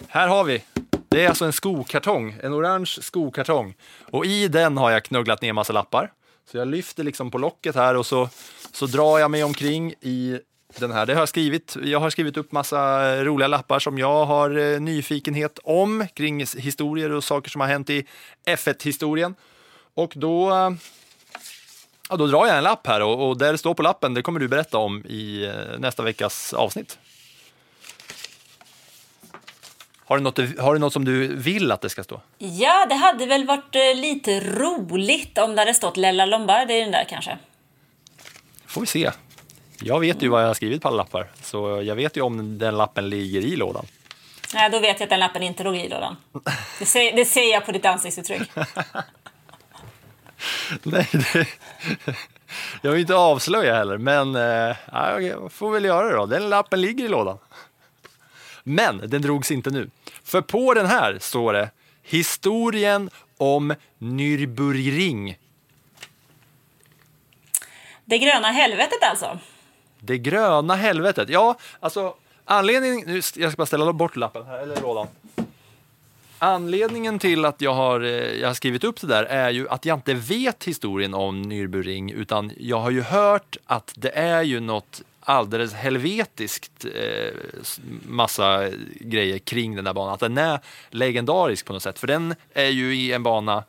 här 0.07 0.27
har 0.27 0.43
vi, 0.43 0.63
det 1.09 1.25
är 1.25 1.29
alltså 1.29 1.45
en 1.45 1.53
skokartong, 1.53 2.35
en 2.43 2.53
orange 2.53 2.97
skokartong. 3.01 3.75
Och 4.11 4.25
i 4.25 4.47
den 4.47 4.77
har 4.77 4.91
jag 4.91 5.03
knugglat 5.03 5.41
ner 5.41 5.53
massa 5.53 5.73
lappar. 5.73 6.11
Så 6.51 6.57
jag 6.57 6.67
lyfter 6.67 7.03
liksom 7.03 7.31
på 7.31 7.37
locket 7.37 7.75
här 7.75 7.95
och 7.95 8.05
så, 8.05 8.29
så 8.71 8.85
drar 8.85 9.19
jag 9.19 9.31
mig 9.31 9.43
omkring 9.43 9.93
i 10.01 10.39
den 10.77 10.91
här. 10.91 11.05
Det 11.05 11.13
har 11.13 11.21
jag 11.21 11.29
skrivit. 11.29 11.77
Jag 11.83 11.99
har 11.99 12.09
skrivit 12.09 12.37
upp 12.37 12.51
massa 12.51 13.15
roliga 13.23 13.47
lappar 13.47 13.79
som 13.79 13.97
jag 13.97 14.25
har 14.25 14.57
eh, 14.57 14.79
nyfikenhet 14.79 15.59
om 15.63 16.07
kring 16.13 16.45
historier 16.57 17.11
och 17.11 17.23
saker 17.23 17.49
som 17.49 17.61
har 17.61 17.67
hänt 17.67 17.89
i 17.89 18.05
F1-historien. 18.45 19.35
Och 19.93 20.13
då, 20.15 20.49
eh, 20.49 20.71
ja, 22.09 22.15
då 22.15 22.27
drar 22.27 22.47
jag 22.47 22.57
en 22.57 22.63
lapp 22.63 22.87
här 22.87 23.01
och, 23.01 23.29
och 23.29 23.37
där 23.37 23.51
det 23.51 23.57
står 23.57 23.73
på 23.73 23.83
lappen, 23.83 24.13
det 24.13 24.21
kommer 24.21 24.39
du 24.39 24.47
berätta 24.47 24.77
om 24.77 25.05
i 25.05 25.45
eh, 25.45 25.79
nästa 25.79 26.03
veckas 26.03 26.53
avsnitt. 26.53 26.97
Har 29.97 30.17
du, 30.17 30.23
något, 30.23 30.59
har 30.59 30.73
du 30.73 30.79
något 30.79 30.93
som 30.93 31.05
du 31.05 31.35
vill 31.35 31.71
att 31.71 31.81
det 31.81 31.89
ska 31.89 32.03
stå? 32.03 32.21
Ja, 32.37 32.85
det 32.89 32.95
hade 32.95 33.25
väl 33.25 33.45
varit 33.45 33.75
lite 33.95 34.39
roligt 34.39 35.37
om 35.37 35.55
det 35.55 35.61
hade 35.61 35.73
stått 35.73 35.97
Lella 35.97 36.25
Lombardi 36.25 36.73
i 36.73 36.81
den 36.81 36.91
där 36.91 37.05
kanske. 37.09 37.37
får 38.65 38.81
vi 38.81 38.87
se. 38.87 39.11
Jag 39.81 39.99
vet 39.99 40.21
ju 40.21 40.29
vad 40.29 40.41
jag 40.41 40.47
har 40.47 40.53
skrivit 40.53 40.81
på 40.81 40.87
alla 40.87 40.97
lappar, 40.97 41.27
så 41.41 41.81
jag 41.83 41.95
vet 41.95 42.17
ju 42.17 42.21
om 42.21 42.57
den 42.57 42.77
lappen 42.77 43.09
ligger 43.09 43.41
i 43.41 43.55
lådan. 43.55 43.85
Nej, 44.53 44.69
då 44.69 44.79
vet 44.79 44.99
jag 44.99 45.05
att 45.05 45.09
den 45.09 45.19
lappen 45.19 45.43
inte 45.43 45.63
låg 45.63 45.75
i 45.75 45.89
lådan. 45.89 46.15
Det 46.79 46.85
ser, 46.85 47.15
det 47.15 47.25
ser 47.25 47.51
jag 47.51 47.65
på 47.65 47.71
ditt 47.71 47.85
ansiktsuttryck. 47.85 48.41
Nej, 50.83 51.07
det, 51.11 51.47
jag 52.81 52.91
vill 52.91 53.01
inte 53.01 53.15
avslöja 53.15 53.75
heller, 53.75 53.97
men 53.97 54.35
eh, 54.35 54.75
ja, 54.91 55.21
jag 55.21 55.51
får 55.51 55.71
väl 55.71 55.85
göra 55.85 56.07
det 56.07 56.15
då. 56.15 56.25
Den 56.25 56.49
lappen 56.49 56.81
ligger 56.81 57.05
i 57.05 57.07
lådan. 57.07 57.37
Men 58.63 59.09
den 59.09 59.21
drogs 59.21 59.51
inte 59.51 59.69
nu. 59.69 59.89
För 60.23 60.41
på 60.41 60.73
den 60.73 60.85
här 60.85 61.17
står 61.19 61.53
det 61.53 61.69
Historien 62.03 63.09
om 63.37 63.75
Nürburgring. 63.97 65.35
Det 68.05 68.17
gröna 68.17 68.47
helvetet 68.47 69.03
alltså. 69.03 69.39
Det 69.99 70.17
gröna 70.17 70.75
helvetet. 70.75 71.29
Ja, 71.29 71.57
alltså 71.79 72.13
anledningen... 72.45 73.07
Nu, 73.07 73.13
jag 73.15 73.51
ska 73.51 73.57
bara 73.57 73.65
ställa 73.65 73.93
bort 73.93 74.15
lappen 74.15 74.45
här, 74.45 74.59
eller 74.59 74.81
lådan. 74.81 75.07
Anledningen 76.41 77.19
till 77.19 77.45
att 77.45 77.61
jag 77.61 77.73
har, 77.73 78.01
eh, 78.01 78.09
jag 78.11 78.47
har 78.47 78.53
skrivit 78.53 78.83
upp 78.83 79.01
det 79.01 79.07
där 79.07 79.23
är 79.23 79.49
ju 79.49 79.69
att 79.69 79.85
jag 79.85 79.97
inte 79.97 80.13
vet 80.13 80.63
historien 80.63 81.13
om 81.13 81.51
Nürburgring 81.51 82.13
utan 82.13 82.51
jag 82.57 82.79
har 82.79 82.91
ju 82.91 83.01
hört 83.01 83.57
att 83.65 83.93
det 83.95 84.09
är 84.09 84.43
ju 84.43 84.59
något 84.59 85.01
alldeles 85.19 85.73
helvetiskt 85.73 86.85
eh, 86.85 87.33
massa 88.05 88.69
grejer 88.99 89.37
kring 89.37 89.75
den 89.75 89.85
där 89.85 89.93
banan. 89.93 90.13
Att 90.13 90.19
den 90.19 90.37
är 90.37 90.59
legendarisk 90.89 91.65
på 91.65 91.73
något 91.73 91.83
sätt. 91.83 91.99
För 91.99 92.07
den 92.07 92.35
är 92.53 92.69
ju 92.69 92.95
i 92.95 93.13
en 93.13 93.23
bana 93.23 93.63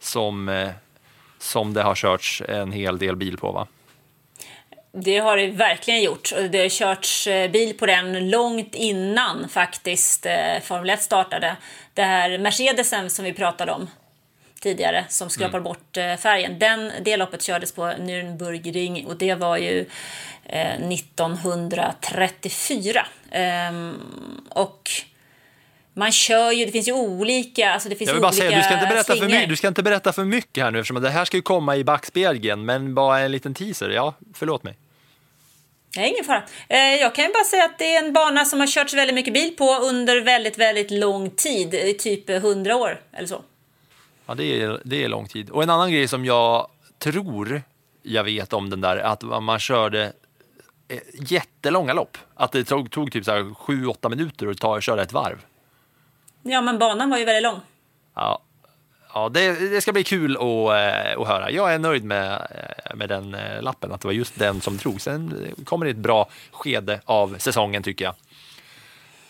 som, 0.00 0.48
eh, 0.48 0.70
som 1.38 1.74
det 1.74 1.82
har 1.82 1.94
körts 1.94 2.42
en 2.48 2.72
hel 2.72 2.98
del 2.98 3.16
bil 3.16 3.36
på 3.38 3.52
va? 3.52 3.66
Det 4.98 5.18
har 5.18 5.36
det 5.36 5.46
verkligen 5.46 6.02
gjort. 6.02 6.32
Det 6.50 6.58
har 6.58 6.68
körts 6.68 7.26
eh, 7.26 7.50
bil 7.50 7.78
på 7.78 7.86
den 7.86 8.30
långt 8.30 8.74
innan 8.74 9.48
faktiskt 9.48 10.26
eh, 10.26 10.60
Formel 10.62 10.90
1 10.90 11.02
startade. 11.02 11.56
Det 11.94 12.02
här 12.02 12.38
Mercedesen 12.38 13.10
som 13.10 13.24
vi 13.24 13.32
pratade 13.32 13.72
om 13.72 13.88
tidigare 14.60 15.04
som 15.08 15.30
skrapar 15.30 15.60
bort 15.60 15.96
eh, 15.96 16.16
färgen. 16.16 16.58
Den, 16.58 16.92
det 17.02 17.16
loppet 17.16 17.42
kördes 17.42 17.72
på 17.72 17.82
Nürnbergring 17.82 19.06
och 19.06 19.16
det 19.16 19.34
var 19.34 19.56
ju 19.56 19.86
eh, 20.44 20.90
1934. 20.92 23.06
Ehm, 23.30 24.00
och 24.48 24.90
Man 25.94 26.12
kör 26.12 26.52
ju, 26.52 26.64
det 26.64 26.72
finns 26.72 26.88
ju 26.88 26.92
olika, 26.92 27.72
alltså 27.72 27.88
det 27.88 27.96
finns 27.96 28.08
Jag 28.08 28.14
vill 28.14 28.22
bara 28.22 28.28
olika 28.28 28.42
säga, 28.42 28.56
du 28.56 28.62
ska, 28.62 28.74
inte 28.74 28.86
berätta 28.86 29.16
för 29.16 29.26
mycket, 29.26 29.48
du 29.48 29.56
ska 29.56 29.68
inte 29.68 29.82
berätta 29.82 30.12
för 30.12 30.24
mycket 30.24 30.64
här 30.64 30.70
nu 30.70 30.78
eftersom 30.78 31.02
det 31.02 31.10
här 31.10 31.24
ska 31.24 31.36
ju 31.36 31.42
komma 31.42 31.76
i 31.76 31.84
backspegeln, 31.84 32.64
men 32.64 32.94
bara 32.94 33.20
en 33.20 33.32
liten 33.32 33.54
teaser. 33.54 33.90
Ja, 33.90 34.14
förlåt 34.34 34.62
mig. 34.62 34.76
Nej, 35.96 36.10
ingen 36.10 36.24
fara. 36.24 36.42
Eh, 36.68 36.78
Jag 36.78 37.14
kan 37.14 37.24
ju 37.24 37.32
bara 37.32 37.44
säga 37.44 37.64
att 37.64 37.78
det 37.78 37.94
är 37.94 38.04
en 38.04 38.12
bana 38.12 38.44
som 38.44 38.60
har 38.60 38.66
körts 38.66 38.94
väldigt 38.94 39.14
mycket 39.14 39.34
bil 39.34 39.56
på 39.56 39.74
under 39.74 40.20
väldigt, 40.20 40.58
väldigt 40.58 40.90
lång 40.90 41.30
tid, 41.30 41.98
typ 41.98 42.30
100 42.30 42.76
år 42.76 43.00
eller 43.12 43.28
så. 43.28 43.42
Ja, 44.26 44.34
det 44.34 44.62
är, 44.62 44.80
det 44.84 45.04
är 45.04 45.08
lång 45.08 45.28
tid. 45.28 45.50
Och 45.50 45.62
en 45.62 45.70
annan 45.70 45.92
grej 45.92 46.08
som 46.08 46.24
jag 46.24 46.70
tror 46.98 47.62
jag 48.02 48.24
vet 48.24 48.52
om 48.52 48.70
den 48.70 48.80
där, 48.80 48.96
att 48.96 49.42
man 49.42 49.58
körde 49.58 50.12
eh, 50.88 50.98
jättelånga 51.30 51.92
lopp. 51.92 52.18
Att 52.34 52.52
det 52.52 52.64
tog, 52.64 52.90
tog 52.90 53.12
typ 53.12 53.26
7-8 53.26 54.08
minuter 54.08 54.46
att 54.46 54.58
ta, 54.58 54.80
köra 54.80 55.02
ett 55.02 55.12
varv. 55.12 55.44
Ja, 56.42 56.60
men 56.60 56.78
banan 56.78 57.10
var 57.10 57.18
ju 57.18 57.24
väldigt 57.24 57.42
lång. 57.42 57.60
Ja, 58.14 58.42
ja 59.16 59.28
det, 59.28 59.70
det 59.70 59.80
ska 59.80 59.92
bli 59.92 60.04
kul 60.04 60.36
att, 60.36 60.42
eh, 60.42 61.20
att 61.20 61.28
höra. 61.28 61.50
Jag 61.50 61.74
är 61.74 61.78
nöjd 61.78 62.04
med, 62.04 62.32
eh, 62.32 62.96
med 62.96 63.08
den 63.08 63.34
eh, 63.34 63.62
lappen, 63.62 63.92
att 63.92 64.00
det 64.00 64.08
var 64.08 64.12
just 64.12 64.38
den 64.38 64.60
som 64.60 64.76
drogs. 64.76 65.04
Sen 65.04 65.54
kommer 65.64 65.86
det 65.86 65.90
ett 65.90 65.96
bra 65.96 66.28
skede 66.50 67.00
av 67.04 67.36
säsongen 67.38 67.82
tycker 67.82 68.04
jag. 68.04 68.14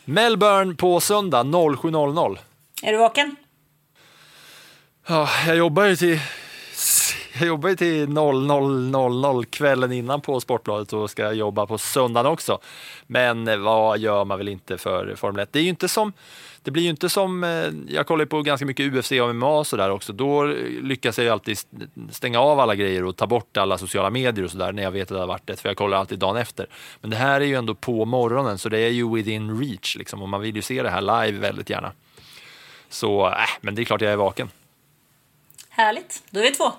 Melbourne 0.04 0.74
på 0.74 1.00
söndag 1.00 1.42
07.00. 1.42 2.38
Är 2.82 2.92
du 2.92 2.98
vaken? 2.98 3.36
Ja, 5.06 5.28
jag 5.46 5.56
jobbar 5.56 5.84
ju 5.84 5.96
till 5.96 6.20
jag 7.38 7.46
jobbar 7.46 7.68
ju 7.68 7.76
till 7.76 8.06
00.00 8.06 9.44
kvällen 9.44 9.92
innan 9.92 10.20
på 10.20 10.40
Sportbladet 10.40 10.92
och 10.92 11.10
ska 11.10 11.32
jobba 11.32 11.66
på 11.66 11.78
söndagen 11.78 12.32
också. 12.32 12.58
Men 13.06 13.62
vad 13.62 13.98
gör 13.98 14.24
man 14.24 14.38
väl 14.38 14.48
inte 14.48 14.78
för 14.78 15.14
Formel 15.16 15.42
1? 15.42 15.52
Det 15.52 15.58
är 15.58 15.62
ju 15.62 15.68
inte 15.68 15.88
som, 15.88 16.12
det 16.66 16.72
blir 16.72 16.82
ju 16.82 16.90
inte 16.90 17.08
som, 17.08 17.44
eh, 17.44 17.94
jag 17.94 18.06
kollar 18.06 18.24
på 18.24 18.42
ganska 18.42 18.66
mycket 18.66 18.92
UFC 18.92 19.12
och 19.12 19.34
MMA 19.34 19.58
och 19.58 19.66
sådär 19.66 19.90
också. 19.90 20.12
Då 20.12 20.44
lyckas 20.82 21.18
jag 21.18 21.24
ju 21.24 21.30
alltid 21.30 21.58
stänga 22.10 22.40
av 22.40 22.60
alla 22.60 22.74
grejer 22.74 23.04
och 23.04 23.16
ta 23.16 23.26
bort 23.26 23.56
alla 23.56 23.78
sociala 23.78 24.10
medier 24.10 24.44
och 24.44 24.50
sådär 24.50 24.72
när 24.72 24.82
jag 24.82 24.90
vet 24.90 25.02
att 25.02 25.08
det 25.08 25.18
har 25.18 25.26
varit 25.26 25.50
ett, 25.50 25.60
för 25.60 25.68
jag 25.68 25.76
kollar 25.76 25.98
alltid 25.98 26.18
dagen 26.18 26.36
efter. 26.36 26.66
Men 27.00 27.10
det 27.10 27.16
här 27.16 27.40
är 27.40 27.44
ju 27.44 27.54
ändå 27.54 27.74
på 27.74 28.04
morgonen 28.04 28.58
så 28.58 28.68
det 28.68 28.78
är 28.78 28.88
ju 28.88 29.14
within 29.14 29.60
reach 29.60 29.96
liksom 29.96 30.22
och 30.22 30.28
man 30.28 30.40
vill 30.40 30.56
ju 30.56 30.62
se 30.62 30.82
det 30.82 30.90
här 30.90 31.00
live 31.00 31.38
väldigt 31.38 31.70
gärna. 31.70 31.92
Så, 32.88 33.26
äh, 33.26 33.34
men 33.60 33.74
det 33.74 33.82
är 33.82 33.84
klart 33.84 34.00
jag 34.00 34.12
är 34.12 34.16
vaken. 34.16 34.50
Härligt, 35.68 36.22
då 36.30 36.40
är 36.40 36.44
vi 36.44 36.50
två. 36.50 36.72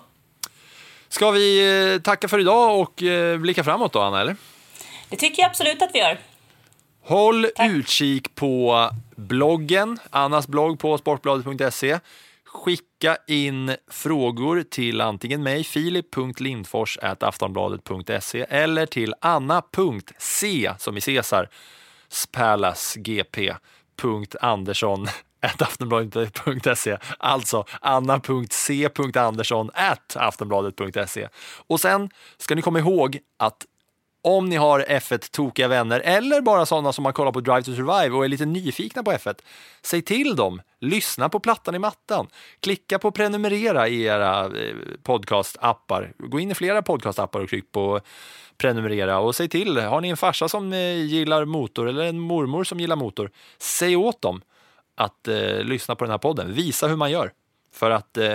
Ska 1.10 1.32
vi 1.32 1.94
eh, 1.94 2.02
tacka 2.02 2.28
för 2.28 2.40
idag 2.40 2.80
och 2.80 3.04
eh, 3.04 3.38
blicka 3.38 3.64
framåt 3.64 3.94
då, 3.94 4.02
Anna? 4.02 4.22
Eller? 4.22 4.36
Det 5.10 5.16
tycker 5.16 5.42
jag 5.42 5.50
absolut 5.50 5.82
att 5.82 5.90
vi 5.94 6.00
gör. 6.00 6.18
Håll 7.08 7.48
utkik 7.60 8.36
på 8.36 8.90
bloggen, 9.16 10.00
Annas 10.10 10.48
blogg 10.48 10.80
på 10.80 10.98
sportbladet.se. 10.98 12.00
Skicka 12.46 13.18
in 13.28 13.76
frågor 13.92 14.64
till 14.64 15.02
antingen 15.02 15.44
mig, 15.44 15.64
filip.lindfors 15.64 16.98
aftonbladet.se 17.02 18.46
eller 18.50 18.86
till 18.86 19.14
anna.c, 19.22 20.72
som 20.78 20.98
i 20.98 21.02
Cesar, 21.02 21.50
spalasgp.andersson 22.10 25.08
aftonbladet.se 25.60 26.98
alltså 27.18 27.66
anna.c.andersson 27.82 29.70
aftonbladet.se 30.16 31.28
och 31.68 31.80
sen 31.80 32.10
ska 32.38 32.56
ni 32.56 32.62
komma 32.62 32.80
ihåg 32.80 33.20
att 33.38 33.66
om 34.28 34.50
ni 34.50 34.56
har 34.56 34.80
F1 34.80 35.32
tokiga 35.32 35.68
vänner 35.68 36.00
eller 36.00 36.42
bara 36.42 36.66
sådana 36.66 36.94
som 36.94 37.06
har 37.06 37.12
kollat 37.12 37.34
på 37.34 37.40
Drive 37.40 37.64
to 37.64 37.76
Survive 37.76 38.10
och 38.10 38.26
är 38.26 38.30
lite 38.30 38.46
nyfikna 38.46 39.04
på 39.04 39.12
F1, 39.12 39.40
säg 39.82 40.02
till 40.02 40.36
dem, 40.36 40.62
lyssna 40.80 41.30
på 41.30 41.40
plattan 41.40 41.76
i 41.76 41.80
mattan, 41.80 42.28
klicka 42.60 43.00
på 43.00 43.12
prenumerera 43.12 43.88
i 43.88 44.04
era 44.04 44.46
eh, 44.46 44.76
podcastappar, 45.04 46.14
gå 46.18 46.40
in 46.40 46.52
i 46.52 46.56
flera 46.56 46.82
podcastappar 46.82 47.40
och 47.40 47.50
tryck 47.50 47.72
på 47.72 48.00
prenumerera. 48.58 49.20
Och 49.20 49.36
säg 49.36 49.50
till, 49.50 49.78
har 49.78 50.02
ni 50.02 50.10
en 50.10 50.18
farsa 50.18 50.50
som 50.50 50.74
eh, 50.74 50.94
gillar 50.94 51.46
motor 51.46 51.90
eller 51.90 52.04
en 52.04 52.20
mormor 52.20 52.64
som 52.64 52.80
gillar 52.80 52.96
motor, 52.96 53.32
säg 53.58 53.96
åt 53.96 54.22
dem 54.22 54.42
att 54.96 55.28
eh, 55.28 55.60
lyssna 55.64 55.96
på 55.96 56.06
den 56.06 56.12
här 56.12 56.18
podden, 56.18 56.54
visa 56.54 56.88
hur 56.88 56.96
man 56.96 57.12
gör 57.12 57.32
för 57.72 57.92
att 57.92 58.18
eh, 58.18 58.26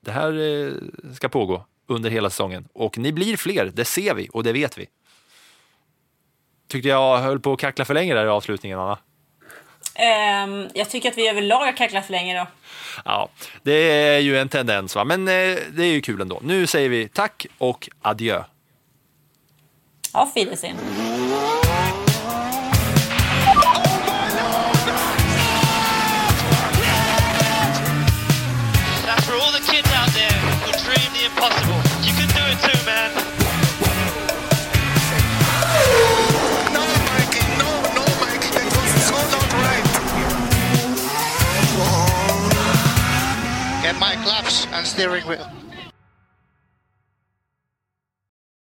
det 0.00 0.10
här 0.10 0.38
eh, 0.38 0.72
ska 1.14 1.28
pågå 1.28 1.66
under 1.86 2.10
hela 2.10 2.30
säsongen. 2.30 2.68
Och 2.72 2.98
ni 2.98 3.12
blir 3.12 3.36
fler, 3.36 3.70
det 3.74 3.84
ser 3.84 4.14
vi 4.14 4.28
och 4.32 4.44
det 4.44 4.52
vet 4.52 4.78
vi. 4.78 4.86
Tyckte 6.70 6.88
jag 6.88 7.18
höll 7.18 7.40
på 7.40 7.52
att 7.52 7.58
kackla 7.60 7.84
för 7.84 7.94
länge 7.94 8.14
där 8.14 8.24
i 8.24 8.28
avslutningen, 8.28 8.78
Anna. 8.78 8.98
Ehm, 9.94 10.68
jag 10.74 10.90
tycker 10.90 11.10
att 11.10 11.18
vi 11.18 11.28
överlag 11.28 11.64
har 11.64 11.76
kacklat 11.76 12.04
för 12.06 12.12
länge 12.12 12.38
då. 12.38 12.46
Ja, 13.04 13.28
det 13.62 13.72
är 13.72 14.18
ju 14.18 14.38
en 14.38 14.48
tendens, 14.48 14.96
va? 14.96 15.04
men 15.04 15.28
eh, 15.28 15.56
det 15.72 15.82
är 15.82 15.92
ju 15.92 16.00
kul 16.00 16.20
ändå. 16.20 16.40
Nu 16.42 16.66
säger 16.66 16.88
vi 16.88 17.08
tack 17.08 17.46
och 17.58 17.88
adjö. 18.02 18.44
Auf 20.12 20.36
Wiedersehen. 20.36 20.76
Get 44.20 44.26
my 44.26 44.32
clubs 44.32 44.66
and 44.72 44.86
steering 44.86 45.26
wheel. 45.26 45.46